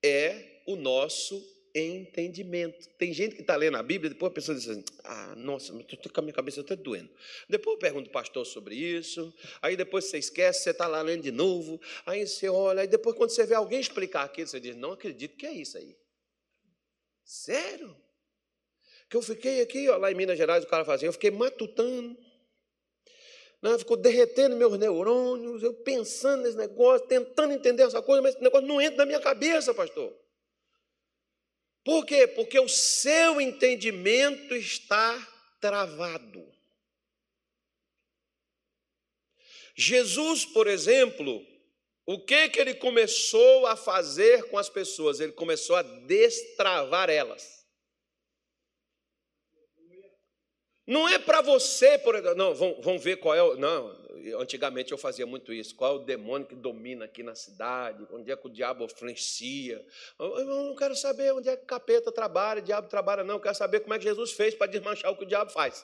é 0.04 0.62
o 0.66 0.76
nosso 0.76 1.55
entendimento. 1.80 2.88
Tem 2.98 3.14
gente 3.14 3.36
que 3.36 3.42
está 3.42 3.56
lendo 3.56 3.76
a 3.76 3.84
Bíblia, 3.84 4.10
depois 4.10 4.32
a 4.32 4.34
pessoa 4.34 4.58
diz 4.58 4.68
assim: 4.68 4.84
Ah, 5.04 5.34
nossa, 5.36 5.76
estou 5.78 6.12
com 6.12 6.20
a 6.22 6.24
minha 6.24 6.34
cabeça 6.34 6.62
até 6.62 6.76
doendo. 6.76 7.10
Depois 7.50 7.76
eu 7.76 7.80
pergunto 7.80 8.08
ao 8.08 8.14
pastor 8.14 8.46
sobre 8.46 8.76
isso, 8.76 9.34
aí 9.62 9.76
depois 9.76 10.06
você 10.06 10.18
esquece, 10.18 10.64
você 10.64 10.70
está 10.70 10.88
lá 10.88 11.02
lendo 11.02 11.24
de 11.24 11.32
novo, 11.32 11.80
aí 12.06 12.26
você 12.26 12.48
olha, 12.48 12.82
aí 12.82 12.88
depois 12.88 13.16
quando 13.16 13.32
você 13.32 13.46
vê 13.46 13.56
alguém 13.56 13.80
explicar 13.80 14.24
aquilo, 14.24 14.48
você 14.48 14.60
diz: 14.60 14.76
Não 14.76 14.94
acredito 14.94 15.36
que 15.36 15.46
é 15.46 15.52
isso 15.52 15.78
aí. 15.78 15.96
Sério? 17.24 17.96
Que 19.10 19.18
eu 19.18 19.22
fiquei 19.22 19.62
aqui, 19.62 19.90
ó, 19.90 19.98
lá 19.98 20.12
em 20.12 20.16
Minas 20.16 20.38
Gerais, 20.38 20.64
o 20.64 20.68
cara 20.68 20.86
fazia, 20.86 21.08
eu 21.08 21.14
fiquei 21.14 21.32
matutando. 21.32 22.18
Né, 23.62 23.78
ficou 23.80 23.98
derretendo 23.98 24.56
meus 24.56 24.78
neurônios, 24.78 25.64
eu 25.64 25.74
pensando 25.74 26.44
nesse 26.44 26.58
negócio, 26.58 27.08
tentando 27.08 27.52
entender 27.52 27.84
essa 27.84 28.02
coisa, 28.02 28.22
mas 28.22 28.36
esse 28.36 28.44
negócio 28.44 28.68
não 28.68 28.80
entra 28.80 28.98
na 28.98 29.06
minha 29.06 29.20
cabeça, 29.20 29.74
pastor. 29.74 30.14
Por 31.86 32.04
quê? 32.04 32.26
Porque 32.26 32.60
o 32.60 32.68
seu 32.68 33.40
entendimento 33.40 34.56
está 34.56 35.16
travado. 35.62 36.44
Jesus, 39.76 40.46
por 40.46 40.66
exemplo, 40.66 41.46
o 42.08 42.26
que 42.26 42.50
que 42.50 42.60
ele 42.60 42.74
começou 42.74 43.68
a 43.68 43.76
fazer 43.76 44.50
com 44.50 44.58
as 44.58 44.68
pessoas? 44.68 45.20
Ele 45.20 45.34
começou 45.34 45.76
a 45.76 45.84
destravar 45.84 47.12
elas. 47.12 47.64
Não 50.88 51.08
é 51.08 51.20
para 51.20 51.42
você, 51.42 52.00
por 52.00 52.20
não, 52.36 52.56
vamos, 52.56 52.84
vamos 52.84 53.04
ver 53.04 53.18
qual 53.18 53.36
é 53.36 53.44
o. 53.44 53.58
Não, 53.58 54.05
antigamente 54.34 54.92
eu 54.92 54.98
fazia 54.98 55.26
muito 55.26 55.54
isso. 55.54 55.76
Qual 55.76 55.94
é 55.94 55.96
o 55.96 56.04
demônio 56.04 56.48
que 56.48 56.56
domina 56.56 57.06
aqui 57.06 57.22
na 57.22 57.36
cidade? 57.36 58.08
Onde 58.12 58.32
é 58.32 58.36
que 58.36 58.48
o 58.48 58.50
diabo 58.50 58.86
influencia? 58.86 59.86
Eu 60.20 60.46
não 60.46 60.76
quero 60.76 60.96
saber 60.96 61.34
onde 61.34 61.50
é 61.50 61.56
que 61.56 61.64
o 61.64 61.68
capeta 61.68 62.12
trabalha, 62.12 62.62
o 62.62 62.66
diabo 62.66 62.88
trabalha, 62.88 63.24
não. 63.24 63.36
Eu 63.36 63.42
quero 63.42 63.56
saber 63.56 63.82
como 63.82 63.94
é 63.94 63.98
que 63.98 64.04
Jesus 64.04 64.32
fez 64.32 64.56
para 64.56 64.68
desmanchar 64.68 65.12
o 65.12 65.18
que 65.18 65.24
o 65.24 65.28
diabo 65.28 65.52
faz. 65.52 65.84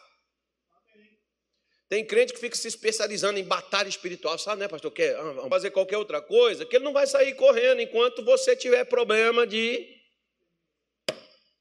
Tem 1.91 2.05
crente 2.05 2.31
que 2.33 2.39
fica 2.39 2.55
se 2.55 2.69
especializando 2.69 3.37
em 3.37 3.43
batalha 3.43 3.89
espiritual, 3.89 4.39
sabe, 4.39 4.61
né, 4.61 4.67
pastor? 4.69 4.91
Quer 4.91 5.13
ah, 5.13 5.49
fazer 5.49 5.71
qualquer 5.71 5.97
outra 5.97 6.21
coisa, 6.21 6.65
que 6.65 6.77
ele 6.77 6.85
não 6.85 6.93
vai 6.93 7.05
sair 7.05 7.35
correndo 7.35 7.81
enquanto 7.81 8.23
você 8.23 8.55
tiver 8.55 8.85
problema 8.85 9.45
de 9.45 9.99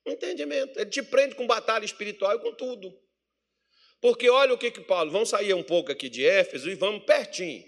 entendimento. 0.06 0.78
Ele 0.78 0.88
te 0.88 1.02
prende 1.02 1.34
com 1.34 1.48
batalha 1.48 1.84
espiritual 1.84 2.36
e 2.36 2.38
com 2.38 2.52
tudo. 2.52 2.96
Porque 4.00 4.30
olha 4.30 4.54
o 4.54 4.58
que 4.58 4.70
que 4.70 4.80
Paulo, 4.80 5.10
vamos 5.10 5.28
sair 5.28 5.52
um 5.52 5.62
pouco 5.62 5.92
aqui 5.92 6.08
de 6.08 6.24
Éfeso 6.24 6.70
e 6.70 6.74
vamos 6.74 7.04
pertinho. 7.04 7.64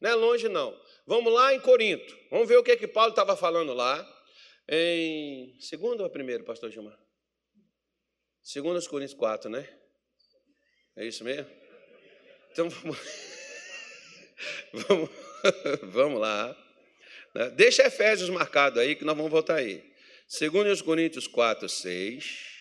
Não 0.00 0.10
é 0.10 0.14
longe 0.14 0.48
não. 0.48 0.76
Vamos 1.06 1.32
lá 1.32 1.54
em 1.54 1.60
Corinto. 1.60 2.16
Vamos 2.30 2.48
ver 2.48 2.56
o 2.56 2.62
que 2.62 2.76
que 2.76 2.88
Paulo 2.88 3.10
estava 3.10 3.36
falando 3.36 3.72
lá. 3.72 4.08
Em 4.68 5.56
segundo 5.60 6.02
ou 6.02 6.10
primeiro, 6.10 6.44
pastor 6.44 6.70
Gilmar? 6.70 6.98
Segundo 8.42 8.84
Coríntios 8.88 9.18
4, 9.18 9.48
né? 9.48 9.68
É 10.96 11.06
isso 11.06 11.22
mesmo? 11.22 11.48
Então 12.50 12.68
vamos, 12.68 12.98
vamos, 14.72 15.10
vamos 15.84 16.20
lá. 16.20 16.56
Né? 17.34 17.50
Deixa 17.50 17.86
Efésios 17.86 18.28
marcado 18.28 18.80
aí, 18.80 18.96
que 18.96 19.04
nós 19.04 19.16
vamos 19.16 19.30
voltar 19.30 19.56
aí. 19.56 19.92
Segundo 20.26 20.66
os 20.66 20.82
Coríntios 20.82 21.26
4, 21.26 21.68
6. 21.68 22.51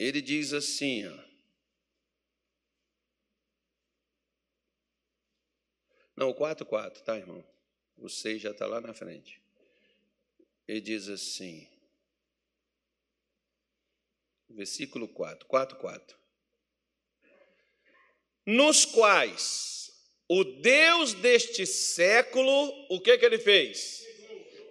Ele 0.00 0.20
diz 0.20 0.52
assim, 0.52 1.06
ó. 1.06 1.30
Não, 6.16 6.30
o 6.30 6.34
4, 6.34 6.66
4, 6.66 7.04
tá, 7.04 7.16
irmão? 7.16 7.44
O 7.96 8.08
6 8.08 8.42
já 8.42 8.50
está 8.50 8.66
lá 8.66 8.80
na 8.80 8.92
frente. 8.92 9.40
Ele 10.66 10.80
diz 10.80 11.08
assim, 11.08 11.68
versículo 14.48 15.06
4, 15.06 15.46
4, 15.46 15.78
4 15.78 16.20
nos 18.50 18.84
quais 18.84 19.92
o 20.28 20.42
Deus 20.42 21.14
deste 21.14 21.66
século, 21.66 22.52
o 22.88 23.00
que, 23.00 23.16
que 23.18 23.24
ele 23.24 23.38
fez? 23.38 24.04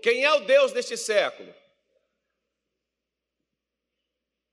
Quem 0.01 0.23
é 0.23 0.33
o 0.33 0.41
Deus 0.41 0.71
deste 0.71 0.97
século? 0.97 1.53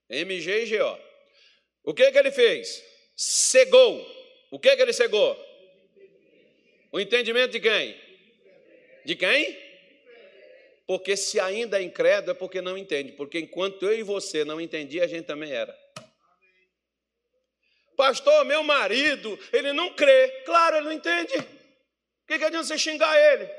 MG 0.09 0.65
e 0.65 0.77
GO. 0.77 0.99
O 1.83 1.93
que, 1.93 2.11
que 2.11 2.17
ele 2.17 2.31
fez? 2.31 2.83
Cegou. 3.15 4.05
O 4.51 4.59
que, 4.59 4.75
que 4.75 4.81
ele 4.81 4.93
cegou? 4.93 5.37
O 6.91 6.99
entendimento 6.99 7.51
de 7.51 7.59
quem? 7.59 7.97
De 9.05 9.15
quem? 9.15 9.57
Porque 10.85 11.17
se 11.17 11.39
ainda 11.39 11.79
é 11.79 11.83
incrédulo 11.83 12.31
é 12.31 12.33
porque 12.33 12.61
não 12.61 12.77
entende. 12.77 13.11
Porque 13.11 13.39
enquanto 13.39 13.85
eu 13.85 13.97
e 13.97 14.03
você 14.03 14.45
não 14.45 14.59
entendia, 14.59 15.03
a 15.03 15.07
gente 15.07 15.25
também 15.25 15.51
era. 15.51 15.77
Pastor, 17.97 18.45
meu 18.45 18.63
marido, 18.63 19.37
ele 19.51 19.73
não 19.73 19.93
crê. 19.93 20.29
Claro, 20.45 20.77
ele 20.77 20.85
não 20.85 20.93
entende. 20.93 21.35
O 21.37 22.27
que, 22.27 22.37
que 22.37 22.45
adianta 22.45 22.65
você 22.65 22.77
xingar 22.77 23.17
ele? 23.33 23.49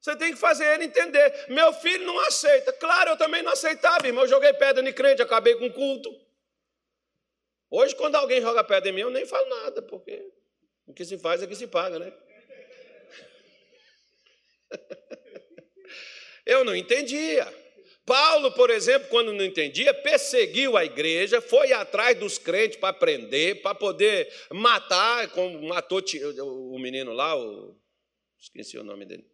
Você 0.00 0.16
tem 0.16 0.32
que 0.32 0.38
fazer 0.38 0.64
ele 0.74 0.84
entender. 0.84 1.46
Meu 1.48 1.72
filho 1.74 2.06
não 2.06 2.18
aceita. 2.20 2.72
Claro, 2.72 3.10
eu 3.10 3.16
também 3.16 3.42
não 3.42 3.52
aceitava, 3.52 4.06
irmão. 4.06 4.24
Eu 4.24 4.28
joguei 4.28 4.52
pedra 4.54 4.88
em 4.88 4.92
crente, 4.92 5.20
acabei 5.20 5.56
com 5.56 5.70
culto. 5.70 6.10
Hoje, 7.70 7.94
quando 7.94 8.16
alguém 8.16 8.40
joga 8.40 8.64
pedra 8.64 8.88
em 8.88 8.92
mim, 8.92 9.02
eu 9.02 9.10
nem 9.10 9.26
falo 9.26 9.48
nada, 9.48 9.82
porque 9.82 10.32
o 10.86 10.94
que 10.94 11.04
se 11.04 11.18
faz 11.18 11.42
é 11.42 11.46
que 11.46 11.54
se 11.54 11.66
paga, 11.66 11.98
né? 11.98 12.12
Eu 16.46 16.64
não 16.64 16.74
entendia. 16.74 17.46
Paulo, 18.04 18.50
por 18.52 18.70
exemplo, 18.70 19.08
quando 19.08 19.32
não 19.32 19.44
entendia, 19.44 19.94
perseguiu 19.94 20.76
a 20.76 20.84
igreja, 20.84 21.40
foi 21.40 21.72
atrás 21.72 22.18
dos 22.18 22.38
crentes 22.38 22.76
para 22.76 22.92
prender, 22.92 23.62
para 23.62 23.72
poder 23.72 24.28
matar, 24.50 25.30
como 25.30 25.62
matou 25.68 26.02
o 26.42 26.76
menino 26.80 27.12
lá, 27.12 27.36
o, 27.36 27.78
esqueci 28.36 28.76
o 28.76 28.82
nome 28.82 29.04
dele, 29.06 29.29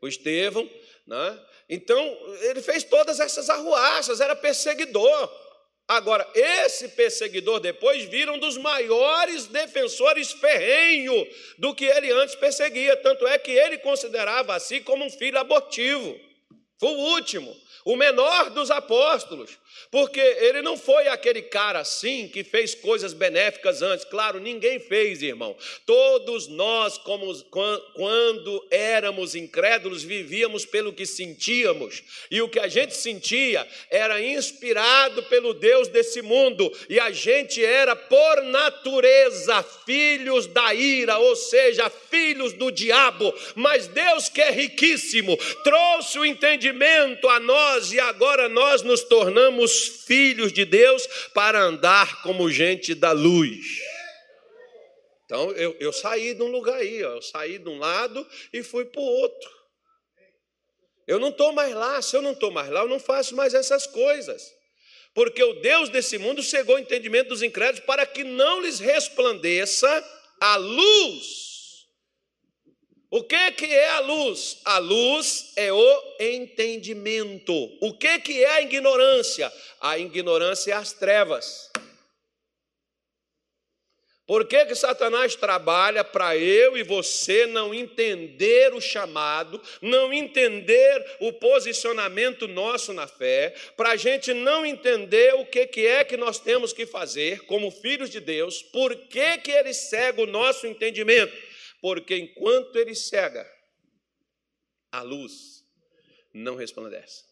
o 0.00 0.08
Estevão. 0.08 0.68
Né? 1.06 1.40
Então, 1.68 2.18
ele 2.42 2.62
fez 2.62 2.84
todas 2.84 3.20
essas 3.20 3.48
arruaças, 3.50 4.20
era 4.20 4.36
perseguidor. 4.36 5.30
Agora, 5.86 6.28
esse 6.34 6.88
perseguidor 6.88 7.60
depois 7.60 8.04
vira 8.04 8.30
um 8.30 8.38
dos 8.38 8.58
maiores 8.58 9.46
defensores 9.46 10.32
ferrenho 10.32 11.26
do 11.56 11.74
que 11.74 11.86
ele 11.86 12.10
antes 12.12 12.34
perseguia. 12.34 12.94
Tanto 12.96 13.26
é 13.26 13.38
que 13.38 13.50
ele 13.50 13.78
considerava 13.78 14.54
assim 14.54 14.82
como 14.82 15.04
um 15.04 15.10
filho 15.10 15.38
abortivo. 15.38 16.18
Foi 16.78 16.90
o 16.90 17.14
último 17.14 17.56
o 17.84 17.96
menor 17.96 18.50
dos 18.50 18.70
apóstolos, 18.70 19.50
porque 19.90 20.20
ele 20.20 20.60
não 20.60 20.76
foi 20.76 21.08
aquele 21.08 21.42
cara 21.42 21.80
assim 21.80 22.28
que 22.28 22.44
fez 22.44 22.74
coisas 22.74 23.12
benéficas 23.12 23.80
antes. 23.80 24.04
Claro, 24.04 24.40
ninguém 24.40 24.78
fez, 24.78 25.22
irmão. 25.22 25.56
Todos 25.86 26.48
nós, 26.48 26.98
como 26.98 27.34
quando 27.94 28.66
éramos 28.70 29.34
incrédulos, 29.34 30.02
vivíamos 30.02 30.66
pelo 30.66 30.92
que 30.92 31.06
sentíamos, 31.06 32.02
e 32.30 32.42
o 32.42 32.48
que 32.48 32.58
a 32.58 32.68
gente 32.68 32.94
sentia 32.94 33.66
era 33.90 34.20
inspirado 34.20 35.22
pelo 35.24 35.54
Deus 35.54 35.88
desse 35.88 36.20
mundo, 36.20 36.70
e 36.88 36.98
a 37.00 37.10
gente 37.10 37.64
era 37.64 37.94
por 37.94 38.42
natureza 38.42 39.62
filhos 39.86 40.46
da 40.46 40.74
ira, 40.74 41.18
ou 41.18 41.36
seja, 41.36 41.88
filhos 41.88 42.52
do 42.52 42.70
diabo. 42.70 43.32
Mas 43.54 43.86
Deus, 43.86 44.28
que 44.28 44.40
é 44.40 44.50
riquíssimo, 44.50 45.36
trouxe 45.62 46.18
o 46.18 46.24
entendimento 46.24 47.28
a 47.28 47.40
nós 47.40 47.67
nós 47.68 47.92
e 47.92 48.00
agora 48.00 48.48
nós 48.48 48.82
nos 48.82 49.02
tornamos 49.04 50.04
filhos 50.06 50.52
de 50.52 50.64
Deus 50.64 51.06
para 51.34 51.60
andar 51.60 52.22
como 52.22 52.50
gente 52.50 52.94
da 52.94 53.12
luz. 53.12 53.66
Então 55.24 55.52
eu, 55.52 55.76
eu 55.78 55.92
saí 55.92 56.34
de 56.34 56.42
um 56.42 56.46
lugar 56.46 56.76
aí, 56.76 57.04
ó, 57.04 57.16
eu 57.16 57.22
saí 57.22 57.58
de 57.58 57.68
um 57.68 57.78
lado 57.78 58.26
e 58.52 58.62
fui 58.62 58.86
para 58.86 59.00
o 59.00 59.04
outro. 59.04 59.50
Eu 61.06 61.18
não 61.18 61.28
estou 61.28 61.52
mais 61.52 61.74
lá, 61.74 62.00
se 62.00 62.16
eu 62.16 62.22
não 62.22 62.32
estou 62.32 62.50
mais 62.50 62.70
lá, 62.70 62.80
eu 62.80 62.88
não 62.88 63.00
faço 63.00 63.34
mais 63.34 63.54
essas 63.54 63.86
coisas. 63.86 64.42
Porque 65.14 65.42
o 65.42 65.54
Deus 65.54 65.88
desse 65.88 66.16
mundo 66.16 66.42
cegou 66.42 66.76
o 66.76 66.78
entendimento 66.78 67.28
dos 67.28 67.42
incrédulos 67.42 67.84
para 67.84 68.06
que 68.06 68.24
não 68.24 68.60
lhes 68.60 68.78
resplandeça 68.78 69.88
a 70.40 70.56
luz 70.56 71.48
o 73.10 73.22
que, 73.22 73.52
que 73.52 73.66
é 73.66 73.90
a 73.90 74.00
luz? 74.00 74.60
A 74.64 74.78
luz 74.78 75.52
é 75.56 75.72
o 75.72 76.02
entendimento. 76.20 77.54
O 77.80 77.94
que, 77.94 78.18
que 78.18 78.44
é 78.44 78.50
a 78.56 78.62
ignorância? 78.62 79.50
A 79.80 79.98
ignorância 79.98 80.72
é 80.72 80.76
as 80.76 80.92
trevas. 80.92 81.70
Por 84.28 84.44
que, 84.44 84.62
que 84.66 84.74
Satanás 84.74 85.34
trabalha 85.34 86.04
para 86.04 86.36
eu 86.36 86.76
e 86.76 86.82
você 86.82 87.46
não 87.46 87.72
entender 87.72 88.74
o 88.74 88.80
chamado, 88.80 89.58
não 89.80 90.12
entender 90.12 91.16
o 91.18 91.32
posicionamento 91.32 92.46
nosso 92.46 92.92
na 92.92 93.06
fé, 93.06 93.54
para 93.74 93.92
a 93.92 93.96
gente 93.96 94.34
não 94.34 94.66
entender 94.66 95.32
o 95.36 95.46
que, 95.46 95.66
que 95.66 95.86
é 95.86 96.04
que 96.04 96.18
nós 96.18 96.38
temos 96.38 96.74
que 96.74 96.84
fazer 96.84 97.46
como 97.46 97.70
filhos 97.70 98.10
de 98.10 98.20
Deus, 98.20 98.62
por 98.62 98.94
que, 98.94 99.38
que 99.38 99.50
ele 99.50 99.72
cega 99.72 100.20
o 100.20 100.26
nosso 100.26 100.66
entendimento? 100.66 101.47
Porque 101.80 102.16
enquanto 102.16 102.76
ele 102.76 102.94
cega, 102.94 103.48
a 104.90 105.02
luz 105.02 105.64
não 106.32 106.56
resplandece. 106.56 107.24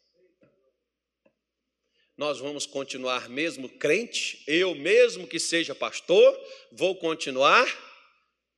Nós 2.17 2.39
vamos 2.39 2.65
continuar 2.65 3.29
mesmo 3.29 3.69
crente, 3.69 4.43
eu 4.47 4.75
mesmo 4.75 5.27
que 5.27 5.39
seja 5.39 5.75
pastor, 5.75 6.35
vou 6.73 6.97
continuar 6.97 7.67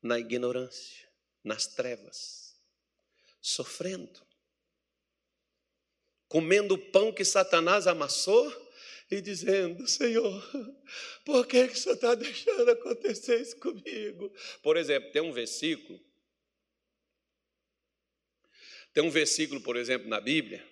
na 0.01 0.19
ignorância, 0.19 1.09
nas 1.43 1.67
trevas, 1.67 2.55
sofrendo, 3.41 4.21
comendo 6.29 6.75
o 6.75 6.79
pão 6.79 7.13
que 7.13 7.25
Satanás 7.25 7.89
amassou 7.89 8.68
e 9.11 9.21
dizendo: 9.21 9.87
Senhor, 9.87 10.43
por 11.25 11.47
que, 11.47 11.69
que 11.69 11.75
o 11.75 11.77
Senhor 11.77 11.95
está 11.95 12.15
deixando 12.15 12.71
acontecer 12.71 13.41
isso 13.41 13.57
comigo? 13.59 14.33
Por 14.63 14.77
exemplo, 14.77 15.11
tem 15.11 15.23
um 15.23 15.33
versículo, 15.33 16.01
tem 18.93 19.03
um 19.03 19.11
versículo, 19.11 19.61
por 19.61 19.77
exemplo, 19.77 20.09
na 20.09 20.21
Bíblia. 20.21 20.67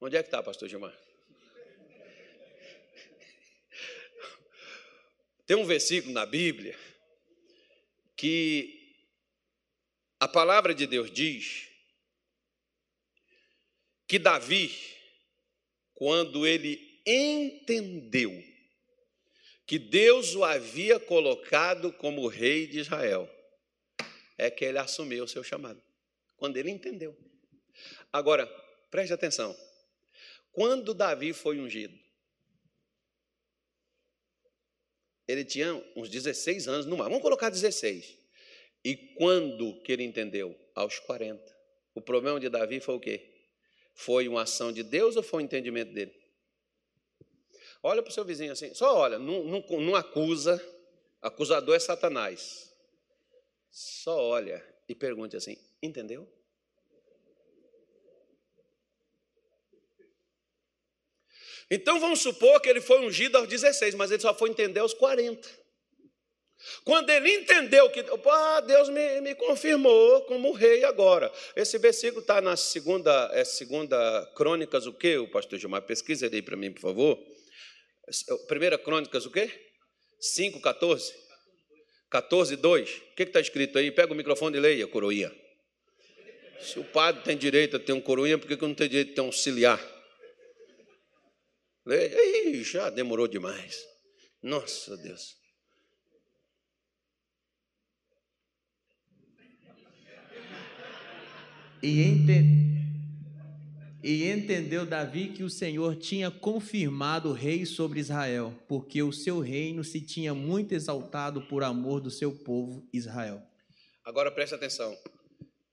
Onde 0.00 0.16
é 0.16 0.22
que 0.22 0.28
está, 0.28 0.42
pastor 0.42 0.68
Gilmar? 0.68 0.96
Tem 5.46 5.56
um 5.56 5.64
versículo 5.64 6.12
na 6.12 6.26
Bíblia 6.26 6.76
que 8.16 8.94
a 10.18 10.26
palavra 10.26 10.74
de 10.74 10.86
Deus 10.86 11.10
diz 11.10 11.68
que 14.08 14.18
Davi, 14.18 14.95
quando 15.96 16.46
ele 16.46 17.00
entendeu 17.06 18.30
que 19.66 19.78
Deus 19.78 20.34
o 20.34 20.44
havia 20.44 21.00
colocado 21.00 21.92
como 21.94 22.28
rei 22.28 22.66
de 22.66 22.78
Israel, 22.78 23.28
é 24.38 24.50
que 24.50 24.64
ele 24.64 24.78
assumiu 24.78 25.24
o 25.24 25.28
seu 25.28 25.42
chamado. 25.42 25.82
Quando 26.36 26.58
ele 26.58 26.70
entendeu. 26.70 27.16
Agora, 28.12 28.46
preste 28.90 29.12
atenção. 29.12 29.56
Quando 30.52 30.94
Davi 30.94 31.32
foi 31.32 31.58
ungido, 31.58 31.98
ele 35.26 35.44
tinha 35.44 35.74
uns 35.96 36.10
16 36.10 36.68
anos 36.68 36.86
no 36.86 36.96
mar. 36.96 37.08
Vamos 37.08 37.22
colocar 37.22 37.48
16. 37.48 38.18
E 38.84 38.96
quando 39.14 39.80
que 39.82 39.92
ele 39.92 40.04
entendeu? 40.04 40.54
Aos 40.74 40.98
40. 40.98 41.42
O 41.94 42.02
problema 42.02 42.38
de 42.38 42.50
Davi 42.50 42.80
foi 42.80 42.94
o 42.94 43.00
quê? 43.00 43.35
Foi 43.96 44.28
uma 44.28 44.42
ação 44.42 44.70
de 44.70 44.82
Deus 44.82 45.16
ou 45.16 45.22
foi 45.22 45.42
um 45.42 45.46
entendimento 45.46 45.92
dele? 45.92 46.14
Olha 47.82 48.02
para 48.02 48.10
o 48.10 48.12
seu 48.12 48.24
vizinho 48.24 48.52
assim, 48.52 48.74
só 48.74 48.94
olha, 48.94 49.18
não, 49.18 49.42
não, 49.42 49.64
não 49.80 49.94
acusa, 49.94 50.62
acusador 51.22 51.74
é 51.74 51.78
Satanás. 51.78 52.70
Só 53.70 54.16
olha 54.16 54.62
e 54.86 54.94
pergunte 54.94 55.34
assim: 55.34 55.56
entendeu? 55.82 56.30
Então 61.70 61.98
vamos 61.98 62.20
supor 62.20 62.60
que 62.60 62.68
ele 62.68 62.82
foi 62.82 63.00
ungido 63.00 63.38
aos 63.38 63.48
16, 63.48 63.94
mas 63.94 64.10
ele 64.10 64.20
só 64.20 64.34
foi 64.34 64.50
entender 64.50 64.80
aos 64.80 64.92
40. 64.92 65.65
Quando 66.84 67.10
ele 67.10 67.30
entendeu 67.30 67.90
que 67.90 68.00
ah, 68.00 68.60
Deus 68.60 68.88
me, 68.88 69.20
me 69.20 69.34
confirmou 69.34 70.22
como 70.22 70.52
rei 70.52 70.84
agora. 70.84 71.32
Esse 71.54 71.78
versículo 71.78 72.20
está 72.20 72.40
na 72.40 72.56
segunda, 72.56 73.30
é 73.32 73.44
segunda 73.44 74.32
Crônicas, 74.34 74.86
o 74.86 74.92
quê, 74.92 75.18
o 75.18 75.28
pastor 75.28 75.58
Gilmar? 75.58 75.82
Pesquisa 75.82 76.26
aí 76.26 76.42
para 76.42 76.56
mim, 76.56 76.72
por 76.72 76.80
favor. 76.80 77.18
Primeira 78.48 78.78
Crônicas, 78.78 79.26
o 79.26 79.30
quê? 79.30 79.50
5, 80.20 80.60
14? 80.60 81.12
14, 82.10 82.56
2. 82.56 82.90
O 82.90 83.14
que 83.14 83.22
está 83.24 83.40
escrito 83.40 83.78
aí? 83.78 83.90
Pega 83.90 84.12
o 84.12 84.16
microfone 84.16 84.56
e 84.56 84.60
leia, 84.60 84.86
coroinha. 84.86 85.32
Se 86.60 86.78
o 86.78 86.84
padre 86.84 87.22
tem 87.22 87.36
direito 87.36 87.76
a 87.76 87.80
ter 87.80 87.92
um 87.92 88.00
coroinha, 88.00 88.38
por 88.38 88.46
que 88.46 88.54
eu 88.54 88.68
não 88.68 88.74
tenho 88.74 88.90
direito 88.90 89.12
a 89.12 89.14
ter 89.16 89.20
um 89.20 89.26
auxiliar? 89.26 89.80
Leia. 91.84 92.48
Ih, 92.48 92.64
já 92.64 92.90
demorou 92.90 93.28
demais. 93.28 93.84
Nossa 94.42 94.96
Deus. 94.96 95.36
E, 101.82 102.02
ente... 102.02 102.32
e 104.02 104.30
entendeu 104.30 104.86
Davi 104.86 105.28
que 105.28 105.42
o 105.42 105.50
Senhor 105.50 105.96
tinha 105.96 106.30
confirmado 106.30 107.30
o 107.30 107.32
rei 107.32 107.66
sobre 107.66 108.00
Israel, 108.00 108.54
porque 108.66 109.02
o 109.02 109.12
seu 109.12 109.40
reino 109.40 109.84
se 109.84 110.00
tinha 110.00 110.34
muito 110.34 110.74
exaltado 110.74 111.42
por 111.42 111.62
amor 111.62 112.00
do 112.00 112.10
seu 112.10 112.32
povo 112.32 112.88
Israel. 112.92 113.42
Agora 114.04 114.30
preste 114.30 114.54
atenção. 114.54 114.96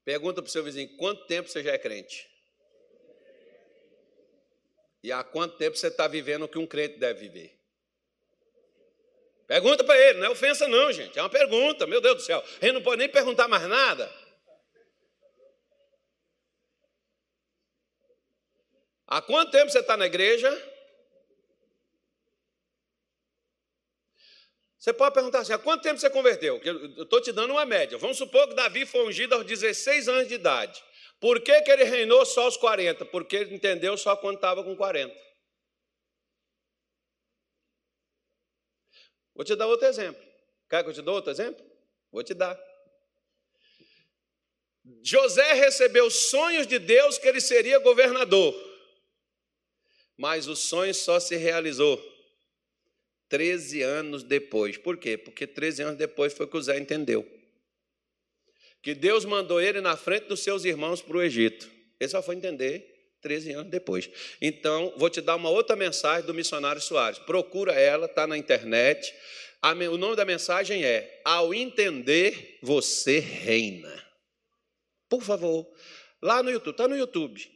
Pergunta 0.03 0.41
para 0.41 0.49
o 0.49 0.51
seu 0.51 0.63
vizinho: 0.63 0.89
quanto 0.97 1.25
tempo 1.25 1.49
você 1.49 1.63
já 1.63 1.71
é 1.71 1.77
crente? 1.77 2.27
E 5.03 5.11
há 5.11 5.23
quanto 5.23 5.57
tempo 5.57 5.77
você 5.77 5.87
está 5.87 6.07
vivendo 6.07 6.43
o 6.43 6.47
que 6.47 6.57
um 6.57 6.65
crente 6.65 6.97
deve 6.97 7.27
viver? 7.27 7.59
Pergunta 9.45 9.83
para 9.83 9.97
ele, 9.97 10.19
não 10.19 10.27
é 10.27 10.29
ofensa, 10.29 10.67
não, 10.67 10.91
gente. 10.91 11.19
É 11.19 11.21
uma 11.21 11.29
pergunta, 11.29 11.85
meu 11.85 11.99
Deus 11.99 12.15
do 12.15 12.21
céu. 12.21 12.41
Ele 12.61 12.71
não 12.71 12.81
pode 12.81 12.97
nem 12.97 13.09
perguntar 13.09 13.47
mais 13.47 13.67
nada. 13.67 14.09
Há 19.13 19.21
quanto 19.21 19.51
tempo 19.51 19.69
você 19.69 19.77
está 19.77 19.95
na 19.95 20.07
igreja? 20.07 20.49
Você 24.75 24.91
pode 24.91 25.13
perguntar 25.13 25.41
assim: 25.41 25.53
há 25.53 25.59
quanto 25.59 25.83
tempo 25.83 25.99
você 25.99 26.09
converteu? 26.09 26.59
Eu 26.63 27.03
estou 27.03 27.21
te 27.21 27.31
dando 27.31 27.51
uma 27.51 27.63
média. 27.63 27.95
Vamos 27.99 28.17
supor 28.17 28.47
que 28.47 28.55
Davi 28.55 28.87
foi 28.87 29.05
ungido 29.05 29.35
aos 29.35 29.45
16 29.45 30.09
anos 30.09 30.27
de 30.27 30.33
idade. 30.33 30.83
Por 31.19 31.39
que, 31.41 31.61
que 31.61 31.69
ele 31.69 31.83
reinou 31.83 32.25
só 32.25 32.45
aos 32.45 32.57
40? 32.57 33.05
Porque 33.05 33.35
ele 33.35 33.53
entendeu 33.53 33.95
só 33.97 34.17
quando 34.17 34.37
estava 34.37 34.63
com 34.63 34.75
40. 34.75 35.15
Vou 39.35 39.45
te 39.45 39.55
dar 39.55 39.67
outro 39.67 39.85
exemplo. 39.85 40.23
Quer 40.67 40.83
que 40.83 40.89
eu 40.89 40.93
te 40.93 41.03
dê 41.03 41.11
outro 41.11 41.29
exemplo? 41.29 41.63
Vou 42.11 42.23
te 42.23 42.33
dar. 42.33 42.59
José 45.03 45.53
recebeu 45.53 46.09
sonhos 46.09 46.65
de 46.65 46.79
Deus 46.79 47.19
que 47.19 47.27
ele 47.27 47.39
seria 47.39 47.77
governador 47.77 48.72
mas 50.17 50.47
o 50.47 50.55
sonho 50.55 50.93
só 50.93 51.19
se 51.19 51.35
realizou 51.35 52.01
13 53.29 53.81
anos 53.81 54.23
depois. 54.23 54.77
Por 54.77 54.97
quê? 54.97 55.17
Porque 55.17 55.47
13 55.47 55.83
anos 55.83 55.97
depois 55.97 56.33
foi 56.33 56.45
que 56.47 56.55
o 56.55 56.61
Zé 56.61 56.77
entendeu. 56.77 57.27
Que 58.81 58.93
Deus 58.93 59.25
mandou 59.25 59.61
ele 59.61 59.81
na 59.81 59.97
frente 59.97 60.27
dos 60.27 60.41
seus 60.41 60.65
irmãos 60.65 61.01
para 61.01 61.17
o 61.17 61.21
Egito. 61.21 61.69
Ele 61.99 62.09
só 62.09 62.21
foi 62.21 62.35
entender 62.35 62.93
13 63.21 63.53
anos 63.53 63.71
depois. 63.71 64.09
Então, 64.41 64.93
vou 64.97 65.09
te 65.09 65.21
dar 65.21 65.35
uma 65.35 65.49
outra 65.49 65.75
mensagem 65.75 66.27
do 66.27 66.33
missionário 66.33 66.81
Soares. 66.81 67.17
Procura 67.19 67.71
ela, 67.73 68.05
está 68.05 68.27
na 68.27 68.37
internet. 68.37 69.13
O 69.89 69.97
nome 69.97 70.15
da 70.15 70.25
mensagem 70.25 70.83
é: 70.83 71.21
Ao 71.23 71.53
entender, 71.53 72.59
você 72.61 73.19
reina. 73.19 74.03
Por 75.09 75.23
favor, 75.23 75.65
lá 76.21 76.43
no 76.43 76.51
YouTube, 76.51 76.73
está 76.73 76.87
no 76.87 76.97
YouTube. 76.97 77.49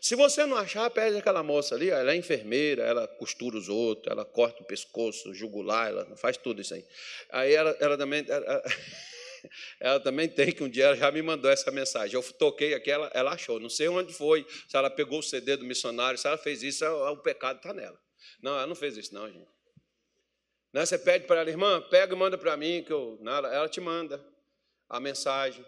Se 0.00 0.14
você 0.14 0.46
não 0.46 0.56
achar, 0.56 0.88
pede 0.90 1.16
aquela 1.16 1.42
moça 1.42 1.74
ali, 1.74 1.90
ela 1.90 2.12
é 2.12 2.16
enfermeira, 2.16 2.82
ela 2.82 3.06
costura 3.06 3.56
os 3.56 3.68
outros, 3.68 4.10
ela 4.10 4.24
corta 4.24 4.62
o 4.62 4.66
pescoço, 4.66 5.34
jugular, 5.34 5.88
ela 5.88 6.16
faz 6.16 6.36
tudo 6.36 6.60
isso 6.60 6.74
aí. 6.74 6.84
Aí 7.30 7.54
ela, 7.54 7.76
ela 7.80 7.98
também. 7.98 8.24
Ela, 8.28 8.62
ela 9.80 10.00
também 10.00 10.28
tem 10.28 10.52
que 10.52 10.62
um 10.62 10.68
dia 10.68 10.84
ela 10.84 10.96
já 10.96 11.10
me 11.10 11.20
mandou 11.20 11.50
essa 11.50 11.70
mensagem. 11.70 12.14
Eu 12.14 12.22
toquei 12.34 12.74
aqui, 12.74 12.90
ela, 12.90 13.10
ela 13.12 13.32
achou. 13.32 13.58
Não 13.58 13.68
sei 13.68 13.88
onde 13.88 14.12
foi, 14.12 14.46
se 14.68 14.76
ela 14.76 14.88
pegou 14.88 15.18
o 15.18 15.22
CD 15.22 15.56
do 15.56 15.64
missionário, 15.64 16.18
se 16.18 16.26
ela 16.26 16.38
fez 16.38 16.62
isso, 16.62 16.84
o 16.84 17.16
pecado 17.18 17.56
está 17.56 17.72
nela. 17.72 17.98
Não, 18.40 18.52
ela 18.52 18.66
não 18.66 18.74
fez 18.74 18.96
isso, 18.96 19.12
não, 19.14 19.30
gente. 19.30 19.50
Não, 20.72 20.86
você 20.86 20.98
pede 20.98 21.26
para 21.26 21.40
ela, 21.40 21.50
irmã, 21.50 21.82
pega 21.90 22.14
e 22.14 22.18
manda 22.18 22.38
para 22.38 22.56
mim, 22.56 22.82
que 22.82 22.92
eu. 22.92 23.18
Não, 23.20 23.32
ela 23.32 23.68
te 23.68 23.80
manda 23.80 24.24
a 24.88 24.98
mensagem. 24.98 25.64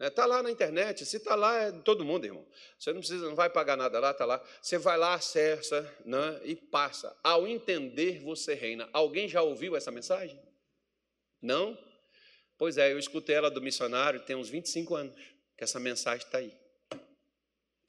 Está 0.00 0.22
né? 0.22 0.28
lá 0.28 0.42
na 0.42 0.50
internet, 0.50 1.04
se 1.04 1.18
está 1.18 1.34
lá, 1.34 1.54
é 1.64 1.70
de 1.70 1.82
todo 1.82 2.04
mundo, 2.04 2.24
irmão. 2.24 2.46
Você 2.78 2.92
não 2.92 3.00
precisa, 3.00 3.26
não 3.26 3.34
vai 3.34 3.50
pagar 3.50 3.76
nada 3.76 4.00
lá, 4.00 4.10
está 4.12 4.24
lá. 4.24 4.42
Você 4.62 4.78
vai 4.78 4.96
lá, 4.96 5.14
acessa 5.14 5.82
né, 6.04 6.40
e 6.44 6.56
passa. 6.56 7.14
Ao 7.22 7.46
entender, 7.46 8.20
você 8.20 8.54
reina. 8.54 8.88
Alguém 8.92 9.28
já 9.28 9.42
ouviu 9.42 9.76
essa 9.76 9.90
mensagem? 9.90 10.40
Não? 11.40 11.76
Pois 12.56 12.78
é, 12.78 12.92
eu 12.92 12.98
escutei 12.98 13.36
ela 13.36 13.50
do 13.50 13.60
missionário 13.60 14.20
tem 14.20 14.36
uns 14.36 14.48
25 14.48 14.94
anos, 14.94 15.14
que 15.56 15.64
essa 15.64 15.78
mensagem 15.78 16.26
está 16.26 16.38
aí 16.38 16.59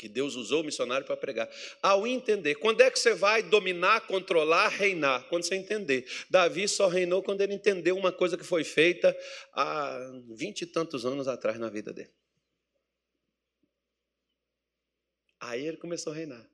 que 0.02 0.10
Deus 0.10 0.36
usou 0.36 0.62
o 0.62 0.64
missionário 0.64 1.06
para 1.06 1.16
pregar. 1.16 1.48
Ao 1.80 2.08
entender, 2.08 2.56
quando 2.56 2.82
é 2.82 2.90
que 2.90 2.98
você 2.98 3.14
vai 3.14 3.44
dominar, 3.44 4.08
controlar, 4.08 4.68
reinar? 4.70 5.28
Quando 5.30 5.44
você 5.44 5.54
entender. 5.54 6.10
Davi 6.28 6.68
só 6.68 6.88
reinou 6.88 7.22
quando 7.22 7.42
ele 7.42 7.54
entendeu 7.54 7.96
uma 7.96 8.12
coisa 8.12 8.36
que 8.36 8.44
foi 8.44 8.64
feita 8.64 9.16
há 9.54 10.00
vinte 10.30 10.64
e 10.64 10.66
tantos 10.66 11.06
anos 11.06 11.28
atrás 11.28 11.60
na 11.60 11.70
vida 11.70 11.94
dele. 11.94 12.10
Aí 15.40 15.68
ele 15.68 15.78
começou 15.78 16.14
a 16.14 16.16
reinar. 16.16 16.50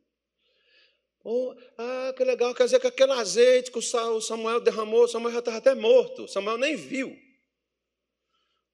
Oh, 1.23 1.55
ah, 1.77 2.13
que 2.17 2.25
legal, 2.25 2.53
quer 2.53 2.65
dizer 2.65 2.81
que 2.81 2.87
aquele 2.87 3.13
azeite 3.13 3.71
que 3.71 3.79
o 3.79 4.21
Samuel 4.21 4.59
derramou, 4.59 5.07
Samuel 5.07 5.33
já 5.33 5.39
estava 5.39 5.57
até 5.57 5.73
morto, 5.73 6.27
Samuel 6.27 6.57
nem 6.57 6.75
viu. 6.75 7.17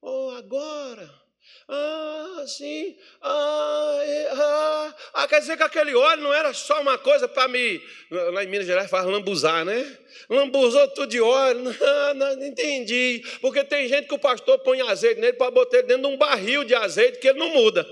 Oh, 0.01 0.31
agora 0.31 1.22
ah, 1.67 2.43
sim. 2.45 2.95
Ah, 3.21 3.99
é, 4.01 4.29
ah, 4.33 4.95
ah, 5.13 5.27
quer 5.27 5.39
dizer 5.39 5.55
que 5.55 5.63
aquele 5.63 5.95
óleo 5.95 6.21
não 6.21 6.33
era 6.33 6.53
só 6.53 6.81
uma 6.81 6.97
coisa 6.97 7.27
para 7.27 7.47
me. 7.47 7.81
Lá 8.11 8.43
em 8.43 8.47
Minas 8.47 8.67
Gerais 8.67 8.89
faz 8.89 9.05
lambuzar, 9.05 9.63
né? 9.63 9.97
Lambuzou 10.29 10.87
tudo 10.89 11.07
de 11.07 11.21
óleo. 11.21 11.63
Não, 11.79 12.13
não, 12.13 12.45
entendi. 12.45 13.23
Porque 13.41 13.63
tem 13.63 13.87
gente 13.87 14.07
que 14.07 14.13
o 14.13 14.19
pastor 14.19 14.59
põe 14.59 14.81
azeite 14.81 15.19
nele 15.19 15.33
para 15.33 15.51
botar 15.51 15.81
dentro 15.81 16.03
de 16.03 16.07
um 16.07 16.17
barril 16.17 16.63
de 16.63 16.75
azeite 16.75 17.19
que 17.19 17.27
ele 17.27 17.39
não 17.39 17.49
muda. 17.49 17.85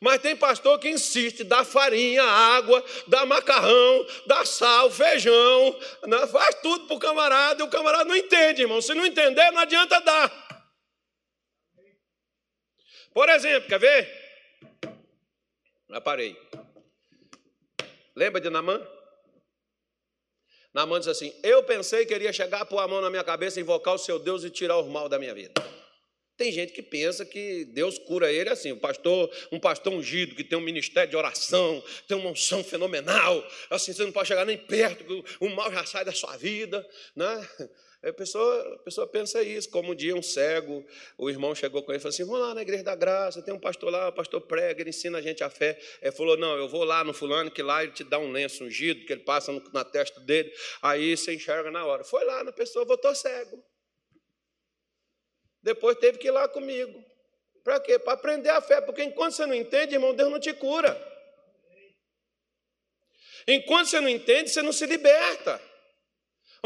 Mas 0.00 0.20
tem 0.20 0.36
pastor 0.36 0.78
que 0.78 0.88
insiste, 0.88 1.44
dá 1.44 1.64
farinha, 1.64 2.22
água, 2.22 2.84
dá 3.06 3.24
macarrão, 3.24 4.06
dá 4.26 4.44
sal, 4.44 4.90
feijão, 4.90 5.78
faz 6.30 6.56
tudo 6.56 6.86
para 6.86 6.96
o 6.96 6.98
camarada 6.98 7.62
e 7.62 7.66
o 7.66 7.70
camarada 7.70 8.04
não 8.04 8.16
entende, 8.16 8.62
irmão. 8.62 8.82
Se 8.82 8.92
não 8.92 9.06
entender, 9.06 9.50
não 9.52 9.60
adianta 9.60 10.00
dar. 10.00 10.44
Por 13.14 13.28
exemplo, 13.28 13.68
quer 13.68 13.78
ver? 13.78 14.08
Já 15.88 16.00
parei. 16.00 16.36
Lembra 18.16 18.40
de 18.40 18.50
Namã? 18.50 18.84
Namã 20.74 20.98
diz 20.98 21.06
assim: 21.06 21.32
Eu 21.44 21.62
pensei 21.62 22.04
que 22.04 22.12
iria 22.12 22.32
chegar, 22.32 22.66
pôr 22.66 22.80
a 22.80 22.88
mão 22.88 23.00
na 23.00 23.08
minha 23.08 23.22
cabeça, 23.22 23.60
invocar 23.60 23.94
o 23.94 23.98
seu 23.98 24.18
Deus 24.18 24.42
e 24.42 24.50
tirar 24.50 24.78
o 24.78 24.90
mal 24.90 25.08
da 25.08 25.20
minha 25.20 25.32
vida. 25.32 25.52
Tem 26.36 26.50
gente 26.50 26.72
que 26.72 26.82
pensa 26.82 27.24
que 27.24 27.64
Deus 27.66 27.96
cura 27.96 28.32
ele 28.32 28.50
assim, 28.50 28.72
o 28.72 28.76
pastor, 28.76 29.30
um 29.52 29.60
pastor 29.60 29.92
ungido 29.92 30.34
que 30.34 30.42
tem 30.42 30.58
um 30.58 30.62
ministério 30.62 31.08
de 31.08 31.16
oração, 31.16 31.80
tem 32.08 32.16
uma 32.16 32.30
unção 32.30 32.64
fenomenal, 32.64 33.48
assim 33.70 33.92
você 33.92 34.02
não 34.02 34.10
pode 34.10 34.26
chegar 34.26 34.44
nem 34.44 34.58
perto, 34.58 35.24
o 35.38 35.48
mal 35.50 35.70
já 35.70 35.86
sai 35.86 36.04
da 36.04 36.10
sua 36.10 36.36
vida, 36.36 36.84
né? 37.14 37.48
A 38.06 38.12
pessoa, 38.12 38.74
a 38.74 38.78
pessoa 38.80 39.06
pensa 39.06 39.42
isso, 39.42 39.70
como 39.70 39.92
um 39.92 39.94
dia 39.94 40.14
um 40.14 40.22
cego, 40.22 40.84
o 41.16 41.30
irmão 41.30 41.54
chegou 41.54 41.82
com 41.82 41.90
ele 41.90 41.98
e 41.98 42.00
falou 42.00 42.12
assim: 42.12 42.24
vamos 42.24 42.40
lá 42.40 42.54
na 42.54 42.60
igreja 42.60 42.82
da 42.82 42.94
graça, 42.94 43.40
tem 43.40 43.54
um 43.54 43.58
pastor 43.58 43.90
lá, 43.90 44.08
o 44.08 44.12
pastor 44.12 44.42
prega, 44.42 44.82
ele 44.82 44.90
ensina 44.90 45.18
a 45.18 45.22
gente 45.22 45.42
a 45.42 45.48
fé. 45.48 45.78
Ele 46.02 46.12
falou: 46.12 46.36
não, 46.36 46.54
eu 46.56 46.68
vou 46.68 46.84
lá 46.84 47.02
no 47.02 47.14
fulano, 47.14 47.50
que 47.50 47.62
lá 47.62 47.82
ele 47.82 47.92
te 47.92 48.04
dá 48.04 48.18
um 48.18 48.30
lenço 48.30 48.62
ungido, 48.62 49.06
que 49.06 49.12
ele 49.12 49.22
passa 49.22 49.52
na 49.72 49.84
testa 49.84 50.20
dele, 50.20 50.52
aí 50.82 51.16
você 51.16 51.34
enxerga 51.34 51.70
na 51.70 51.86
hora. 51.86 52.04
Foi 52.04 52.24
lá 52.24 52.44
na 52.44 52.52
pessoa, 52.52 52.84
voltou 52.84 53.14
cego. 53.14 53.64
Depois 55.62 55.96
teve 55.96 56.18
que 56.18 56.28
ir 56.28 56.30
lá 56.30 56.46
comigo. 56.46 57.02
Para 57.62 57.80
quê? 57.80 57.98
Para 57.98 58.12
aprender 58.12 58.50
a 58.50 58.60
fé, 58.60 58.82
porque 58.82 59.02
enquanto 59.02 59.32
você 59.32 59.46
não 59.46 59.54
entende, 59.54 59.94
irmão, 59.94 60.14
Deus 60.14 60.30
não 60.30 60.38
te 60.38 60.52
cura. 60.52 60.94
Enquanto 63.48 63.88
você 63.88 64.00
não 64.00 64.08
entende, 64.10 64.50
você 64.50 64.60
não 64.60 64.72
se 64.72 64.84
liberta. 64.84 65.58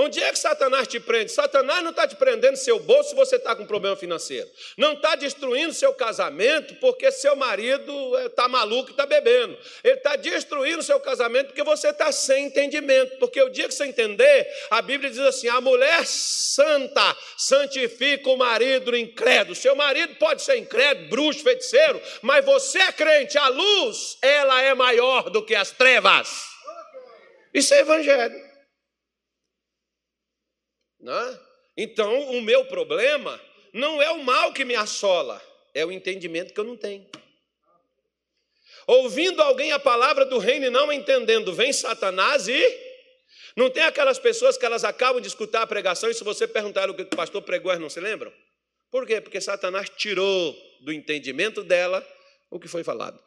Onde 0.01 0.23
é 0.23 0.31
que 0.31 0.39
Satanás 0.39 0.87
te 0.87 1.01
prende? 1.01 1.33
Satanás 1.33 1.83
não 1.83 1.91
está 1.91 2.07
te 2.07 2.15
prendendo 2.15 2.55
seu 2.55 2.79
bolso 2.79 3.11
se 3.11 3.17
você 3.17 3.35
está 3.35 3.57
com 3.57 3.67
problema 3.67 3.97
financeiro. 3.97 4.49
Não 4.77 4.93
está 4.93 5.17
destruindo 5.17 5.75
seu 5.75 5.93
casamento 5.93 6.77
porque 6.77 7.11
seu 7.11 7.35
marido 7.35 8.17
está 8.19 8.45
eh, 8.45 8.49
maluco 8.49 8.91
e 8.91 8.93
está 8.93 9.05
bebendo. 9.07 9.59
Ele 9.83 9.95
está 9.95 10.15
destruindo 10.15 10.85
seu 10.85 11.01
casamento 11.01 11.49
porque 11.49 11.65
você 11.65 11.89
está 11.89 12.13
sem 12.13 12.45
entendimento. 12.45 13.19
Porque 13.19 13.43
o 13.43 13.49
dia 13.49 13.67
que 13.67 13.75
você 13.75 13.87
entender, 13.87 14.47
a 14.71 14.81
Bíblia 14.81 15.11
diz 15.11 15.19
assim: 15.19 15.49
a 15.49 15.61
mulher 15.61 16.07
santa 16.07 17.17
santifica 17.37 18.31
o 18.31 18.37
marido 18.37 18.97
incrédulo. 18.97 19.57
Seu 19.57 19.75
marido 19.75 20.15
pode 20.15 20.43
ser 20.43 20.59
incrédulo, 20.59 21.09
bruxo, 21.09 21.43
feiticeiro, 21.43 22.01
mas 22.23 22.45
você 22.45 22.79
é 22.79 22.93
crente. 22.93 23.37
A 23.37 23.49
luz, 23.49 24.17
ela 24.23 24.63
é 24.63 24.73
maior 24.75 25.29
do 25.29 25.45
que 25.45 25.57
as 25.57 25.73
trevas. 25.73 26.47
Isso 27.53 27.75
é 27.75 27.81
evangelho. 27.81 28.48
Né? 31.01 31.41
Então, 31.77 32.31
o 32.31 32.43
meu 32.43 32.65
problema 32.65 33.41
não 33.73 34.03
é 34.03 34.11
o 34.11 34.25
mal 34.25 34.53
que 34.53 34.65
me 34.65 34.75
assola, 34.75 35.41
é 35.75 35.85
o 35.85 35.93
entendimento 35.93 36.53
que 36.53 36.61
eu 36.61 36.65
não 36.65 36.77
tenho. 36.77 37.07
Ouvindo 38.87 39.43
alguém 39.43 39.71
a 39.73 39.79
palavra 39.79 40.25
do 40.25 40.39
reino 40.39 40.67
e 40.67 40.71
não 40.71 40.93
entendendo, 40.93 41.53
vem 41.53 41.73
Satanás 41.73 42.49
e. 42.49 42.89
Não 43.55 43.69
tem 43.69 43.83
aquelas 43.83 44.19
pessoas 44.19 44.57
que 44.57 44.65
elas 44.65 44.85
acabam 44.85 45.21
de 45.21 45.29
escutar 45.29 45.63
a 45.63 45.67
pregação 45.67 46.09
e 46.09 46.15
se 46.15 46.25
você 46.25 46.47
perguntar 46.47 46.89
o 46.89 46.95
que 46.95 47.03
o 47.03 47.07
pastor 47.09 47.43
pregou, 47.43 47.71
elas 47.71 47.83
não 47.83 47.91
se 47.91 48.01
lembram? 48.01 48.33
Por 48.91 49.07
quê? 49.07 49.21
Porque 49.21 49.41
Satanás 49.41 49.91
tirou 49.91 50.57
do 50.81 50.93
entendimento 50.93 51.63
dela 51.63 52.07
o 52.51 52.59
que 52.59 52.69
foi 52.69 52.83
falado. 52.83 53.23